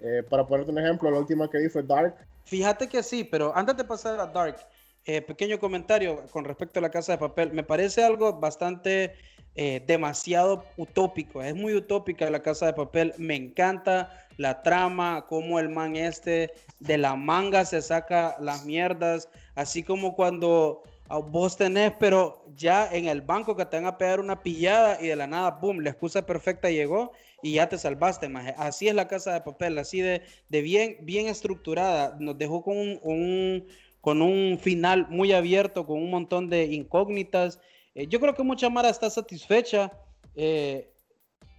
Eh, 0.00 0.22
para 0.28 0.44
ponerte 0.44 0.70
un 0.72 0.78
ejemplo, 0.78 1.10
la 1.10 1.18
última 1.18 1.48
que 1.48 1.58
vi 1.58 1.68
fue 1.68 1.82
Dark. 1.82 2.14
Fíjate 2.44 2.88
que 2.88 3.02
sí, 3.02 3.22
pero 3.22 3.56
antes 3.56 3.76
de 3.76 3.84
pasar 3.84 4.18
a 4.18 4.26
Dark, 4.26 4.56
eh, 5.04 5.22
pequeño 5.22 5.58
comentario 5.58 6.22
con 6.30 6.44
respecto 6.44 6.78
a 6.78 6.82
la 6.82 6.90
casa 6.90 7.12
de 7.12 7.18
papel. 7.18 7.52
Me 7.52 7.62
parece 7.62 8.04
algo 8.04 8.32
bastante 8.34 9.14
eh, 9.54 9.82
demasiado 9.86 10.64
utópico. 10.76 11.42
Es 11.42 11.54
muy 11.54 11.74
utópica 11.74 12.30
la 12.30 12.42
casa 12.42 12.66
de 12.66 12.72
papel. 12.72 13.12
Me 13.18 13.36
encanta 13.36 14.10
la 14.38 14.62
trama, 14.62 15.26
cómo 15.28 15.58
el 15.58 15.68
man 15.68 15.96
este 15.96 16.52
de 16.80 16.98
la 16.98 17.14
manga 17.14 17.64
se 17.64 17.82
saca 17.82 18.36
las 18.40 18.64
mierdas, 18.64 19.28
así 19.54 19.82
como 19.82 20.16
cuando 20.16 20.82
vos 21.08 21.56
tenés, 21.56 21.92
pero 21.98 22.44
ya 22.56 22.88
en 22.90 23.06
el 23.06 23.20
banco 23.20 23.56
que 23.56 23.66
te 23.66 23.76
van 23.76 23.86
a 23.86 23.98
pegar 23.98 24.20
una 24.20 24.42
pillada 24.42 24.98
y 25.00 25.08
de 25.08 25.16
la 25.16 25.26
nada, 25.26 25.50
boom, 25.50 25.80
la 25.80 25.90
excusa 25.90 26.24
perfecta 26.24 26.70
llegó 26.70 27.12
y 27.42 27.54
ya 27.54 27.68
te 27.68 27.76
salvaste, 27.76 28.28
más. 28.28 28.54
Así 28.56 28.88
es 28.88 28.94
la 28.94 29.08
casa 29.08 29.34
de 29.34 29.40
papel, 29.40 29.76
así 29.78 30.00
de, 30.00 30.22
de 30.48 30.62
bien, 30.62 30.96
bien 31.02 31.26
estructurada. 31.26 32.16
Nos 32.20 32.38
dejó 32.38 32.62
con 32.62 32.76
un, 33.02 33.66
con 34.00 34.22
un 34.22 34.58
final 34.58 35.08
muy 35.10 35.32
abierto, 35.32 35.86
con 35.86 35.98
un 35.98 36.10
montón 36.10 36.48
de 36.48 36.64
incógnitas. 36.66 37.60
Eh, 37.94 38.06
yo 38.06 38.20
creo 38.20 38.34
que 38.34 38.42
mucha 38.42 38.70
Mara 38.70 38.88
está 38.88 39.10
satisfecha 39.10 39.92
eh, 40.34 40.92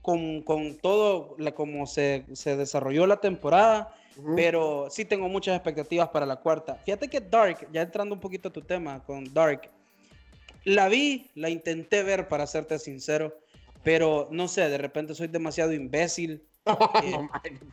con, 0.01 0.41
con, 0.41 0.77
todo 0.77 1.35
la, 1.37 1.53
como 1.53 1.85
se, 1.85 2.25
se, 2.33 2.57
desarrolló 2.57 3.05
la 3.05 3.17
temporada, 3.17 3.95
uh 4.17 4.21
-huh. 4.21 4.35
pero 4.35 4.87
sí 4.89 5.05
tengo 5.05 5.29
muchas 5.29 5.55
expectativas 5.55 6.09
para 6.09 6.25
la 6.25 6.35
cuarta. 6.37 6.75
Fíjate 6.75 7.07
que 7.07 7.19
Dark, 7.19 7.67
ya 7.71 7.81
entrando 7.81 8.15
un 8.15 8.21
poquito 8.21 8.49
a 8.49 8.53
tu 8.53 8.61
tema 8.61 9.03
con 9.03 9.33
Dark, 9.33 9.69
la 10.65 10.87
vi, 10.87 11.29
la 11.35 11.49
intenté 11.49 12.03
ver 12.03 12.27
para 12.27 12.47
serte 12.47 12.79
sincero 12.79 13.33
pero 13.83 14.29
no 14.31 14.47
sé, 14.47 14.69
de 14.69 14.77
repente 14.77 15.13
soy 15.13 15.27
demasiado 15.27 15.73
imbécil. 15.73 16.41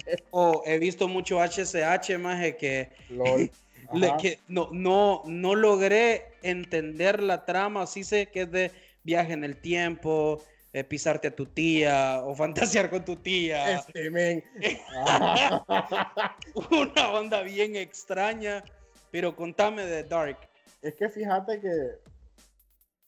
eh, 0.07 0.17
o 0.31 0.63
he 0.67 0.79
visto 0.79 1.07
mucho 1.07 1.39
HCH, 1.39 2.19
más 2.19 2.41
que, 2.57 2.91
que 4.21 4.39
no, 4.49 4.69
no, 4.73 5.23
no 5.27 5.55
logré 5.55 6.35
entender 6.43 7.23
la 7.23 7.45
trama. 7.45 7.87
Sí 7.87 8.03
sé 8.03 8.27
que 8.27 8.43
es 8.43 8.51
de 8.51 8.73
viaje 9.05 9.33
en 9.33 9.45
el 9.45 9.57
tiempo, 9.57 10.43
eh, 10.73 10.85
pisarte 10.85 11.29
a 11.29 11.35
tu 11.35 11.47
tía 11.47 12.23
o 12.25 12.35
fantasear 12.35 12.91
con 12.91 13.05
tu 13.05 13.17
tía. 13.17 13.79
Este, 13.79 14.11
men. 14.11 14.45
Una 16.71 17.13
onda 17.13 17.43
bien 17.43 17.77
extraña, 17.77 18.63
pero 19.11 19.35
contame 19.35 19.87
de 19.87 20.05
Dark. 20.05 20.39
Es 20.83 20.95
que 20.95 21.09
fíjate 21.09 21.61
que 21.61 21.99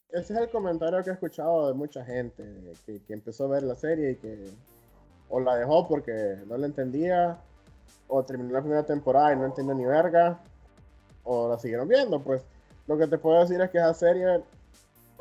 ese 0.09 0.33
es 0.33 0.39
el 0.39 0.49
comentario 0.49 1.03
que 1.03 1.09
he 1.09 1.13
escuchado 1.13 1.67
de 1.67 1.73
mucha 1.73 2.05
gente 2.05 2.43
que, 2.85 3.01
que, 3.03 3.13
empezó 3.13 3.45
a 3.45 3.47
ver 3.47 3.63
la 3.63 3.75
serie 3.75 4.11
y 4.11 4.15
que 4.17 4.47
o 5.29 5.39
la 5.39 5.55
dejó 5.55 5.87
porque 5.87 6.37
no 6.45 6.57
la 6.57 6.67
entendía, 6.67 7.39
o 8.07 8.23
terminó 8.23 8.53
la 8.53 8.61
primera 8.61 8.85
temporada 8.85 9.33
y 9.33 9.37
no 9.37 9.45
entendió 9.45 9.73
ni 9.73 9.83
verga, 9.83 10.39
o 11.23 11.49
la 11.49 11.57
siguieron 11.57 11.87
viendo. 11.87 12.21
Pues 12.21 12.43
lo 12.85 12.97
que 12.97 13.07
te 13.07 13.17
puedo 13.17 13.39
decir 13.39 13.59
es 13.59 13.71
que 13.71 13.79
esa 13.79 13.95
serie, 13.95 14.43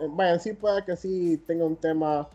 bueno, 0.08 0.38
sí 0.38 0.52
puede 0.52 0.84
que 0.84 0.96
sí 0.96 1.38
tenga 1.46 1.64
un 1.64 1.76
tema 1.76 2.28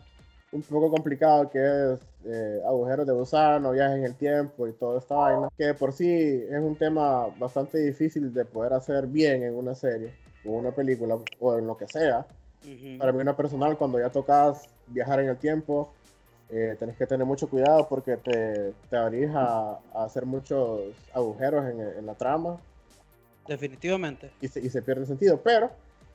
un 0.52 0.62
poco 0.62 0.90
complicado 0.90 1.50
que 1.50 1.58
es 1.58 2.00
eh, 2.24 2.60
agujeros 2.66 3.06
de 3.06 3.12
gusano, 3.12 3.72
viajes 3.72 3.98
en 3.98 4.04
el 4.04 4.14
tiempo 4.14 4.66
y 4.66 4.72
toda 4.72 4.98
esta 4.98 5.14
vaina, 5.14 5.48
que 5.56 5.74
por 5.74 5.92
sí 5.92 6.10
es 6.10 6.60
un 6.60 6.76
tema 6.76 7.26
bastante 7.38 7.78
difícil 7.78 8.32
de 8.32 8.44
poder 8.44 8.72
hacer 8.72 9.06
bien 9.06 9.42
en 9.42 9.54
una 9.54 9.74
serie 9.74 10.12
o 10.44 10.52
una 10.52 10.70
película 10.70 11.16
o 11.38 11.58
en 11.58 11.66
lo 11.66 11.76
que 11.76 11.86
sea. 11.86 12.26
Uh 12.64 12.68
-huh. 12.68 12.98
Para 12.98 13.12
mí, 13.12 13.20
una 13.20 13.36
personal, 13.36 13.76
cuando 13.76 13.98
ya 14.00 14.10
tocas 14.10 14.68
viajar 14.88 15.20
en 15.20 15.28
el 15.28 15.36
tiempo, 15.36 15.92
eh, 16.50 16.76
tenés 16.78 16.96
que 16.96 17.06
tener 17.06 17.26
mucho 17.26 17.48
cuidado 17.48 17.86
porque 17.88 18.16
te, 18.16 18.72
te 18.88 18.96
abrís 18.96 19.28
a, 19.34 19.78
a, 19.94 20.04
hacer 20.04 20.24
muchos 20.24 20.80
agujeros 21.12 21.66
en, 21.66 21.80
en, 21.80 22.06
la 22.06 22.14
trama. 22.14 22.58
Definitivamente. 23.46 24.30
Y 24.40 24.48
se, 24.48 24.60
y 24.60 24.70
se 24.70 24.80
pierde 24.82 25.02
el 25.02 25.06
sentido. 25.06 25.40
Pero 25.42 25.70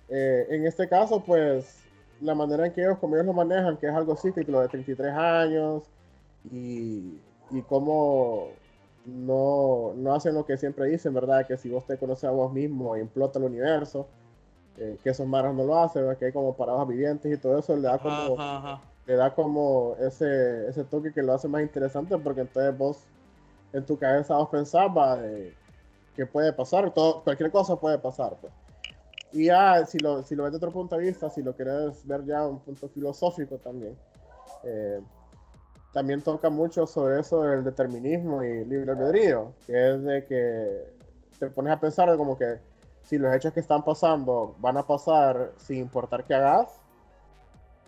eh, 0.10 0.48
en 0.50 0.66
este 0.66 0.88
caso, 0.88 1.24
pues 1.24 1.82
la 2.22 2.36
manera 2.36 2.66
en 2.66 2.74
que 2.74 2.82
ellos, 2.82 2.98
como 3.00 3.16
ellos 3.16 3.28
lo 3.28 3.34
manejan, 3.34 3.78
que 3.78 3.88
es 3.88 3.94
algo 3.94 4.16
cíclico 4.16 4.62
de 4.62 4.68
33 4.68 5.14
años 5.14 5.84
y, 6.52 7.20
y 7.52 7.62
cómo 7.68 8.50
no, 9.06 9.94
no 9.96 10.14
hacen 10.14 10.36
lo 10.36 10.46
que 10.46 10.58
siempre 10.58 10.86
dicen, 10.86 11.14
¿verdad? 11.14 11.46
Que 11.46 11.58
si 11.58 11.70
vos 11.70 11.86
te 11.86 11.98
conoces 11.98 12.26
a 12.26 12.32
vos 12.32 12.52
mismo, 12.54 12.96
implota 12.96 13.40
el 13.40 13.46
universo 13.46 14.08
eh, 14.78 14.98
que 15.04 15.12
esos 15.12 15.28
maras 15.28 15.54
no 15.54 15.64
lo 15.64 15.78
hacen, 15.80 16.04
que 16.16 16.26
hay 16.26 16.32
como 16.32 16.56
paradas 16.56 16.88
vivientes 16.88 17.32
y 17.32 17.38
todo 17.38 17.60
eso 17.60 17.76
le 17.76 17.84
da 17.84 18.00
como, 18.00 18.40
ajá, 18.40 18.58
ajá. 18.58 18.82
Le 19.06 19.16
da 19.16 19.36
como 19.36 19.96
ese, 20.00 20.68
ese 20.68 20.84
toque 20.86 21.14
que 21.14 21.22
lo 21.22 21.34
hace 21.34 21.48
más 21.48 21.62
interesante 21.62 22.18
porque 22.18 22.42
entonces 22.42 22.76
vos 22.78 23.04
en 23.74 23.86
tu 23.86 23.98
cabeza 23.98 24.36
vos 24.36 24.50
pensabas 24.50 25.20
eh, 25.24 25.54
que 26.16 26.26
puede 26.26 26.54
pasar, 26.54 26.92
todo, 26.92 27.22
cualquier 27.24 27.52
cosa 27.52 27.76
puede 27.76 28.00
pasar. 28.00 28.36
Pues. 28.40 28.54
Y 29.34 29.46
ya, 29.46 29.86
si 29.86 29.98
lo, 29.98 30.24
si 30.24 30.36
lo 30.36 30.44
ves 30.44 30.52
de 30.52 30.58
otro 30.58 30.72
punto 30.72 30.96
de 30.96 31.06
vista, 31.06 31.30
si 31.30 31.42
lo 31.42 31.56
querés 31.56 32.06
ver 32.06 32.24
ya 32.24 32.48
un 32.48 32.60
punto 32.60 32.88
filosófico 32.88 33.58
también, 33.58 33.98
eh, 34.64 35.02
también 35.92 36.22
toca 36.22 36.50
mucho 36.50 36.86
sobre 36.86 37.20
eso 37.20 37.42
del 37.42 37.64
determinismo 37.64 38.44
y 38.44 38.64
libre 38.66 38.92
albedrío, 38.92 39.54
que 39.66 39.92
es 39.92 40.04
de 40.04 40.26
que 40.26 40.94
te 41.40 41.50
pones 41.50 41.74
a 41.74 41.80
pensar 41.80 42.16
como 42.16 42.38
que 42.38 42.60
si 43.04 43.18
los 43.18 43.36
hechos 43.36 43.54
que 43.54 43.60
están 43.60 43.84
pasando 43.84 44.56
van 44.60 44.78
a 44.78 44.84
pasar 44.86 45.52
sin 45.58 45.78
importar 45.78 46.24
qué 46.26 46.36
hagas, 46.36 46.80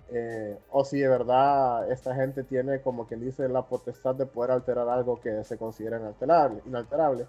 eh, 0.10 0.58
o 0.72 0.84
si 0.84 1.00
de 1.00 1.08
verdad 1.08 1.92
esta 1.92 2.14
gente 2.16 2.44
tiene, 2.44 2.82
como 2.82 3.08
quien 3.08 3.22
dice, 3.22 3.48
la 3.50 3.64
potestad 3.64 4.16
de 4.16 4.26
poder 4.26 4.52
alterar 4.52 4.88
algo 4.90 5.20
que 5.20 5.44
se 5.44 5.58
considera 5.58 5.98
inalterable. 5.98 6.62
inalterable. 6.66 7.26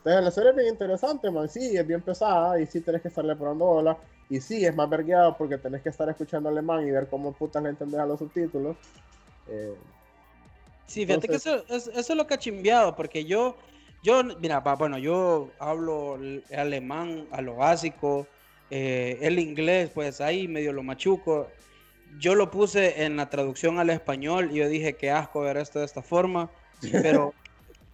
Entonces 0.00 0.24
la 0.24 0.30
serie 0.30 0.50
es 0.50 0.56
bien 0.56 0.68
interesante, 0.68 1.30
man. 1.30 1.48
Sí, 1.48 1.76
es 1.76 1.86
bien 1.86 2.00
pesada 2.00 2.58
y 2.58 2.66
sí 2.66 2.80
tenés 2.80 3.02
que 3.02 3.08
estarle 3.08 3.36
probando 3.36 3.66
bola. 3.66 3.98
Y 4.30 4.40
sí, 4.40 4.64
es 4.64 4.74
más 4.74 4.88
vergueado 4.88 5.36
porque 5.36 5.58
tenés 5.58 5.82
que 5.82 5.90
estar 5.90 6.08
escuchando 6.08 6.48
alemán 6.48 6.86
y 6.86 6.90
ver 6.90 7.06
cómo 7.08 7.32
putas 7.32 7.62
le 7.62 7.68
entendés 7.68 8.00
a 8.00 8.06
los 8.06 8.18
subtítulos. 8.18 8.76
Eh, 9.48 9.74
sí, 10.86 11.04
fíjate 11.04 11.26
entonces... 11.26 11.42
que 11.42 11.50
eso, 11.50 11.64
eso, 11.68 11.90
eso 11.90 12.12
es 12.12 12.16
lo 12.16 12.26
que 12.26 12.34
ha 12.34 12.38
chimbeado, 12.38 12.96
porque 12.96 13.26
yo, 13.26 13.56
yo, 14.02 14.22
mira, 14.40 14.60
bueno, 14.60 14.96
yo 14.96 15.50
hablo 15.58 16.18
alemán 16.56 17.26
a 17.32 17.42
lo 17.42 17.56
básico, 17.56 18.26
eh, 18.70 19.18
el 19.20 19.38
inglés, 19.38 19.90
pues 19.92 20.20
ahí 20.20 20.48
medio 20.48 20.72
lo 20.72 20.82
machuco. 20.82 21.48
Yo 22.18 22.34
lo 22.34 22.50
puse 22.50 23.04
en 23.04 23.16
la 23.16 23.28
traducción 23.28 23.78
al 23.78 23.90
español 23.90 24.50
y 24.52 24.56
yo 24.56 24.68
dije 24.68 24.94
que 24.94 25.10
asco 25.10 25.40
ver 25.40 25.58
esto 25.58 25.80
de 25.80 25.84
esta 25.84 26.02
forma, 26.02 26.50
pero 27.02 27.34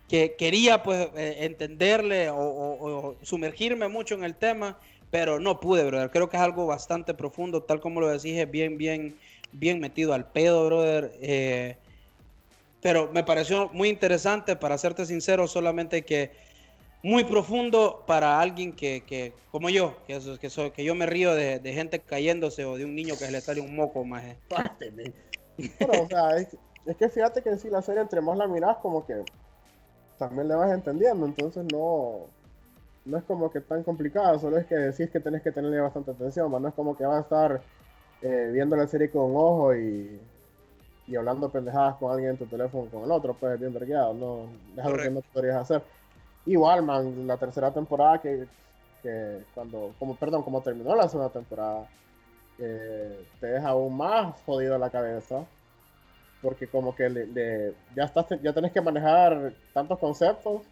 que 0.09 0.37
quería 0.37 0.83
pues 0.83 1.09
eh, 1.17 1.39
entenderle 1.41 2.31
o, 2.31 2.37
o, 2.37 3.09
o, 3.09 3.17
sumergirme 3.23 3.89
mucho 3.89 4.15
en 4.15 4.25
el 4.25 4.35
tema, 4.35 4.79
pero 5.11 5.41
no 5.41 5.61
pude, 5.61 5.85
brother. 5.85 6.11
Creo 6.11 6.29
que 6.29 6.37
es 6.37 6.43
algo 6.43 6.67
bastante 6.67 7.15
profundo, 7.15 7.63
tal 7.63 7.81
como 7.81 8.01
lo 8.01 8.09
decís, 8.09 8.39
es 8.39 8.51
bien, 8.51 8.79
bien, 8.79 9.17
bien 9.53 9.81
metido 9.81 10.15
al 10.15 10.27
pedo, 10.27 10.67
brother. 10.67 11.13
Eh, 11.21 11.77
pero 12.81 13.11
me 13.13 13.25
pareció 13.25 13.71
muy 13.73 13.89
interesante, 13.89 14.55
para 14.57 14.79
serte 14.79 15.07
sincero, 15.07 15.49
solamente 15.49 16.05
que 16.05 16.31
muy 17.03 17.25
profundo 17.25 18.05
para 18.07 18.41
alguien 18.41 18.73
que, 18.73 19.03
que 19.07 19.33
como 19.51 19.71
yo, 19.71 19.97
que, 20.07 20.17
eso, 20.17 20.39
que, 20.39 20.51
soy, 20.51 20.71
que 20.71 20.85
yo 20.85 20.95
me 20.95 21.07
río 21.07 21.35
de, 21.35 21.59
de, 21.59 21.73
gente 21.73 22.01
cayéndose 22.01 22.65
o 22.65 22.77
de 22.77 22.85
un 22.85 22.95
niño 22.95 23.15
que 23.15 23.27
se 23.27 23.33
le 23.33 23.41
sale 23.41 23.61
un 23.61 23.75
moco, 23.75 24.05
más. 24.05 24.25
Pero, 25.79 26.03
o 26.03 26.09
sea, 26.09 26.37
es, 26.37 26.57
es, 26.85 26.97
que 26.97 27.09
fíjate 27.09 27.43
que 27.43 27.57
si 27.59 27.71
la 27.71 27.81
serie 27.81 28.03
entre 28.03 28.21
más 28.21 28.37
la 28.37 28.47
miras, 28.47 28.77
como 28.79 29.07
que 29.07 29.23
también 30.19 30.49
le 30.49 30.55
vas 30.55 30.73
entendiendo, 30.73 31.27
entonces 31.27 31.65
no, 31.73 32.27
no 33.05 33.19
es 33.19 33.25
como 33.25 33.51
que 33.51 33.61
tan 33.61 33.83
complicado, 33.83 34.39
solo 34.39 34.59
es 34.59 34.67
que 34.67 34.75
decís 34.77 35.11
que 35.11 35.21
tenés 35.21 35.43
que 35.43 35.53
tenerle 35.53 35.81
bastante 35.81 36.11
atención, 36.13 36.51
no 36.51 36.69
es 36.69 36.75
como 36.75 36.97
que 36.97 37.05
vas 37.05 37.19
a 37.19 37.21
estar 37.21 37.61
eh, 38.23 38.51
viendo 38.53 38.77
la 38.77 38.87
serie 38.87 39.11
con 39.11 39.31
un 39.31 39.37
ojo 39.37 39.75
y 39.75 40.21
y 41.09 41.17
hablando 41.17 41.49
pendejadas 41.49 41.97
con 41.97 42.11
alguien 42.11 42.31
en 42.31 42.37
tu 42.37 42.47
teléfono 42.47 42.89
con 42.91 43.05
el 43.05 43.11
otro, 43.11 43.35
pues 43.35 43.59
bien 43.59 43.73
vergueado, 43.73 44.13
no, 44.15 44.47
es 44.77 44.85
algo 44.85 44.99
que 44.99 45.11
no 45.11 45.21
podrías 45.33 45.57
hacer. 45.57 45.83
Igual, 46.47 46.83
man, 46.83 47.27
la 47.27 47.37
tercera 47.37 47.73
temporada 47.73 48.21
que, 48.21 48.47
que 49.03 49.45
cuando, 49.55 49.95
como, 49.99 50.17
perdón, 50.17 50.43
como 50.43 50.63
terminó 50.63 50.95
la 50.95 51.09
segunda 51.09 51.31
temporada, 51.33 51.89
eh, 52.59 53.25
te 53.41 53.47
deja 53.47 53.69
aún 53.69 53.97
más 53.97 54.35
jodido 54.45 54.79
la 54.79 54.91
cabeza, 54.91 55.45
porque 56.43 56.67
como 56.67 56.95
que 56.95 57.09
le, 57.09 57.27
le, 57.27 57.75
ya, 57.95 58.05
estás, 58.05 58.27
ya 58.43 58.53
tenés 58.53 58.73
que 58.73 58.81
manejar 58.81 59.53
tantos 59.73 59.99
conceptos 59.99 60.63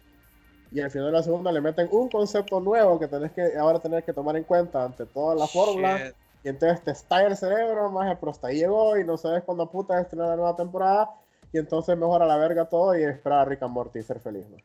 y 0.71 0.81
al 0.81 0.91
final 0.91 1.07
de 1.07 1.13
la 1.13 1.23
segunda 1.23 1.51
le 1.51 1.61
meten 1.61 1.87
un 1.91 2.09
concepto 2.09 2.59
nuevo 2.59 2.99
que 2.99 3.07
tenés 3.07 3.31
que 3.31 3.57
ahora 3.57 3.79
tener 3.79 4.03
que 4.03 4.13
tomar 4.13 4.35
en 4.35 4.43
cuenta 4.43 4.83
ante 4.83 5.05
toda 5.05 5.35
la 5.35 5.47
fórmula 5.47 6.13
y 6.45 6.49
entonces 6.49 6.83
te 6.83 6.91
estalla 6.91 7.27
el 7.27 7.35
cerebro, 7.35 7.89
más 7.89 8.17
pero 8.19 8.31
hasta 8.31 8.49
ahí 8.49 8.57
llegó 8.57 8.95
y 8.99 9.03
no 9.03 9.17
sabes 9.17 9.41
cuándo 9.43 9.69
puta 9.71 9.99
estrenar 9.99 10.27
la 10.27 10.35
nueva 10.35 10.55
temporada. 10.55 11.09
Y 11.51 11.57
entonces 11.57 11.97
mejor 11.97 12.21
a 12.21 12.27
la 12.27 12.37
verga 12.37 12.69
todo 12.69 12.95
y 12.95 13.01
esperar 13.01 13.39
a 13.39 13.45
Rick 13.45 13.63
and 13.63 13.73
Morty 13.73 13.97
y 13.97 14.03
ser 14.03 14.19
feliz. 14.19 14.45
¿no? 14.47 14.57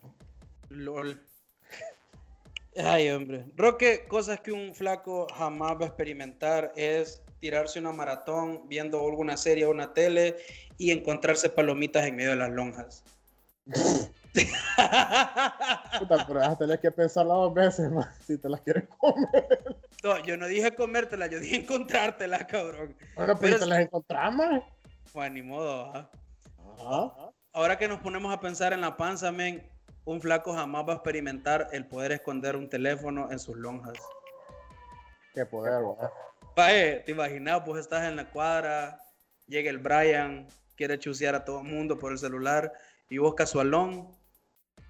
LOL. 0.69 1.19
Ay, 2.77 3.09
hombre. 3.11 3.47
Roque, 3.57 4.05
cosas 4.09 4.41
que 4.41 4.53
un 4.53 4.75
flaco 4.75 5.27
jamás 5.35 5.79
va 5.81 5.85
a 5.85 5.87
experimentar 5.87 6.71
es 6.77 7.23
tirarse 7.41 7.79
una 7.79 7.93
maratón 7.93 8.69
viendo 8.69 9.05
alguna 9.05 9.37
serie 9.37 9.65
o 9.67 9.71
una 9.71 9.93
tele 9.93 10.37
y 10.79 10.93
encontrarse 10.93 11.51
palomitas 11.51 12.07
en 12.07 12.17
medio 12.17 12.31
de 12.31 12.37
las 12.37 12.51
lonjas. 12.51 13.03
Puta, 15.99 16.27
pero 16.27 16.41
vas 16.41 16.51
a 16.51 16.59
tener 16.59 16.81
que 16.81 16.91
pensarla 16.91 17.35
dos 17.35 17.53
veces 17.53 17.91
más 17.91 18.17
si 18.25 18.39
te 18.39 18.49
las 18.49 18.61
quieres 18.61 18.85
comer. 18.99 19.77
No, 20.03 20.19
yo 20.25 20.37
no 20.37 20.47
dije 20.47 20.75
comértela, 20.75 21.27
yo 21.27 21.41
dije 21.41 21.57
encontrártela, 21.57 22.47
cabrón. 22.47 22.97
Bueno, 23.17 23.37
pero, 23.39 23.59
te 23.59 23.67
las 23.67 23.81
encontramos. 23.81 24.63
Pues 25.13 25.33
ni 25.33 25.43
modo, 25.43 25.93
Ajá. 25.93 26.11
Ahora 27.53 27.77
que 27.77 27.89
nos 27.89 28.01
ponemos 28.01 28.33
a 28.33 28.41
pensar 28.41 28.73
en 28.73 28.81
la 28.81 28.97
panza, 28.97 29.33
men, 29.33 29.69
un 30.05 30.21
flaco 30.21 30.55
jamás 30.55 30.89
va 30.89 30.93
a 30.93 30.97
experimentar 30.97 31.69
el 31.73 31.87
poder 31.87 32.13
esconder 32.13 32.57
un 32.57 32.69
teléfono 32.69 33.31
en 33.31 33.39
sus 33.39 33.57
lonjas. 33.57 33.95
Qué 35.35 35.45
poder, 35.45 35.83
¿verdad? 35.83 36.11
Pae, 36.61 36.97
te 37.07 37.13
imaginas, 37.13 37.63
pues 37.65 37.81
estás 37.81 38.05
en 38.05 38.17
la 38.17 38.29
cuadra, 38.29 39.01
llega 39.47 39.71
el 39.71 39.79
Brian, 39.79 40.47
quiere 40.77 40.99
chusear 40.99 41.35
a 41.35 41.43
todo 41.43 41.63
el 41.63 41.67
mundo 41.67 41.99
por 41.99 42.13
el 42.13 42.19
celular 42.19 42.71
y 43.09 43.17
vos 43.17 43.35
casualón, 43.35 44.15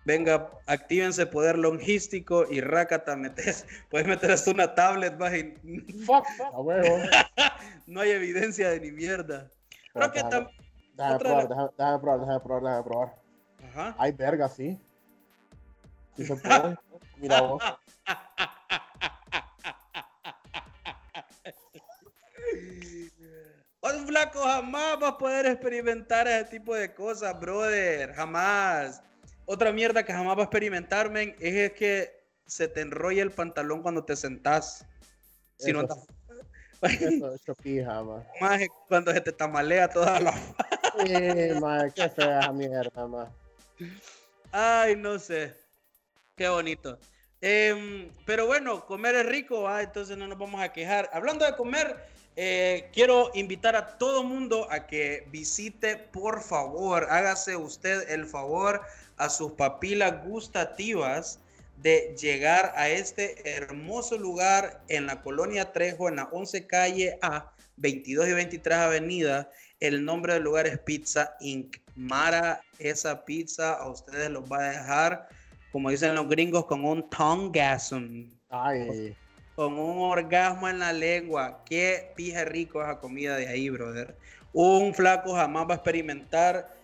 venga, 0.05 0.51
actívense 0.67 1.27
poder 1.27 1.57
logístico 1.57 2.45
y 2.51 2.61
rácata, 2.61 3.15
metes, 3.15 3.67
puedes 3.89 4.09
meter 4.09 4.33
hasta 4.33 4.51
una 4.51 4.75
tablet, 4.75 5.15
y... 5.63 6.05
Huevo. 6.57 7.03
no 7.87 8.01
hay 8.01 8.11
evidencia 8.11 8.71
de 8.71 8.81
ni 8.81 8.91
mierda. 8.91 9.49
Creo 9.93 10.11
que 10.11 10.25
Déjame, 10.25 10.49
déjame 10.97 11.19
probar, 11.21 11.49
déjame, 11.49 11.71
déjame 11.79 11.99
probar, 12.01 12.21
déjame 12.21 12.41
probar, 12.41 12.63
déjame 12.63 12.83
probar. 12.83 13.15
Ajá. 13.63 13.95
Hay 13.97 14.11
verga, 14.11 14.49
sí. 14.49 14.77
Sí 16.17 16.27
se 16.27 16.35
puede. 16.35 16.77
Mira 17.19 17.43
vos. 17.43 17.63
Un 23.83 24.07
flaco 24.07 24.43
jamás 24.43 24.99
va 25.03 25.09
a 25.09 25.19
poder 25.19 25.47
experimentar 25.47 26.29
ese 26.29 26.45
tipo 26.51 26.75
de 26.75 26.95
cosas, 26.95 27.39
brother. 27.41 28.13
Jamás. 28.15 29.03
Otra 29.47 29.73
mierda 29.73 30.05
que 30.05 30.13
jamás 30.13 30.37
va 30.37 30.43
a 30.43 30.45
experimentar, 30.45 31.11
men, 31.11 31.35
es 31.41 31.73
que 31.73 32.21
se 32.47 32.69
te 32.69 32.83
enrolla 32.83 33.23
el 33.23 33.31
pantalón 33.31 33.83
cuando 33.83 34.05
te 34.05 34.17
sentás. 34.17 34.85
Si 35.59 35.73
no 35.73 35.83
Eso 35.83 35.95
estás- 36.83 37.01
Eso 37.03 37.35
es 37.35 37.45
chopija, 37.45 38.03
man. 38.03 38.25
Maje, 38.41 38.69
cuando 38.89 39.13
se 39.13 39.21
te 39.21 39.33
tamalea 39.33 39.89
toda 39.89 40.21
la... 40.21 40.33
Sí, 41.07 41.61
man, 41.61 41.91
qué 41.95 42.09
fea 42.09 42.51
mierda, 42.53 43.07
man. 43.07 43.29
Ay, 44.51 44.97
no 44.97 45.19
sé. 45.19 45.55
Qué 46.37 46.49
bonito. 46.49 46.99
Em, 47.41 48.11
pero 48.27 48.47
bueno, 48.47 48.85
comer 48.85 49.15
es 49.15 49.27
rico, 49.27 49.71
entonces 49.79 50.17
no 50.19 50.27
nos 50.27 50.37
vamos 50.37 50.61
a 50.61 50.73
quejar. 50.73 51.09
Hablando 51.13 51.45
de 51.47 51.55
comer, 51.57 51.97
eh, 52.43 52.89
quiero 52.95 53.31
invitar 53.35 53.77
a 53.77 53.99
todo 53.99 54.25
mundo 54.25 54.67
a 54.71 54.87
que 54.87 55.29
visite, 55.31 55.99
por 55.99 56.41
favor, 56.41 57.07
hágase 57.11 57.55
usted 57.55 58.09
el 58.09 58.25
favor 58.25 58.81
a 59.19 59.29
sus 59.29 59.53
papilas 59.53 60.25
gustativas 60.25 61.39
de 61.83 62.17
llegar 62.19 62.73
a 62.77 62.89
este 62.89 63.57
hermoso 63.57 64.17
lugar 64.17 64.83
en 64.89 65.05
la 65.05 65.21
colonia 65.21 65.71
Trejo, 65.71 66.09
en 66.09 66.17
la 66.17 66.31
11 66.33 66.67
calle 66.67 67.19
A, 67.21 67.53
22 67.77 68.29
y 68.29 68.33
23 68.33 68.79
avenida. 68.79 69.51
El 69.79 70.03
nombre 70.03 70.33
del 70.33 70.45
lugar 70.45 70.67
es 70.67 70.79
Pizza 70.79 71.37
Inc. 71.41 71.77
Mara, 71.95 72.63
esa 72.79 73.23
pizza 73.23 73.75
a 73.75 73.91
ustedes 73.91 74.31
los 74.31 74.51
va 74.51 74.61
a 74.61 74.71
dejar, 74.71 75.29
como 75.73 75.91
dicen 75.91 76.15
los 76.15 76.27
gringos, 76.27 76.65
con 76.65 76.87
un 76.87 77.07
tongasm, 77.11 78.31
Ay, 78.49 79.15
con 79.61 79.79
un 79.79 79.99
orgasmo 79.99 80.71
en 80.71 80.79
la 80.79 80.91
lengua. 80.91 81.61
Qué 81.67 82.15
pija 82.17 82.47
rico 82.47 82.81
esa 82.83 82.99
comida 82.99 83.37
de 83.37 83.47
ahí, 83.47 83.69
brother. 83.69 84.17
Un 84.55 84.95
flaco 84.95 85.35
jamás 85.35 85.69
va 85.69 85.73
a 85.73 85.75
experimentar 85.75 86.75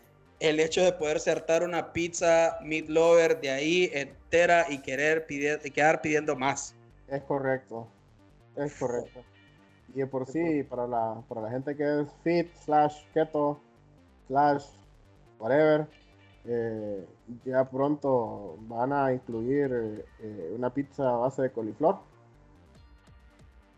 el 0.40 0.60
hecho 0.60 0.82
de 0.82 0.92
poder 0.92 1.18
hartar 1.26 1.62
una 1.62 1.94
pizza 1.94 2.58
meat 2.62 2.88
lover 2.88 3.40
de 3.40 3.50
ahí 3.50 3.90
entera 3.94 4.66
y 4.68 4.82
querer 4.82 5.26
quedar 5.26 6.02
pidiendo 6.02 6.36
más. 6.36 6.74
es 7.08 7.22
correcto. 7.22 7.88
Es 8.56 8.74
correcto. 8.74 9.24
Y 9.94 10.04
por 10.04 10.26
sí, 10.26 10.62
para 10.64 10.86
la, 10.86 11.24
gente 11.50 11.74
que 11.78 12.02
es 12.02 12.08
fit, 12.22 12.54
slash 12.56 13.06
keto, 13.14 13.58
slash 14.26 14.64
whatever, 15.38 15.86
eh, 16.44 17.06
ya 17.46 17.64
pronto 17.64 18.58
van 18.68 18.92
a 18.92 19.14
incluir 19.14 20.04
eh, 20.20 20.52
una 20.54 20.68
pizza 20.68 21.08
a 21.08 21.16
base 21.16 21.40
de 21.40 21.50
coliflor. 21.50 22.00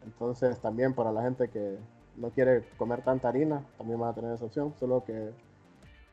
Entonces 0.09 0.59
también 0.61 0.95
para 0.95 1.13
la 1.13 1.23
gente 1.23 1.49
que 1.49 1.79
no 2.17 2.31
quiere 2.31 2.65
comer 2.79 3.03
tanta 3.03 3.29
harina, 3.29 3.63
también 3.77 4.01
van 4.01 4.11
a 4.11 4.15
tener 4.15 4.33
esa 4.33 4.47
opción. 4.47 4.73
Solo 4.81 5.05
que 5.05 5.33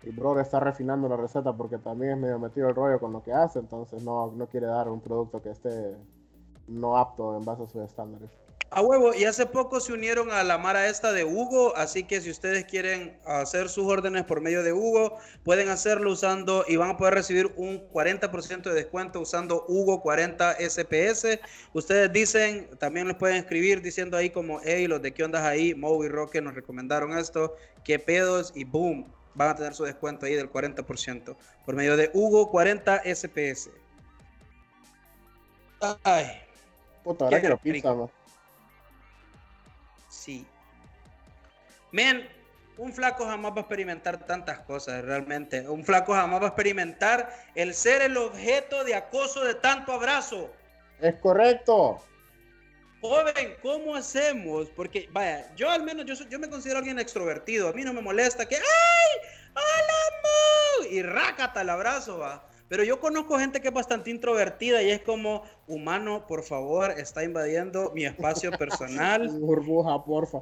el 0.04 0.12
brother 0.12 0.42
está 0.42 0.60
refinando 0.60 1.08
la 1.08 1.16
receta 1.16 1.54
porque 1.54 1.78
también 1.78 2.12
es 2.12 2.18
medio 2.18 2.40
metido 2.40 2.68
el 2.68 2.76
rollo 2.76 3.00
con 3.00 3.14
lo 3.14 3.24
que 3.24 3.32
hace, 3.32 3.60
entonces 3.60 4.04
no, 4.04 4.32
no 4.32 4.48
quiere 4.48 4.68
dar 4.68 4.90
un 4.90 5.00
producto 5.00 5.42
que 5.42 5.52
esté 5.52 5.96
no 6.68 6.98
apto 6.98 7.38
en 7.38 7.46
base 7.46 7.64
a 7.64 7.68
sus 7.68 7.82
estándares. 7.82 8.30
A 8.72 8.82
huevo, 8.82 9.14
y 9.14 9.24
hace 9.24 9.46
poco 9.46 9.80
se 9.80 9.94
unieron 9.94 10.32
a 10.32 10.44
la 10.44 10.58
mara 10.58 10.90
esta 10.90 11.14
de 11.14 11.24
Hugo, 11.24 11.74
así 11.78 12.04
que 12.04 12.20
si 12.20 12.30
ustedes 12.30 12.66
quieren 12.66 13.18
hacer 13.26 13.70
sus 13.70 13.86
órdenes 13.86 14.26
por 14.26 14.42
medio 14.42 14.64
de 14.64 14.74
Hugo, 14.74 15.18
pueden 15.44 15.70
hacerlo 15.70 16.12
usando 16.12 16.66
y 16.68 16.76
van 16.76 16.90
a 16.90 16.98
poder 16.98 17.14
recibir 17.14 17.54
un 17.56 17.88
40% 17.90 18.64
de 18.64 18.74
descuento 18.74 19.22
usando 19.22 19.64
Hugo 19.70 20.02
40 20.02 20.58
SPS. 20.60 21.40
Ustedes 21.74 22.12
dicen, 22.12 22.70
también 22.78 23.08
les 23.08 23.16
pueden 23.16 23.38
escribir 23.38 23.82
diciendo 23.82 24.18
ahí 24.18 24.30
como, 24.30 24.60
hey, 24.64 24.88
los 24.88 25.02
de 25.02 25.14
qué 25.14 25.24
ondas 25.24 25.44
ahí, 25.44 25.74
Mo 25.74 26.04
y 26.04 26.10
Roque 26.10 26.42
nos 26.42 26.56
recomendaron 26.56 27.18
esto, 27.18 27.56
qué 27.84 27.98
pedos, 28.00 28.52
y 28.56 28.66
boom, 28.66 29.06
van 29.36 29.50
a 29.50 29.56
tener 29.56 29.74
su 29.74 29.84
descuento 29.84 30.26
ahí 30.26 30.34
del 30.34 30.52
40% 30.52 31.38
por 31.66 31.76
medio 31.76 31.96
de 31.96 32.10
Hugo 32.14 32.50
40 32.50 33.04
SPS. 33.06 33.70
Ay. 36.04 36.42
Puta, 37.04 37.26
ahora 37.26 37.40
quiero 37.40 37.60
rico. 37.64 38.12
Sí. 40.26 40.44
Men, 41.92 42.28
un 42.78 42.92
flaco 42.92 43.26
jamás 43.26 43.52
va 43.52 43.58
a 43.58 43.60
experimentar 43.60 44.26
tantas 44.26 44.60
cosas, 44.62 45.06
realmente. 45.06 45.70
Un 45.70 45.86
flaco 45.86 46.14
jamás 46.14 46.42
va 46.42 46.46
a 46.46 46.48
experimentar 46.48 47.32
el 47.54 47.76
ser 47.76 48.02
el 48.02 48.18
objeto 48.18 48.84
de 48.84 48.96
acoso 48.96 49.44
de 49.44 49.54
tanto 49.54 49.94
abrazo. 49.94 50.52
Es 51.00 51.14
correcto. 51.20 52.04
Joven, 53.02 53.56
¿cómo 53.62 53.96
hacemos? 53.96 54.68
Porque, 54.72 55.08
vaya, 55.12 55.54
yo 55.56 55.70
al 55.70 55.84
menos, 55.84 56.06
yo, 56.06 56.16
yo 56.28 56.40
me 56.40 56.50
considero 56.50 56.80
alguien 56.80 56.98
extrovertido. 56.98 57.70
A 57.70 57.74
mí 57.74 57.84
no 57.84 57.94
me 57.94 58.02
molesta 58.02 58.48
que, 58.48 58.56
¡ay! 58.56 59.30
¡Hola, 59.54 60.22
Mo! 60.24 60.86
Y 60.90 61.04
rácata 61.04 61.62
el 61.62 61.70
abrazo, 61.70 62.18
va. 62.18 62.50
Pero 62.68 62.84
yo 62.84 63.00
conozco 63.00 63.38
gente 63.38 63.62
que 63.62 63.68
es 63.68 63.74
bastante 63.74 64.10
introvertida 64.10 64.82
y 64.82 64.90
es 64.90 65.02
como, 65.02 65.44
humano, 65.68 66.26
por 66.28 66.44
favor, 66.44 66.92
está 66.92 67.24
invadiendo 67.24 67.92
mi 67.94 68.06
espacio 68.06 68.52
personal. 68.52 69.30
Burbuja, 69.40 70.04
porfa. 70.04 70.40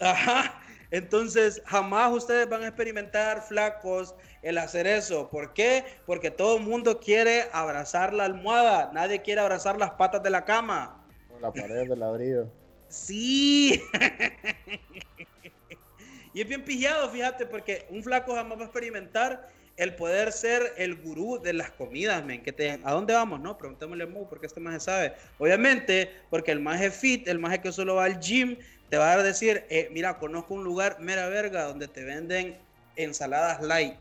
Ajá. 0.00 0.60
Entonces, 0.90 1.60
jamás 1.66 2.12
ustedes 2.12 2.48
van 2.48 2.62
a 2.62 2.68
experimentar 2.68 3.42
flacos 3.42 4.14
el 4.42 4.58
hacer 4.58 4.86
eso. 4.86 5.28
¿Por 5.28 5.52
qué? 5.52 5.84
Porque 6.06 6.30
todo 6.30 6.58
el 6.58 6.62
mundo 6.62 7.00
quiere 7.00 7.46
abrazar 7.52 8.14
la 8.14 8.24
almohada. 8.24 8.90
Nadie 8.94 9.20
quiere 9.20 9.40
abrazar 9.40 9.78
las 9.78 9.90
patas 9.92 10.22
de 10.22 10.30
la 10.30 10.44
cama. 10.44 11.04
Con 11.28 11.42
la 11.42 11.52
pared 11.52 11.88
de 11.88 11.96
ladrillo. 11.96 12.48
Sí. 12.88 13.82
y 16.32 16.40
es 16.40 16.48
bien 16.48 16.64
pillado, 16.64 17.10
fíjate, 17.10 17.46
porque 17.46 17.86
un 17.90 18.02
flaco 18.02 18.34
jamás 18.34 18.58
va 18.58 18.62
a 18.62 18.66
experimentar 18.66 19.48
el 19.76 19.94
poder 19.94 20.32
ser 20.32 20.72
el 20.78 20.96
gurú 20.96 21.38
de 21.42 21.52
las 21.52 21.70
comidas, 21.70 22.24
men. 22.24 22.42
Que 22.42 22.52
te, 22.52 22.80
¿A 22.82 22.92
dónde 22.92 23.14
vamos? 23.14 23.40
No, 23.40 23.58
preguntémosle 23.58 24.04
a 24.04 24.06
Mo, 24.06 24.28
porque 24.28 24.46
este 24.46 24.60
maje 24.60 24.80
sabe. 24.80 25.12
Obviamente, 25.38 26.10
porque 26.30 26.52
el 26.52 26.60
maje 26.60 26.90
fit, 26.90 27.28
el 27.28 27.38
maje 27.38 27.60
que 27.60 27.72
solo 27.72 27.96
va 27.96 28.04
al 28.04 28.18
gym, 28.20 28.56
te 28.88 28.96
va 28.96 29.12
a 29.12 29.22
decir, 29.22 29.64
eh, 29.68 29.88
mira, 29.92 30.18
conozco 30.18 30.54
un 30.54 30.64
lugar 30.64 30.98
mera 31.00 31.28
verga 31.28 31.64
donde 31.64 31.88
te 31.88 32.04
venden 32.04 32.56
ensaladas 32.96 33.60
light 33.62 33.96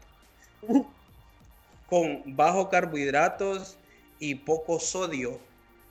con 1.88 2.24
bajo 2.36 2.70
carbohidratos 2.70 3.78
y 4.20 4.36
poco 4.36 4.80
sodio. 4.80 5.40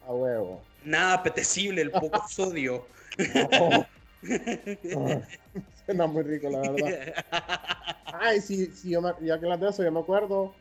A 0.06 0.12
huevo. 0.12 0.62
Nada 0.84 1.14
apetecible 1.14 1.82
el 1.82 1.90
poco 1.90 2.22
sodio. 2.28 2.86
Suena 5.84 6.06
muy 6.06 6.22
rico, 6.22 6.48
la 6.48 6.60
verdad. 6.60 7.14
Ay, 8.20 8.40
sí, 8.40 8.66
sí, 8.66 8.90
yo 8.90 9.00
me- 9.02 9.14
ya 9.20 9.38
que 9.38 9.46
hablas 9.46 9.60
de 9.60 9.68
eso, 9.70 9.82
yo 9.82 9.92
me 9.92 10.00
acuerdo 10.00 10.52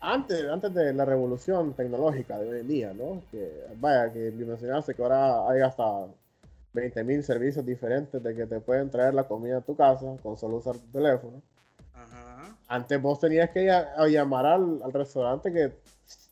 antes, 0.00 0.44
antes 0.48 0.72
de 0.74 0.92
la 0.92 1.04
revolución 1.04 1.72
tecnológica 1.74 2.38
de 2.38 2.48
hoy 2.50 2.60
en 2.60 2.68
día, 2.68 2.92
¿no? 2.92 3.22
Que 3.30 3.64
vaya, 3.80 4.12
que 4.12 4.30
mencionaste 4.32 4.94
que 4.94 5.02
ahora 5.02 5.48
hay 5.50 5.60
hasta 5.60 5.84
20.000 6.72 7.22
servicios 7.22 7.64
diferentes 7.64 8.22
de 8.22 8.34
que 8.34 8.46
te 8.46 8.60
pueden 8.60 8.90
traer 8.90 9.14
la 9.14 9.24
comida 9.24 9.58
a 9.58 9.60
tu 9.62 9.74
casa 9.76 10.16
con 10.22 10.36
solo 10.36 10.56
usar 10.56 10.74
tu 10.76 10.86
teléfono. 10.92 11.40
Ajá. 11.94 12.54
Antes 12.68 13.00
vos 13.00 13.18
tenías 13.20 13.50
que 13.50 13.64
llamar 14.08 14.46
al, 14.46 14.80
al 14.82 14.92
restaurante 14.92 15.52
que 15.52 15.72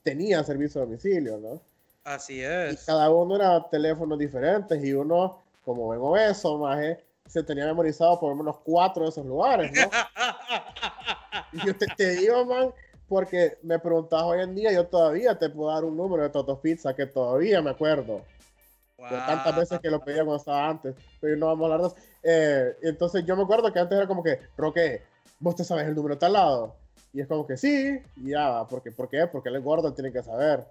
tenía 0.02 0.42
servicio 0.44 0.82
a 0.82 0.84
domicilio, 0.84 1.38
¿no? 1.38 1.60
Así 2.04 2.40
Y 2.40 2.44
es. 2.44 2.84
cada 2.84 3.08
uno 3.10 3.36
era 3.36 3.62
teléfonos 3.70 4.18
diferentes 4.18 4.84
y 4.84 4.92
uno, 4.92 5.38
como 5.64 5.88
ven 5.88 6.00
obeso, 6.02 6.58
maje, 6.58 7.00
se 7.26 7.42
tenía 7.42 7.66
memorizado 7.66 8.18
por 8.20 8.30
lo 8.30 8.36
menos 8.36 8.58
cuatro 8.64 9.04
de 9.04 9.10
esos 9.10 9.26
lugares, 9.26 9.72
¿no? 9.72 9.90
Y 11.52 11.66
yo 11.66 11.76
te, 11.76 11.86
te 11.86 12.16
digo, 12.16 12.44
man, 12.44 12.72
porque 13.08 13.58
me 13.62 13.78
preguntas 13.78 14.22
hoy 14.22 14.40
en 14.40 14.54
día, 14.54 14.72
yo 14.72 14.86
todavía 14.86 15.38
te 15.38 15.50
puedo 15.50 15.72
dar 15.72 15.84
un 15.84 15.96
número 15.96 16.22
de 16.22 16.30
Toto 16.30 16.60
Pizza 16.60 16.94
que 16.94 17.06
todavía 17.06 17.62
me 17.62 17.70
acuerdo. 17.70 18.22
De 18.96 19.16
tantas 19.16 19.54
veces 19.56 19.80
que 19.80 19.90
lo 19.90 20.00
pedía 20.00 20.24
cuando 20.24 20.36
estaba 20.36 20.68
antes. 20.68 20.94
Pero 21.20 21.36
no 21.36 21.46
vamos 21.46 21.70
a 21.70 21.74
hablar 21.74 21.80
de 21.80 21.86
eso. 21.88 22.08
Eh, 22.22 22.76
entonces 22.82 23.24
yo 23.26 23.36
me 23.36 23.42
acuerdo 23.42 23.72
que 23.72 23.78
antes 23.78 23.96
era 23.96 24.06
como 24.06 24.22
que, 24.22 24.40
Roque, 24.56 25.02
vos 25.40 25.54
te 25.54 25.64
sabes 25.64 25.86
el 25.86 25.94
número 25.94 26.14
de 26.14 26.20
tal 26.20 26.32
lado. 26.32 26.74
Y 27.12 27.20
es 27.20 27.28
como 27.28 27.46
que 27.46 27.56
sí, 27.56 28.00
y 28.16 28.30
ya, 28.30 28.64
porque, 28.68 28.90
¿por 28.90 29.08
qué? 29.08 29.26
Porque 29.26 29.48
él 29.48 29.56
es 29.56 29.62
gordo, 29.62 29.92
tiene 29.92 30.12
que 30.12 30.22
saber. 30.22 30.64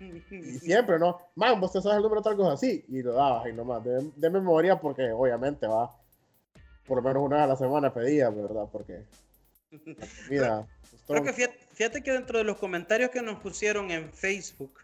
Y 0.00 0.20
siempre, 0.60 0.98
¿no? 0.98 1.18
Man, 1.34 1.60
vos 1.60 1.72
te 1.72 1.80
sabes 1.80 1.96
el 1.96 2.02
número 2.02 2.20
de 2.20 2.24
tal 2.24 2.36
cosa 2.36 2.52
así. 2.52 2.84
Y 2.88 3.02
lo 3.02 3.14
dabas 3.14 3.48
y 3.48 3.52
nomás, 3.52 3.84
de, 3.84 4.10
de 4.14 4.30
memoria, 4.30 4.80
porque 4.80 5.10
obviamente 5.10 5.66
va. 5.66 5.94
Por 6.86 6.98
lo 6.98 7.02
menos 7.02 7.22
una 7.22 7.36
vez 7.36 7.44
a 7.44 7.48
la 7.48 7.56
semana 7.56 7.92
pedía, 7.92 8.30
¿verdad? 8.30 8.66
Porque. 8.70 9.04
pues, 9.70 10.42
Creo 11.06 11.22
que 11.22 11.32
fíjate, 11.32 11.58
fíjate 11.72 12.02
que 12.02 12.12
dentro 12.12 12.38
de 12.38 12.44
los 12.44 12.58
comentarios 12.58 13.10
que 13.10 13.22
nos 13.22 13.38
pusieron 13.40 13.90
en 13.90 14.12
Facebook 14.12 14.80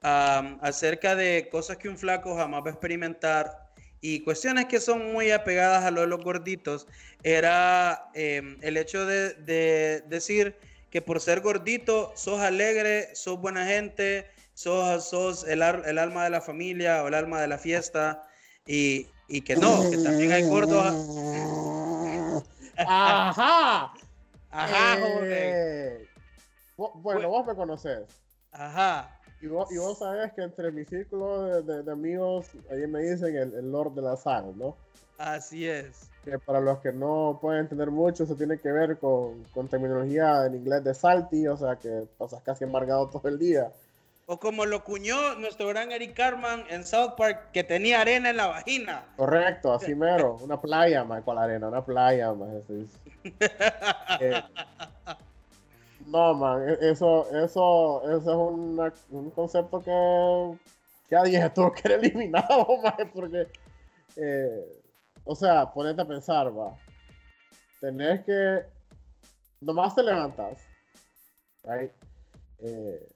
am, 0.00 0.58
acerca 0.62 1.14
de 1.14 1.48
cosas 1.50 1.76
que 1.76 1.88
un 1.88 1.98
flaco 1.98 2.34
jamás 2.34 2.62
va 2.62 2.68
a 2.68 2.72
experimentar 2.72 3.66
y 4.00 4.20
cuestiones 4.20 4.66
que 4.66 4.78
son 4.80 5.12
muy 5.12 5.30
apegadas 5.30 5.84
a 5.84 5.90
lo 5.90 6.02
de 6.02 6.06
los 6.06 6.22
gorditos, 6.22 6.86
era 7.22 8.10
em, 8.14 8.58
el 8.60 8.76
hecho 8.76 9.06
de, 9.06 9.34
de 9.34 10.02
decir 10.06 10.56
que 10.90 11.02
por 11.02 11.20
ser 11.20 11.40
gordito 11.40 12.12
sos 12.14 12.40
alegre, 12.40 13.14
sos 13.14 13.40
buena 13.40 13.66
gente, 13.66 14.26
sos, 14.56 15.04
sos 15.04 15.44
el, 15.44 15.62
ar- 15.62 15.82
el 15.86 15.98
alma 15.98 16.24
de 16.24 16.30
la 16.30 16.40
familia 16.40 17.02
o 17.04 17.08
el 17.08 17.14
alma 17.14 17.40
de 17.42 17.46
la 17.48 17.58
fiesta 17.58 18.26
y, 18.66 19.06
y 19.28 19.42
que 19.42 19.54
no, 19.54 19.82
que 19.90 19.98
también 19.98 20.32
hay 20.32 20.48
gordos. 20.48 20.94
¡Ajá! 22.78 23.92
Ajá, 24.50 24.96
joven. 25.00 25.28
Eh, 25.30 26.08
Bueno, 26.76 27.28
vos 27.28 27.46
me 27.46 27.54
conoces. 27.54 28.06
Ajá. 28.52 29.12
Y 29.42 29.48
vos, 29.48 29.70
y 29.70 29.76
vos 29.76 29.98
sabés 29.98 30.32
que 30.32 30.42
entre 30.42 30.72
mi 30.72 30.84
círculo 30.86 31.42
de, 31.42 31.62
de- 31.62 31.82
de 31.82 31.92
amigos, 31.92 32.46
ahí 32.70 32.86
me 32.86 33.00
dicen 33.00 33.36
el, 33.36 33.52
el 33.54 33.70
Lord 33.70 33.92
de 33.94 34.02
la 34.02 34.16
Sal, 34.16 34.56
¿no? 34.56 34.74
Así 35.18 35.68
es. 35.68 36.08
Que 36.24 36.38
para 36.38 36.60
los 36.60 36.78
que 36.78 36.92
no 36.92 37.38
pueden 37.40 37.60
entender 37.62 37.90
mucho, 37.90 38.24
eso 38.24 38.34
tiene 38.34 38.58
que 38.58 38.72
ver 38.72 38.98
con, 38.98 39.44
con 39.52 39.68
terminología 39.68 40.46
en 40.46 40.54
inglés 40.56 40.82
de 40.82 40.94
salty, 40.94 41.46
o 41.46 41.56
sea 41.56 41.76
que 41.76 42.06
pasas 42.18 42.42
casi 42.42 42.64
embargado 42.64 43.08
todo 43.08 43.28
el 43.28 43.38
día. 43.38 43.70
O 44.28 44.38
como 44.40 44.66
lo 44.66 44.82
cuñó 44.82 45.36
nuestro 45.36 45.68
gran 45.68 45.92
Eric 45.92 46.14
Carman 46.14 46.64
en 46.68 46.84
South 46.84 47.12
Park, 47.16 47.52
que 47.52 47.62
tenía 47.62 48.00
arena 48.00 48.30
en 48.30 48.36
la 48.36 48.46
vagina. 48.48 49.04
Correcto, 49.16 49.72
así 49.72 49.94
mero. 49.94 50.36
Una 50.40 50.60
playa, 50.60 51.04
más 51.04 51.22
con 51.22 51.36
la 51.36 51.42
arena, 51.44 51.68
una 51.68 51.84
playa, 51.84 52.32
más. 52.32 52.48
Eh, 54.20 54.42
no, 56.06 56.34
man, 56.34 56.68
e- 56.68 56.90
eso, 56.90 57.28
eso, 57.36 58.02
eso 58.02 58.18
es 58.18 58.26
una- 58.26 58.92
un 59.10 59.30
concepto 59.30 59.80
que 59.82 60.58
ya 61.10 61.22
dije 61.22 61.50
tuvo 61.54 61.72
que 61.72 61.82
ser 61.82 61.92
eliminado, 61.92 62.66
man, 62.82 63.10
porque, 63.12 63.46
eh, 64.16 64.82
o 65.24 65.34
sea, 65.36 65.66
ponete 65.72 66.02
a 66.02 66.04
pensar, 66.06 66.46
va. 66.56 66.74
Tenés 67.80 68.24
que, 68.24 68.64
nomás 69.60 69.94
te 69.94 70.02
levantas, 70.02 70.58
right? 71.64 71.90
Eh, 72.60 73.08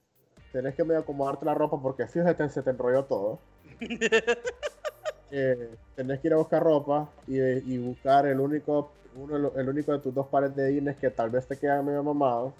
tenés 0.51 0.75
que 0.75 0.83
medio 0.83 1.01
acomodarte 1.01 1.45
la 1.45 1.53
ropa 1.53 1.79
porque 1.81 2.07
fíjate, 2.07 2.49
se 2.49 2.61
te 2.61 2.69
enrolló 2.69 3.03
todo. 3.05 3.39
Eh, 5.33 5.69
tenés 5.95 6.19
que 6.19 6.27
ir 6.27 6.33
a 6.33 6.37
buscar 6.37 6.61
ropa 6.61 7.07
y, 7.25 7.39
y 7.39 7.77
buscar 7.77 8.25
el 8.25 8.37
único, 8.37 8.91
uno, 9.15 9.53
el 9.55 9.69
único 9.69 9.93
de 9.93 9.99
tus 9.99 10.13
dos 10.13 10.27
pares 10.27 10.53
de 10.57 10.73
jeans 10.73 10.97
que 10.97 11.09
tal 11.09 11.29
vez 11.29 11.47
te 11.47 11.55
quedan 11.55 11.85
medio 11.85 12.03
mamados 12.03 12.51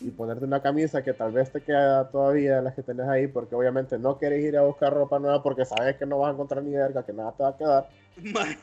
y 0.00 0.10
ponerte 0.10 0.44
una 0.44 0.60
camisa 0.62 1.02
que 1.02 1.14
tal 1.14 1.32
vez 1.32 1.50
te 1.50 1.60
queda 1.60 2.08
todavía 2.08 2.56
de 2.56 2.62
las 2.62 2.74
que 2.74 2.82
tenés 2.82 3.08
ahí 3.08 3.26
porque 3.26 3.54
obviamente 3.54 3.98
no 3.98 4.18
quieres 4.18 4.44
ir 4.44 4.56
a 4.56 4.62
buscar 4.62 4.92
ropa 4.92 5.18
nueva 5.18 5.42
porque 5.42 5.64
sabes 5.64 5.96
que 5.96 6.06
no 6.06 6.18
vas 6.18 6.30
a 6.30 6.34
encontrar 6.34 6.62
ni 6.62 6.72
verga, 6.72 7.04
que 7.04 7.12
nada 7.12 7.32
te 7.32 7.42
va 7.42 7.48
a 7.50 7.56
quedar. 7.56 7.88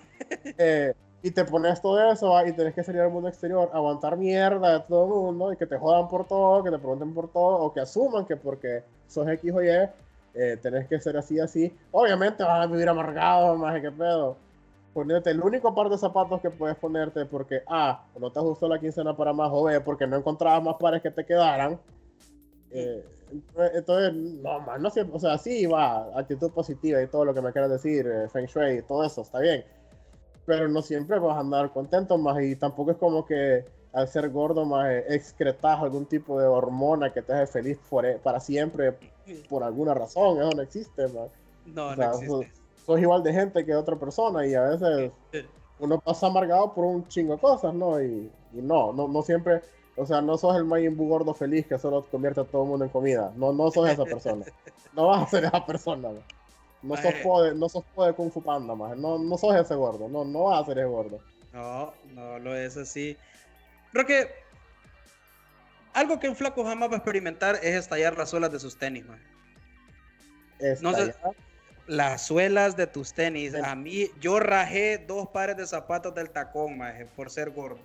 Eh, 0.58 0.94
y 1.24 1.32
te 1.32 1.46
pones 1.46 1.82
todo 1.82 2.12
eso 2.12 2.32
¿va? 2.32 2.46
y 2.46 2.52
tenés 2.52 2.74
que 2.74 2.84
salir 2.84 3.02
al 3.02 3.10
mundo 3.10 3.30
exterior, 3.30 3.70
aguantar 3.74 4.18
mierda 4.18 4.74
de 4.74 4.80
todo 4.82 5.06
el 5.06 5.10
mundo 5.10 5.54
y 5.54 5.58
que 5.58 5.66
te 5.66 5.78
jodan 5.78 6.10
por 6.10 6.28
todo, 6.28 6.62
que 6.62 6.70
te 6.70 6.78
pregunten 6.78 7.14
por 7.14 7.30
todo 7.32 7.60
o 7.60 7.74
que 7.74 7.80
asuman 7.80 8.26
que 8.26 8.36
porque 8.36 8.84
sos 9.08 9.28
X 9.28 9.54
o 9.54 9.64
Y 9.64 9.70
eh, 10.36 10.58
tenés 10.62 10.88
que 10.88 11.00
ser 11.00 11.16
así, 11.16 11.40
así. 11.40 11.74
Obviamente 11.92 12.44
vas 12.44 12.66
a 12.66 12.68
vivir 12.68 12.90
amargado, 12.90 13.56
más 13.56 13.80
que 13.80 13.90
pedo. 13.92 14.36
Ponerte 14.94 15.30
el 15.32 15.42
único 15.42 15.74
par 15.74 15.90
de 15.90 15.98
zapatos 15.98 16.42
que 16.42 16.50
puedes 16.50 16.76
ponerte 16.76 17.26
porque 17.26 17.62
A, 17.68 18.04
o 18.14 18.20
no 18.20 18.30
te 18.30 18.40
ajustó 18.40 18.68
la 18.68 18.80
quincena 18.80 19.16
para 19.16 19.32
más, 19.32 19.50
o 19.52 19.64
B, 19.64 19.80
porque 19.80 20.06
no 20.06 20.18
encontrabas 20.18 20.62
más 20.62 20.76
pares 20.76 21.02
que 21.02 21.12
te 21.12 21.26
quedaran. 21.26 21.80
Eh, 22.72 23.06
entonces- 23.74 24.14
no, 24.14 24.60
más 24.60 24.82
no 24.82 24.90
siempre, 24.90 25.16
o 25.16 25.20
sea, 25.20 25.38
sí 25.38 25.66
va, 25.68 26.20
actitud 26.20 26.52
positiva 26.52 27.02
y 27.02 27.08
todo 27.08 27.26
lo 27.26 27.34
que 27.34 27.42
me 27.42 27.52
quieras 27.52 27.72
decir, 27.72 28.06
eh, 28.08 28.28
Feng 28.30 28.46
Shui 28.48 28.82
todo 28.82 29.04
eso, 29.06 29.22
está 29.22 29.40
bien. 29.40 29.64
Pero 30.46 30.68
no 30.68 30.82
siempre 30.82 31.20
vas 31.20 31.38
a 31.38 31.40
andar 31.40 31.72
contento 31.72 32.18
más 32.18 32.42
y 32.44 32.56
tampoco 32.56 32.92
es 32.92 32.98
como 32.98 33.26
que 33.26 33.64
al 33.94 34.08
ser 34.08 34.30
gordo 34.30 34.66
más 34.66 34.92
excretas 35.08 35.80
algún 35.80 36.06
tipo 36.06 36.40
de 36.40 36.48
hormona 36.48 37.14
que 37.14 37.22
te 37.22 37.32
hace 37.34 37.48
feliz 37.54 37.80
fore- 37.90 38.20
para 38.20 38.40
siempre 38.40 38.98
por 39.50 39.64
alguna 39.64 39.94
razón, 39.94 40.42
eso 40.42 40.50
no 40.56 40.62
existe, 40.62 41.08
más. 41.08 41.30
No, 41.66 41.88
O 41.88 41.90
no 41.92 41.96
sea, 41.96 42.08
existe. 42.10 42.28
sos, 42.28 42.46
sos 42.86 43.00
igual 43.00 43.24
de 43.24 43.34
gente 43.34 43.66
que 43.66 43.74
otra 43.76 43.96
persona 43.96 44.46
y 44.46 44.54
a 44.56 44.64
veces 44.64 45.12
uno 45.80 46.00
pasa 46.00 46.28
amargado 46.28 46.74
por 46.74 46.86
un 46.86 47.08
chingo 47.08 47.34
de 47.36 47.40
cosas, 47.40 47.74
¿no? 47.74 48.02
Y, 48.02 48.30
y 48.54 48.62
no, 48.62 48.92
no, 48.94 49.08
no 49.08 49.22
siempre, 49.22 49.62
o 49.96 50.06
sea, 50.06 50.22
no 50.22 50.38
sos 50.38 50.56
el 50.58 50.66
Majin 50.66 50.98
Buu 50.98 51.08
gordo 51.08 51.34
feliz 51.34 51.66
que 51.68 51.78
solo 51.80 52.04
convierte 52.10 52.42
a 52.42 52.44
todo 52.46 52.64
el 52.64 52.70
mundo 52.70 52.86
en 52.86 52.92
comida. 52.92 53.32
No, 53.38 53.54
no 53.54 53.72
sos 53.72 53.90
esa 53.90 54.04
persona. 54.04 54.46
No 54.94 55.08
vas 55.08 55.24
a 55.24 55.28
ser 55.28 55.46
esa 55.46 55.66
persona, 55.66 56.10
¿no? 56.10 56.20
No 56.84 56.96
sos 56.96 57.06
Maje. 57.06 57.24
po 57.24 57.42
de, 57.42 57.56
no 57.56 57.70
sos 57.70 57.84
po 57.96 58.06
de 58.06 58.14
Kung 58.14 58.32
Fu 58.32 58.42
Panda, 58.42 58.76
más. 58.76 58.98
No, 58.98 59.18
no 59.18 59.38
sos 59.38 59.56
ese 59.56 59.74
gordo. 59.74 60.10
No, 60.10 60.26
no 60.26 60.44
vas 60.44 60.62
a 60.62 60.66
ser 60.66 60.80
ese 60.80 60.88
gordo. 60.88 61.20
No, 61.54 61.94
no 62.14 62.40
lo 62.40 62.56
es 62.56 62.76
así. 62.78 63.18
Creo 63.92 64.06
que 64.06 64.28
algo 65.94 66.20
que 66.20 66.28
un 66.28 66.36
flaco 66.36 66.66
jamás 66.66 66.90
va 66.90 66.94
a 66.94 66.98
experimentar 66.98 67.56
es 67.56 67.76
estallar 67.76 68.18
las 68.18 68.30
suelas 68.30 68.52
de 68.52 68.60
sus 68.60 68.78
tenis, 68.78 69.06
man. 69.06 69.22
Está 70.60 70.84
No 70.84 70.94
sé-. 70.96 71.16
Las 71.88 72.26
suelas 72.26 72.76
de 72.78 72.88
tus 72.88 73.14
tenis. 73.14 73.54
A 73.56 73.76
mí, 73.76 74.10
yo 74.20 74.40
rajé 74.40 74.98
dos 74.98 75.28
pares 75.30 75.58
de 75.58 75.68
zapatos 75.68 76.16
del 76.16 76.30
tacón, 76.30 76.78
maje, 76.78 77.06
por 77.06 77.30
ser 77.30 77.52
gordo. 77.52 77.82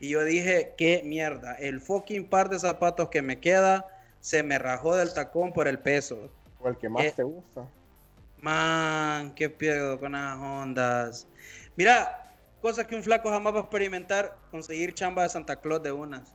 Y 0.00 0.10
yo 0.10 0.24
dije, 0.24 0.74
qué 0.76 1.02
mierda. 1.04 1.54
El 1.54 1.80
fucking 1.80 2.28
par 2.28 2.48
de 2.48 2.58
zapatos 2.58 3.08
que 3.08 3.22
me 3.22 3.38
queda 3.38 3.86
se 4.20 4.42
me 4.42 4.58
rajó 4.58 4.96
del 4.96 5.14
tacón 5.14 5.52
por 5.52 5.68
el 5.68 5.78
peso. 5.78 6.30
O 6.60 6.68
el 6.68 6.76
que 6.76 6.88
más 6.88 7.04
Eh, 7.04 7.12
te 7.14 7.22
gusta. 7.22 7.68
Man, 8.42 9.34
qué 9.34 9.50
pedo 9.50 9.98
con 9.98 10.12
las 10.12 10.38
ondas. 10.38 11.26
Mira, 11.76 12.32
cosas 12.62 12.86
que 12.86 12.96
un 12.96 13.02
flaco 13.02 13.28
jamás 13.30 13.54
va 13.54 13.58
a 13.58 13.62
experimentar, 13.62 14.38
conseguir 14.50 14.94
chamba 14.94 15.24
de 15.24 15.28
Santa 15.28 15.56
Claus 15.56 15.82
de 15.82 15.92
unas. 15.92 16.32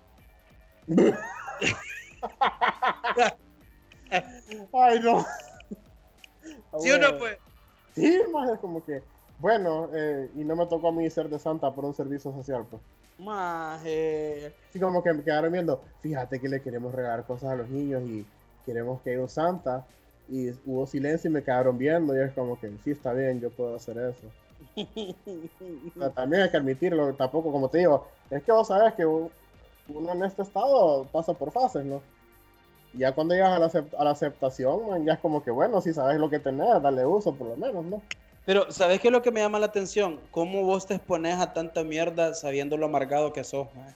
Ay, 4.74 5.00
no. 5.00 5.26
¿Sí 6.80 6.92
o 6.92 7.00
no, 7.00 7.18
pues? 7.18 7.40
Sí, 7.96 8.22
más 8.32 8.52
es 8.52 8.60
como 8.60 8.86
que, 8.86 9.02
bueno, 9.40 9.90
eh, 9.94 10.30
y 10.36 10.44
no 10.44 10.56
me 10.56 10.68
tocó 10.68 10.90
a 10.90 10.92
mí 10.92 11.10
ser 11.10 11.28
de 11.30 11.40
Santa 11.40 11.74
por 11.74 11.86
un 11.86 11.96
servicio 11.96 12.32
social, 12.34 12.68
pues. 12.70 12.82
Maje. 13.18 14.54
Así 14.70 14.80
como 14.80 15.02
que 15.02 15.14
me 15.14 15.24
quedaron 15.24 15.52
viendo, 15.52 15.82
fíjate 16.02 16.40
que 16.40 16.50
le 16.50 16.62
queremos 16.62 16.94
regalar 16.94 17.26
cosas 17.26 17.52
a 17.52 17.56
los 17.56 17.70
niños 17.70 18.04
y 18.04 18.26
queremos 18.66 19.02
que 19.02 19.12
haya 19.12 19.22
un 19.22 19.30
Santa. 19.30 19.88
Y 20.30 20.50
hubo 20.66 20.88
silencio 20.88 21.30
y 21.30 21.34
me 21.34 21.44
quedaron 21.44 21.78
viendo 21.78 22.16
y 22.16 22.20
es 22.20 22.32
como 22.34 22.60
que, 22.60 22.72
sí, 22.84 22.92
está 22.92 23.14
bien, 23.14 23.40
yo 23.40 23.50
puedo 23.50 23.76
hacer 23.76 23.98
eso. 23.98 24.28
O 25.96 26.00
sea, 26.00 26.10
también 26.10 26.44
hay 26.44 26.50
que 26.50 26.58
admitirlo, 26.58 27.14
tampoco 27.14 27.52
como 27.52 27.70
te 27.70 27.80
digo, 27.80 28.08
es 28.30 28.44
que 28.44 28.52
vos 28.52 28.68
sabes 28.68 28.94
que 28.94 29.06
uno 29.06 29.32
en 30.12 30.24
este 30.24 30.42
estado 30.42 31.06
pasa 31.12 31.34
por 31.34 31.52
fases, 31.52 31.86
¿no? 31.86 32.02
Y 32.94 33.00
ya 33.00 33.14
cuando 33.14 33.34
llegas 33.34 33.52
a 33.52 33.60
la, 33.60 33.86
a 34.00 34.04
la 34.04 34.12
aceptación, 34.12 34.88
man, 34.88 35.06
ya 35.06 35.14
es 35.14 35.20
como 35.20 35.44
que, 35.44 35.52
bueno, 35.52 35.80
si 35.82 35.94
sabes 35.94 36.18
lo 36.20 36.30
que 36.30 36.40
tenés, 36.40 36.82
dale 36.82 37.06
uso 37.06 37.34
por 37.34 37.48
lo 37.48 37.56
menos, 37.56 37.86
¿no? 37.86 38.02
Pero, 38.46 38.72
¿sabes 38.72 39.00
qué 39.00 39.08
es 39.08 39.12
lo 39.12 39.22
que 39.22 39.32
me 39.32 39.40
llama 39.40 39.60
la 39.60 39.66
atención? 39.68 40.20
¿Cómo 40.32 40.64
vos 40.64 40.86
te 40.86 40.96
expones 40.96 41.40
a 41.40 41.54
tanta 41.54 41.84
mierda 41.84 42.34
sabiendo 42.36 42.78
lo 42.78 42.86
amargado 42.86 43.34
que 43.34 43.44
sos, 43.44 43.68
maje? 43.76 43.96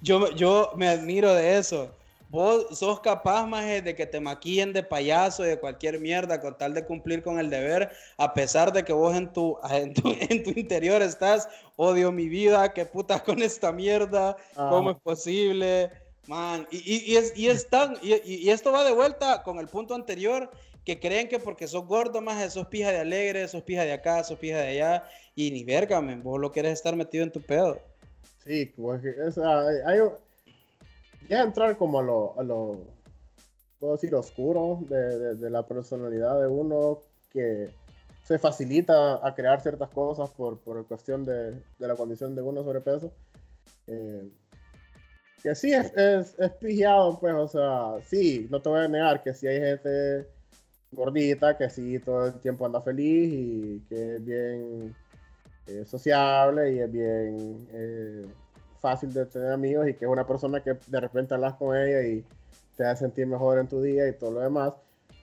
Yo, 0.00 0.30
yo 0.30 0.70
me 0.76 0.88
admiro 0.88 1.34
de 1.34 1.58
eso. 1.58 1.90
Vos 2.36 2.78
sos 2.78 3.00
capaz, 3.00 3.46
maje, 3.46 3.80
de 3.80 3.94
que 3.94 4.04
te 4.04 4.20
maquillen 4.20 4.74
de 4.74 4.82
payaso 4.82 5.42
y 5.42 5.48
de 5.48 5.58
cualquier 5.58 5.98
mierda 6.00 6.38
con 6.38 6.58
tal 6.58 6.74
de 6.74 6.84
cumplir 6.84 7.22
con 7.22 7.38
el 7.38 7.48
deber, 7.48 7.90
a 8.18 8.34
pesar 8.34 8.74
de 8.74 8.84
que 8.84 8.92
vos 8.92 9.16
en 9.16 9.32
tu, 9.32 9.56
en 9.70 9.94
tu, 9.94 10.14
en 10.28 10.42
tu 10.44 10.50
interior 10.50 11.00
estás, 11.00 11.48
odio 11.76 12.12
mi 12.12 12.28
vida, 12.28 12.74
qué 12.74 12.84
putas 12.84 13.22
con 13.22 13.40
esta 13.40 13.72
mierda, 13.72 14.36
¿cómo 14.54 14.90
Ah. 14.90 14.92
es 14.92 14.98
posible? 15.02 15.90
Man, 16.26 16.68
y, 16.70 16.76
y, 16.76 17.12
y 17.12 17.16
es, 17.16 17.32
y, 17.34 17.48
es 17.48 17.70
tan, 17.70 17.96
y, 18.02 18.12
y, 18.30 18.50
esto 18.50 18.70
va 18.70 18.84
de 18.84 18.92
vuelta 18.92 19.42
con 19.42 19.58
el 19.58 19.68
punto 19.68 19.94
anterior, 19.94 20.50
que 20.84 21.00
creen 21.00 21.28
que 21.28 21.38
porque 21.38 21.66
sos 21.66 21.86
gordo 21.86 22.20
más, 22.20 22.52
sos 22.52 22.66
pija 22.66 22.92
de 22.92 22.98
alegre, 22.98 23.48
sos 23.48 23.62
pija 23.62 23.84
de 23.84 23.94
acá, 23.94 24.22
sos 24.24 24.38
pija 24.38 24.58
de 24.58 24.68
allá, 24.68 25.08
y 25.34 25.50
ni 25.52 25.64
verga, 25.64 26.02
man, 26.02 26.22
vos 26.22 26.38
lo 26.38 26.52
quieres 26.52 26.74
estar 26.74 26.96
metido 26.96 27.24
en 27.24 27.32
tu 27.32 27.40
pedo. 27.40 27.78
Sí, 28.44 28.66
pues, 28.76 29.00
sea, 29.34 29.60
hay, 29.86 30.00
ya 31.28 31.42
entrar 31.42 31.76
como 31.76 32.00
a 32.00 32.02
lo, 32.02 32.40
a 32.40 32.44
puedo 33.78 33.92
decir, 33.92 34.14
oscuro 34.14 34.80
de, 34.88 35.34
de, 35.36 35.50
la 35.50 35.66
personalidad 35.66 36.40
de 36.40 36.46
uno 36.46 37.00
que 37.30 37.70
se 38.24 38.38
facilita 38.38 39.26
a 39.26 39.34
crear 39.34 39.60
ciertas 39.60 39.90
cosas 39.90 40.30
por, 40.30 40.58
por 40.58 40.84
cuestión 40.86 41.24
de, 41.24 41.52
de 41.52 41.88
la 41.88 41.94
condición 41.94 42.34
de 42.34 42.42
uno 42.42 42.64
sobrepeso. 42.64 43.12
Eh, 43.86 44.28
que 45.42 45.54
sí 45.54 45.72
es, 45.72 45.92
es, 45.96 46.34
es 46.38 46.50
pues, 46.60 47.34
o 47.34 47.48
sea, 47.48 48.04
sí, 48.04 48.48
no 48.50 48.60
te 48.60 48.68
voy 48.68 48.80
a 48.80 48.88
negar 48.88 49.22
que 49.22 49.32
sí 49.32 49.46
hay 49.46 49.60
gente 49.60 50.26
gordita 50.92 51.56
que 51.56 51.68
sí 51.68 51.98
todo 51.98 52.26
el 52.26 52.40
tiempo 52.40 52.66
anda 52.66 52.80
feliz 52.80 53.32
y 53.32 53.80
que 53.88 54.16
es 54.16 54.24
bien 54.24 54.94
eh, 55.66 55.84
sociable 55.84 56.72
y 56.72 56.78
es 56.80 56.90
bien 56.90 57.68
eh, 57.72 58.26
fácil 58.86 59.12
de 59.12 59.26
tener 59.26 59.50
amigos 59.50 59.88
y 59.88 59.94
que 59.94 60.04
es 60.04 60.10
una 60.10 60.24
persona 60.24 60.62
que 60.62 60.76
de 60.86 61.00
repente 61.00 61.34
hablas 61.34 61.54
con 61.54 61.76
ella 61.76 62.02
y 62.02 62.24
te 62.76 62.84
hace 62.84 63.00
sentir 63.00 63.26
mejor 63.26 63.58
en 63.58 63.66
tu 63.66 63.82
día 63.82 64.06
y 64.08 64.12
todo 64.12 64.30
lo 64.30 64.40
demás. 64.40 64.74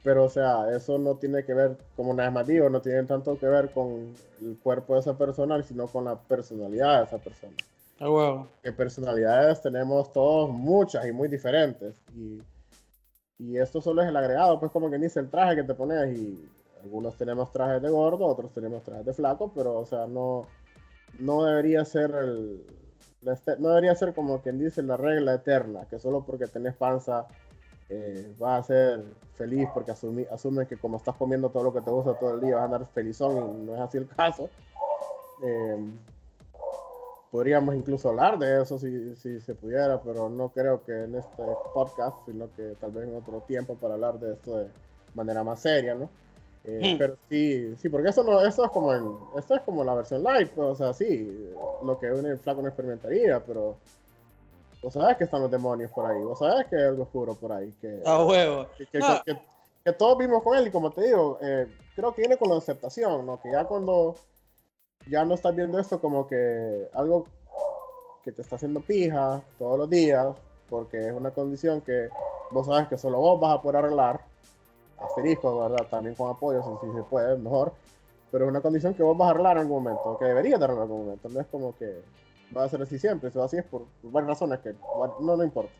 Pero, 0.03 0.25
o 0.25 0.29
sea, 0.29 0.69
eso 0.75 0.97
no 0.97 1.15
tiene 1.15 1.45
que 1.45 1.53
ver, 1.53 1.77
como 1.95 2.11
una 2.11 2.23
vez 2.23 2.33
más 2.33 2.45
digo, 2.45 2.69
no 2.69 2.81
tiene 2.81 3.03
tanto 3.03 3.39
que 3.39 3.45
ver 3.45 3.71
con 3.71 4.13
el 4.41 4.57
cuerpo 4.61 4.95
de 4.95 4.99
esa 4.99 5.17
persona, 5.17 5.63
sino 5.63 5.87
con 5.87 6.03
la 6.03 6.15
personalidad 6.17 6.97
de 6.97 7.05
esa 7.05 7.17
persona. 7.19 7.53
Ah, 8.01 8.09
wow. 8.09 8.47
Que 8.61 8.73
personalidades 8.73 9.61
tenemos 9.61 10.11
todos 10.11 10.49
muchas 10.49 11.07
y 11.07 11.13
muy 11.13 11.29
diferentes. 11.29 11.95
Y, 12.13 12.41
y 13.37 13.57
esto 13.57 13.79
solo 13.79 14.01
es 14.01 14.09
el 14.09 14.17
agregado, 14.17 14.59
pues 14.59 14.73
como 14.73 14.91
que 14.91 14.97
dice 14.97 15.21
el 15.21 15.29
traje 15.29 15.55
que 15.55 15.63
te 15.63 15.73
pones 15.73 16.17
y 16.17 16.49
algunos 16.83 17.15
tenemos 17.15 17.49
trajes 17.53 17.81
de 17.81 17.89
gordo, 17.89 18.25
otros 18.25 18.51
tenemos 18.51 18.83
trajes 18.83 19.05
de 19.05 19.13
flaco, 19.13 19.53
pero, 19.55 19.79
o 19.79 19.85
sea, 19.85 20.05
no, 20.05 20.47
no 21.17 21.45
debería 21.45 21.85
ser 21.85 22.11
el, 22.11 22.65
no 23.59 23.69
debería 23.69 23.95
ser 23.95 24.13
como 24.13 24.41
quien 24.41 24.59
dice 24.59 24.83
la 24.83 24.97
regla 24.97 25.33
eterna, 25.35 25.85
que 25.89 25.99
solo 25.99 26.23
porque 26.25 26.47
tenés 26.47 26.75
panza 26.75 27.27
eh, 27.89 28.33
vas 28.39 28.61
a 28.61 28.67
ser 28.67 29.03
feliz 29.35 29.67
porque 29.73 29.91
asumi, 29.91 30.25
asume 30.31 30.67
que 30.67 30.77
como 30.77 30.97
estás 30.97 31.15
comiendo 31.15 31.49
todo 31.49 31.63
lo 31.63 31.73
que 31.73 31.81
te 31.81 31.91
gusta 31.91 32.17
todo 32.17 32.35
el 32.35 32.41
día 32.41 32.55
vas 32.55 32.61
a 32.61 32.65
andar 32.65 32.85
felizón 32.87 33.61
y 33.61 33.65
no 33.65 33.75
es 33.75 33.81
así 33.81 33.97
el 33.97 34.07
caso. 34.15 34.49
Eh, 35.43 35.77
podríamos 37.31 37.75
incluso 37.75 38.09
hablar 38.09 38.37
de 38.37 38.61
eso 38.61 38.77
si, 38.77 39.15
si, 39.15 39.39
se 39.41 39.55
pudiera, 39.55 40.01
pero 40.01 40.29
no 40.29 40.49
creo 40.49 40.83
que 40.83 41.03
en 41.03 41.15
este 41.15 41.43
podcast, 41.73 42.15
sino 42.25 42.47
que 42.55 42.75
tal 42.79 42.91
vez 42.91 43.07
en 43.07 43.15
otro 43.15 43.41
tiempo 43.41 43.75
para 43.75 43.95
hablar 43.95 44.19
de 44.19 44.33
esto 44.33 44.57
de 44.57 44.67
manera 45.15 45.43
más 45.43 45.59
seria, 45.59 45.95
¿no? 45.95 46.09
Eh, 46.65 46.93
mm. 46.93 46.97
Pero 46.97 47.17
sí, 47.29 47.75
sí, 47.77 47.89
porque 47.89 48.09
eso 48.09 48.23
no, 48.23 48.41
eso 48.45 48.63
es 48.63 48.71
como 48.71 48.93
en, 48.93 49.17
esto 49.37 49.55
es 49.55 49.61
como 49.61 49.83
la 49.83 49.95
versión 49.95 50.23
light, 50.23 50.49
pues, 50.51 50.67
o 50.67 50.75
sea, 50.75 50.93
sí, 50.93 51.51
lo 51.83 51.99
que 51.99 52.11
un 52.11 52.39
flaco 52.39 52.61
no 52.61 52.69
experimentaría, 52.69 53.41
pero 53.41 53.75
vos 54.81 54.93
sabés 54.93 55.17
que 55.17 55.25
están 55.25 55.41
los 55.41 55.51
demonios 55.51 55.91
por 55.91 56.05
ahí, 56.05 56.21
vos 56.21 56.39
sabés 56.39 56.67
que 56.67 56.77
hay 56.77 56.83
algo 56.83 57.03
oscuro 57.03 57.35
por 57.35 57.51
ahí, 57.51 57.73
que, 57.81 58.01
a 58.05 58.23
huevo. 58.23 58.67
Que, 58.77 58.85
que, 58.85 58.99
no. 58.99 59.21
que, 59.25 59.37
que, 59.83 59.93
todos 59.93 60.17
vimos 60.17 60.41
con 60.41 60.57
él 60.57 60.67
y 60.67 60.71
como 60.71 60.91
te 60.91 61.01
digo, 61.01 61.37
eh, 61.41 61.67
creo 61.95 62.13
que 62.13 62.21
viene 62.21 62.37
con 62.37 62.49
la 62.49 62.57
aceptación, 62.57 63.25
¿no? 63.25 63.41
Que 63.41 63.51
ya 63.51 63.65
cuando 63.65 64.15
ya 65.07 65.25
no 65.25 65.33
estás 65.33 65.53
viendo 65.53 65.79
esto 65.79 65.99
como 65.99 66.27
que 66.27 66.87
algo 66.93 67.27
que 68.23 68.31
te 68.31 68.41
está 68.41 68.55
haciendo 68.55 68.79
pija 68.79 69.41
todos 69.59 69.77
los 69.77 69.89
días, 69.89 70.27
porque 70.69 71.07
es 71.07 71.13
una 71.13 71.31
condición 71.31 71.81
que 71.81 72.07
vos 72.51 72.67
sabes 72.67 72.87
que 72.87 72.97
solo 72.97 73.17
vos 73.17 73.39
vas 73.39 73.55
a 73.55 73.61
poder 73.61 73.77
arreglar, 73.77 74.21
asterisco, 75.03 75.59
¿verdad? 75.59 75.87
También 75.89 76.15
con 76.15 76.29
apoyo, 76.29 76.61
si, 76.81 76.87
si 76.87 76.93
se 76.95 77.03
puede, 77.03 77.37
mejor. 77.37 77.73
Pero 78.31 78.45
es 78.45 78.49
una 78.49 78.61
condición 78.61 78.93
que 78.93 79.03
vos 79.03 79.17
vas 79.17 79.27
a 79.27 79.31
arreglar 79.31 79.57
en 79.57 79.63
algún 79.63 79.83
momento, 79.83 80.17
que 80.17 80.25
deberías 80.25 80.59
de 80.59 80.65
arreglar 80.65 80.85
en 80.85 80.91
algún 80.91 81.05
momento. 81.05 81.29
No 81.29 81.39
es 81.39 81.47
como 81.47 81.77
que 81.77 82.01
va 82.55 82.63
a 82.63 82.69
ser 82.69 82.81
así 82.81 82.97
siempre, 82.97 83.29
eso 83.29 83.43
así 83.43 83.57
es 83.57 83.65
por, 83.65 83.85
por 84.01 84.11
varias 84.11 84.29
razones 84.29 84.59
que 84.59 84.73
no, 85.19 85.37
no 85.37 85.43
importa. 85.43 85.71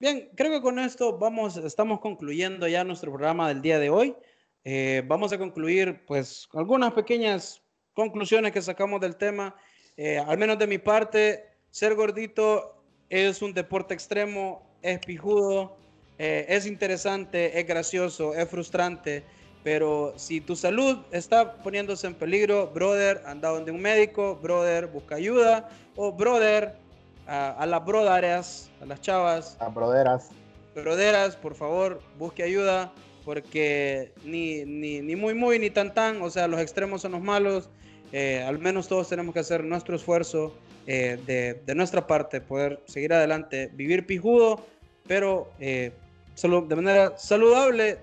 Bien, 0.00 0.28
creo 0.36 0.52
que 0.52 0.62
con 0.62 0.78
esto 0.78 1.18
vamos, 1.18 1.56
estamos 1.56 2.00
concluyendo 2.00 2.68
ya 2.68 2.84
nuestro 2.84 3.10
programa 3.10 3.48
del 3.48 3.62
día 3.62 3.78
de 3.78 3.90
hoy. 3.90 4.14
Eh, 4.64 5.02
vamos 5.06 5.32
a 5.32 5.38
concluir, 5.38 6.04
pues, 6.06 6.48
algunas 6.52 6.92
pequeñas 6.92 7.62
conclusiones 7.94 8.52
que 8.52 8.62
sacamos 8.62 9.00
del 9.00 9.16
tema. 9.16 9.56
Eh, 9.96 10.18
al 10.18 10.38
menos 10.38 10.58
de 10.58 10.66
mi 10.66 10.78
parte, 10.78 11.46
ser 11.70 11.94
gordito 11.94 12.76
es 13.08 13.42
un 13.42 13.54
deporte 13.54 13.94
extremo, 13.94 14.62
es 14.82 15.00
pijudo, 15.00 15.76
eh, 16.18 16.46
es 16.48 16.66
interesante, 16.66 17.58
es 17.58 17.66
gracioso, 17.66 18.34
es 18.34 18.48
frustrante, 18.48 19.22
pero 19.62 20.14
si 20.16 20.40
tu 20.40 20.56
salud 20.56 20.98
está 21.12 21.54
poniéndose 21.62 22.06
en 22.06 22.14
peligro, 22.14 22.68
brother, 22.68 23.22
anda 23.26 23.50
donde 23.50 23.70
un 23.70 23.80
médico, 23.80 24.36
brother, 24.36 24.86
busca 24.86 25.16
ayuda, 25.16 25.68
o 25.96 26.12
brother, 26.12 26.74
a, 27.26 27.50
a 27.50 27.66
las 27.66 27.84
brodaras, 27.84 28.70
a 28.80 28.86
las 28.86 29.00
chavas. 29.00 29.56
A 29.60 29.68
broderas. 29.68 30.30
Broderas, 30.74 31.36
por 31.36 31.54
favor, 31.54 32.00
busque 32.18 32.42
ayuda, 32.42 32.92
porque 33.24 34.12
ni, 34.24 34.64
ni, 34.64 35.00
ni 35.00 35.14
muy, 35.14 35.34
muy, 35.34 35.58
ni 35.58 35.70
tan, 35.70 35.92
tan, 35.92 36.22
o 36.22 36.30
sea, 36.30 36.48
los 36.48 36.60
extremos 36.60 37.02
son 37.02 37.12
los 37.12 37.20
malos. 37.20 37.68
Eh, 38.10 38.42
al 38.42 38.58
menos 38.58 38.88
todos 38.88 39.08
tenemos 39.08 39.34
que 39.34 39.40
hacer 39.40 39.62
nuestro 39.64 39.96
esfuerzo 39.96 40.54
eh, 40.86 41.18
de, 41.26 41.60
de, 41.66 41.74
nuestra 41.74 42.06
parte, 42.06 42.40
poder 42.40 42.80
seguir 42.86 43.12
adelante, 43.12 43.70
vivir 43.74 44.06
pijudo, 44.06 44.64
pero 45.06 45.50
eh, 45.60 45.92
de 46.42 46.76
manera 46.76 47.16
saludable 47.16 47.98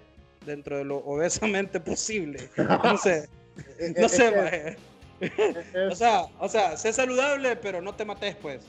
dentro 0.45 0.77
de 0.77 0.85
lo 0.85 0.97
obesamente 0.97 1.79
posible. 1.79 2.49
No 2.57 2.97
sé, 2.97 3.29
no 3.97 4.09
sé, 4.09 4.77
o 5.91 5.95
sea, 5.95 6.25
o 6.39 6.49
sea, 6.49 6.75
sé 6.75 6.91
saludable, 6.91 7.55
pero 7.55 7.81
no 7.81 7.95
te 7.95 8.03
mates, 8.03 8.35
pues. 8.35 8.65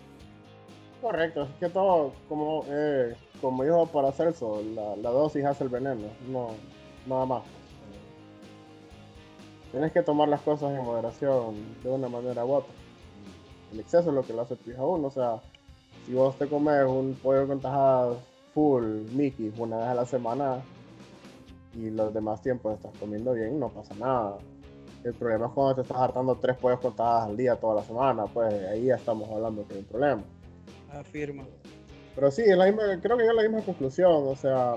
Correcto, 1.01 1.43
es 1.43 1.51
que 1.59 1.69
todo, 1.69 2.13
como, 2.29 2.65
eh, 2.69 3.15
como 3.41 3.65
dijo 3.65 3.87
para 3.87 4.13
Celso, 4.13 4.63
la, 4.75 4.97
la 4.97 5.11
dosis 5.11 5.45
hace 5.45 5.65
el 5.65 5.71
veneno, 5.71 6.09
no, 6.29 6.51
nada 7.07 7.27
más. 7.27 7.43
Tienes 9.73 9.93
que 9.93 10.03
tomar 10.03 10.29
las 10.29 10.41
cosas 10.43 10.71
en 10.71 10.85
moderación 10.85 11.57
de 11.83 11.91
una 11.91 12.09
manera 12.09 12.45
u 12.45 12.55
otra. 12.55 12.73
El 13.73 13.81
exceso 13.81 14.09
es 14.09 14.15
lo 14.15 14.23
que 14.23 14.33
lo 14.33 14.43
hace 14.43 14.55
pija 14.57 14.83
uno, 14.83 15.09
o 15.09 15.11
sea, 15.11 15.41
si 16.07 16.15
vos 16.15 16.39
te 16.39 16.47
comes 16.47 16.85
un 16.87 17.15
pollo 17.21 17.49
con 17.49 17.61
tajadas 17.61 18.17
full 18.57 19.03
Mickey 19.13 19.53
una 19.59 19.77
vez 19.77 19.87
a 19.87 19.95
la 19.95 20.07
semana, 20.07 20.63
y 21.75 21.91
los 21.91 22.15
demás 22.15 22.41
tiempos 22.41 22.75
estás 22.75 22.91
comiendo 22.99 23.35
bien, 23.35 23.61
no 23.61 23.69
pasa 23.69 23.95
nada. 23.97 24.39
El 25.05 25.13
problema 25.13 25.47
es 25.47 25.53
cuando 25.53 25.75
te 25.75 25.83
estás 25.83 25.99
hartando 25.99 26.35
tres 26.37 26.57
pollos 26.57 26.81
contadas 26.81 27.29
al 27.29 27.37
día 27.37 27.57
toda 27.57 27.75
la 27.75 27.83
semana, 27.83 28.25
pues 28.25 28.55
ahí 28.71 28.87
ya 28.87 28.95
estamos 28.95 29.29
hablando 29.29 29.69
que 29.69 29.75
hay 29.75 29.81
un 29.81 29.85
problema. 29.85 30.25
Afirma. 30.91 31.45
Pero 32.15 32.31
sí, 32.31 32.45
es 32.47 32.57
la 32.57 32.65
misma, 32.65 32.99
creo 33.03 33.19
que 33.19 33.27
es 33.27 33.35
la 33.35 33.43
misma 33.43 33.61
conclusión, 33.61 34.27
o 34.27 34.35
sea, 34.35 34.77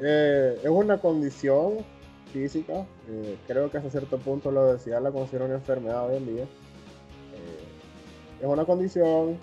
eh, 0.00 0.58
es 0.62 0.70
una 0.70 0.96
condición 0.96 1.84
física, 2.32 2.86
eh, 3.06 3.36
creo 3.46 3.70
que 3.70 3.76
hasta 3.76 3.90
cierto 3.90 4.16
punto 4.16 4.50
la 4.50 4.62
obesidad 4.62 5.02
la 5.02 5.12
considero 5.12 5.44
una 5.44 5.56
enfermedad 5.56 6.08
hoy 6.08 6.16
en 6.16 6.26
día. 6.26 6.44
Eh, 6.44 8.38
es 8.40 8.46
una 8.46 8.64
condición, 8.64 9.36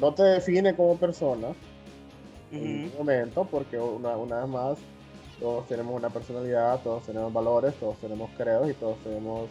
no 0.00 0.14
te 0.14 0.22
define 0.22 0.74
como 0.74 0.96
persona 0.96 1.48
uh 2.52 2.56
-huh. 2.56 2.92
un 2.92 2.98
momento, 2.98 3.44
porque 3.44 3.78
una, 3.78 4.16
una 4.16 4.40
vez 4.40 4.48
más, 4.48 4.78
todos 5.40 5.66
tenemos 5.66 5.94
una 5.94 6.10
personalidad, 6.10 6.80
todos 6.82 7.04
tenemos 7.04 7.32
valores, 7.32 7.74
todos 7.74 7.96
tenemos 7.98 8.30
credos 8.36 8.70
y 8.70 8.74
todos 8.74 8.96
tenemos 8.98 9.48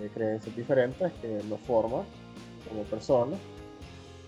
eh, 0.00 0.10
creencias 0.14 0.54
diferentes 0.56 1.12
que 1.20 1.40
nos 1.48 1.60
forman 1.60 2.04
como 2.68 2.82
personas. 2.84 3.38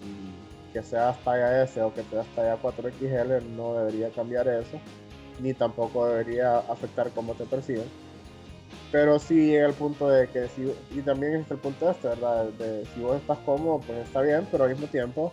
Y 0.03 0.51
que 0.73 0.83
seas 0.83 1.19
talla 1.25 1.63
S 1.63 1.81
o 1.83 1.93
que 1.93 2.03
seas 2.05 2.27
talla 2.35 2.61
4XL 2.61 3.43
no 3.57 3.75
debería 3.75 4.11
cambiar 4.11 4.49
eso, 4.49 4.79
ni 5.41 5.55
tampoco 5.55 6.07
debería 6.07 6.59
afectar 6.59 7.11
cómo 7.11 7.35
te 7.35 7.45
perciben. 7.45 7.87
Pero 8.93 9.19
sí 9.19 9.47
llega 9.47 9.67
el 9.67 9.75
punto 9.75 10.09
de 10.09 10.29
que, 10.29 10.49
si, 10.49 10.73
y 10.91 11.03
también 11.03 11.37
es 11.37 11.51
el 11.51 11.59
punto 11.59 11.91
este, 11.91 12.09
¿verdad? 12.09 12.47
De, 12.59 12.85
si 12.87 13.01
vos 13.01 13.17
estás 13.17 13.39
cómodo, 13.39 13.81
pues 13.87 13.99
está 13.99 14.21
bien, 14.21 14.47
pero 14.51 14.65
al 14.65 14.71
mismo 14.71 14.87
tiempo 14.87 15.33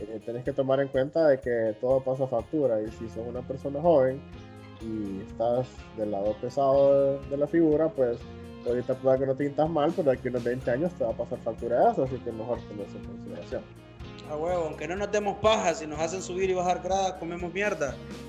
eh, 0.00 0.20
tenés 0.24 0.44
que 0.44 0.52
tomar 0.52 0.80
en 0.80 0.88
cuenta 0.88 1.26
de 1.28 1.40
que 1.40 1.74
todo 1.80 2.00
pasa 2.00 2.26
factura 2.26 2.80
y 2.80 2.90
si 2.92 3.08
sos 3.08 3.26
una 3.26 3.42
persona 3.42 3.80
joven, 3.80 4.20
y 4.80 5.22
estás 5.22 5.66
del 5.96 6.12
lado 6.12 6.36
pesado 6.40 7.18
de, 7.18 7.28
de, 7.30 7.36
la 7.36 7.46
figura, 7.46 7.88
pues 7.88 8.18
ahorita 8.66 8.94
puede 8.94 9.18
que 9.18 9.26
no 9.26 9.34
te 9.34 9.44
sientas 9.44 9.68
mal, 9.68 9.92
pero 9.94 10.10
aquí 10.10 10.28
unos 10.28 10.44
20 10.44 10.70
años 10.70 10.92
te 10.94 11.04
va 11.04 11.10
a 11.10 11.16
pasar 11.16 11.38
factura 11.40 11.80
de 11.80 11.92
eso, 11.92 12.04
así 12.04 12.16
que 12.18 12.32
mejor 12.32 12.58
tenerlo 12.62 12.98
en 12.98 13.04
consideración. 13.04 13.62
A 14.30 14.36
huevo, 14.36 14.64
aunque 14.64 14.86
no 14.86 14.94
nos 14.96 15.10
demos 15.10 15.38
paja, 15.38 15.74
si 15.74 15.86
nos 15.86 15.98
hacen 16.00 16.22
subir 16.22 16.50
y 16.50 16.54
bajar 16.54 16.82
gradas, 16.82 17.14
comemos 17.14 17.52
mierda. 17.52 17.96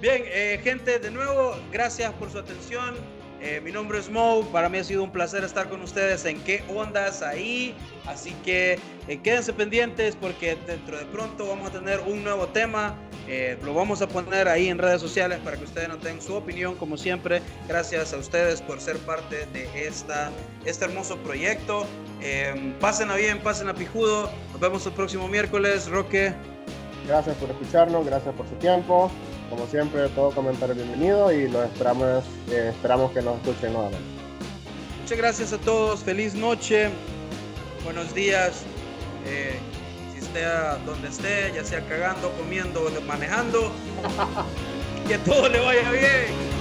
Bien, 0.00 0.22
eh, 0.26 0.60
gente, 0.62 0.98
de 0.98 1.10
nuevo, 1.10 1.54
gracias 1.72 2.12
por 2.14 2.30
su 2.30 2.38
atención. 2.38 2.94
Eh, 3.40 3.60
mi 3.62 3.70
nombre 3.70 4.00
es 4.00 4.10
Mo, 4.10 4.42
para 4.52 4.68
mí 4.68 4.78
ha 4.78 4.84
sido 4.84 5.04
un 5.04 5.12
placer 5.12 5.44
estar 5.44 5.68
con 5.68 5.80
ustedes 5.80 6.24
en 6.24 6.40
qué 6.40 6.64
ondas 6.74 7.22
ahí, 7.22 7.72
así 8.04 8.32
que 8.44 8.80
eh, 9.06 9.20
quédense 9.22 9.52
pendientes 9.52 10.16
porque 10.16 10.58
dentro 10.66 10.98
de 10.98 11.04
pronto 11.06 11.46
vamos 11.46 11.68
a 11.68 11.72
tener 11.72 12.00
un 12.00 12.24
nuevo 12.24 12.48
tema, 12.48 12.96
eh, 13.28 13.56
lo 13.62 13.74
vamos 13.74 14.02
a 14.02 14.08
poner 14.08 14.48
ahí 14.48 14.68
en 14.68 14.78
redes 14.78 15.00
sociales 15.00 15.38
para 15.44 15.56
que 15.56 15.64
ustedes 15.64 15.88
nos 15.88 16.02
den 16.02 16.20
su 16.20 16.34
opinión, 16.34 16.74
como 16.74 16.96
siempre, 16.96 17.40
gracias 17.68 18.12
a 18.12 18.16
ustedes 18.16 18.60
por 18.60 18.80
ser 18.80 18.96
parte 18.98 19.46
de 19.52 19.86
esta, 19.86 20.32
este 20.64 20.86
hermoso 20.86 21.16
proyecto, 21.18 21.86
pasen 22.80 23.08
a 23.12 23.14
bien, 23.14 23.38
pasen 23.38 23.68
a 23.68 23.74
pijudo, 23.74 24.28
nos 24.50 24.60
vemos 24.60 24.84
el 24.84 24.92
próximo 24.94 25.28
miércoles, 25.28 25.88
Roque. 25.88 26.34
Gracias 27.06 27.36
por 27.36 27.50
escucharnos, 27.50 28.04
gracias 28.04 28.34
por 28.34 28.48
su 28.48 28.54
tiempo. 28.56 29.12
Como 29.50 29.66
siempre, 29.66 30.08
todo 30.10 30.30
comentario 30.30 30.74
bienvenido 30.74 31.32
y 31.32 31.48
lo 31.48 31.62
esperamos, 31.64 32.24
eh, 32.50 32.70
esperamos 32.70 33.12
que 33.12 33.22
nos 33.22 33.36
escuchen 33.36 33.72
nuevamente. 33.72 34.04
Muchas 35.00 35.18
gracias 35.18 35.52
a 35.54 35.58
todos, 35.58 36.00
feliz 36.00 36.34
noche, 36.34 36.90
buenos 37.82 38.14
días. 38.14 38.64
Eh, 39.24 39.58
si 40.12 40.18
esté 40.18 40.44
donde 40.84 41.08
esté, 41.08 41.50
ya 41.54 41.64
sea 41.64 41.80
cagando, 41.88 42.30
comiendo 42.32 42.82
o 42.82 43.00
manejando, 43.02 43.72
que 45.08 45.16
todo 45.18 45.48
le 45.48 45.60
vaya 45.60 45.90
bien. 45.92 46.57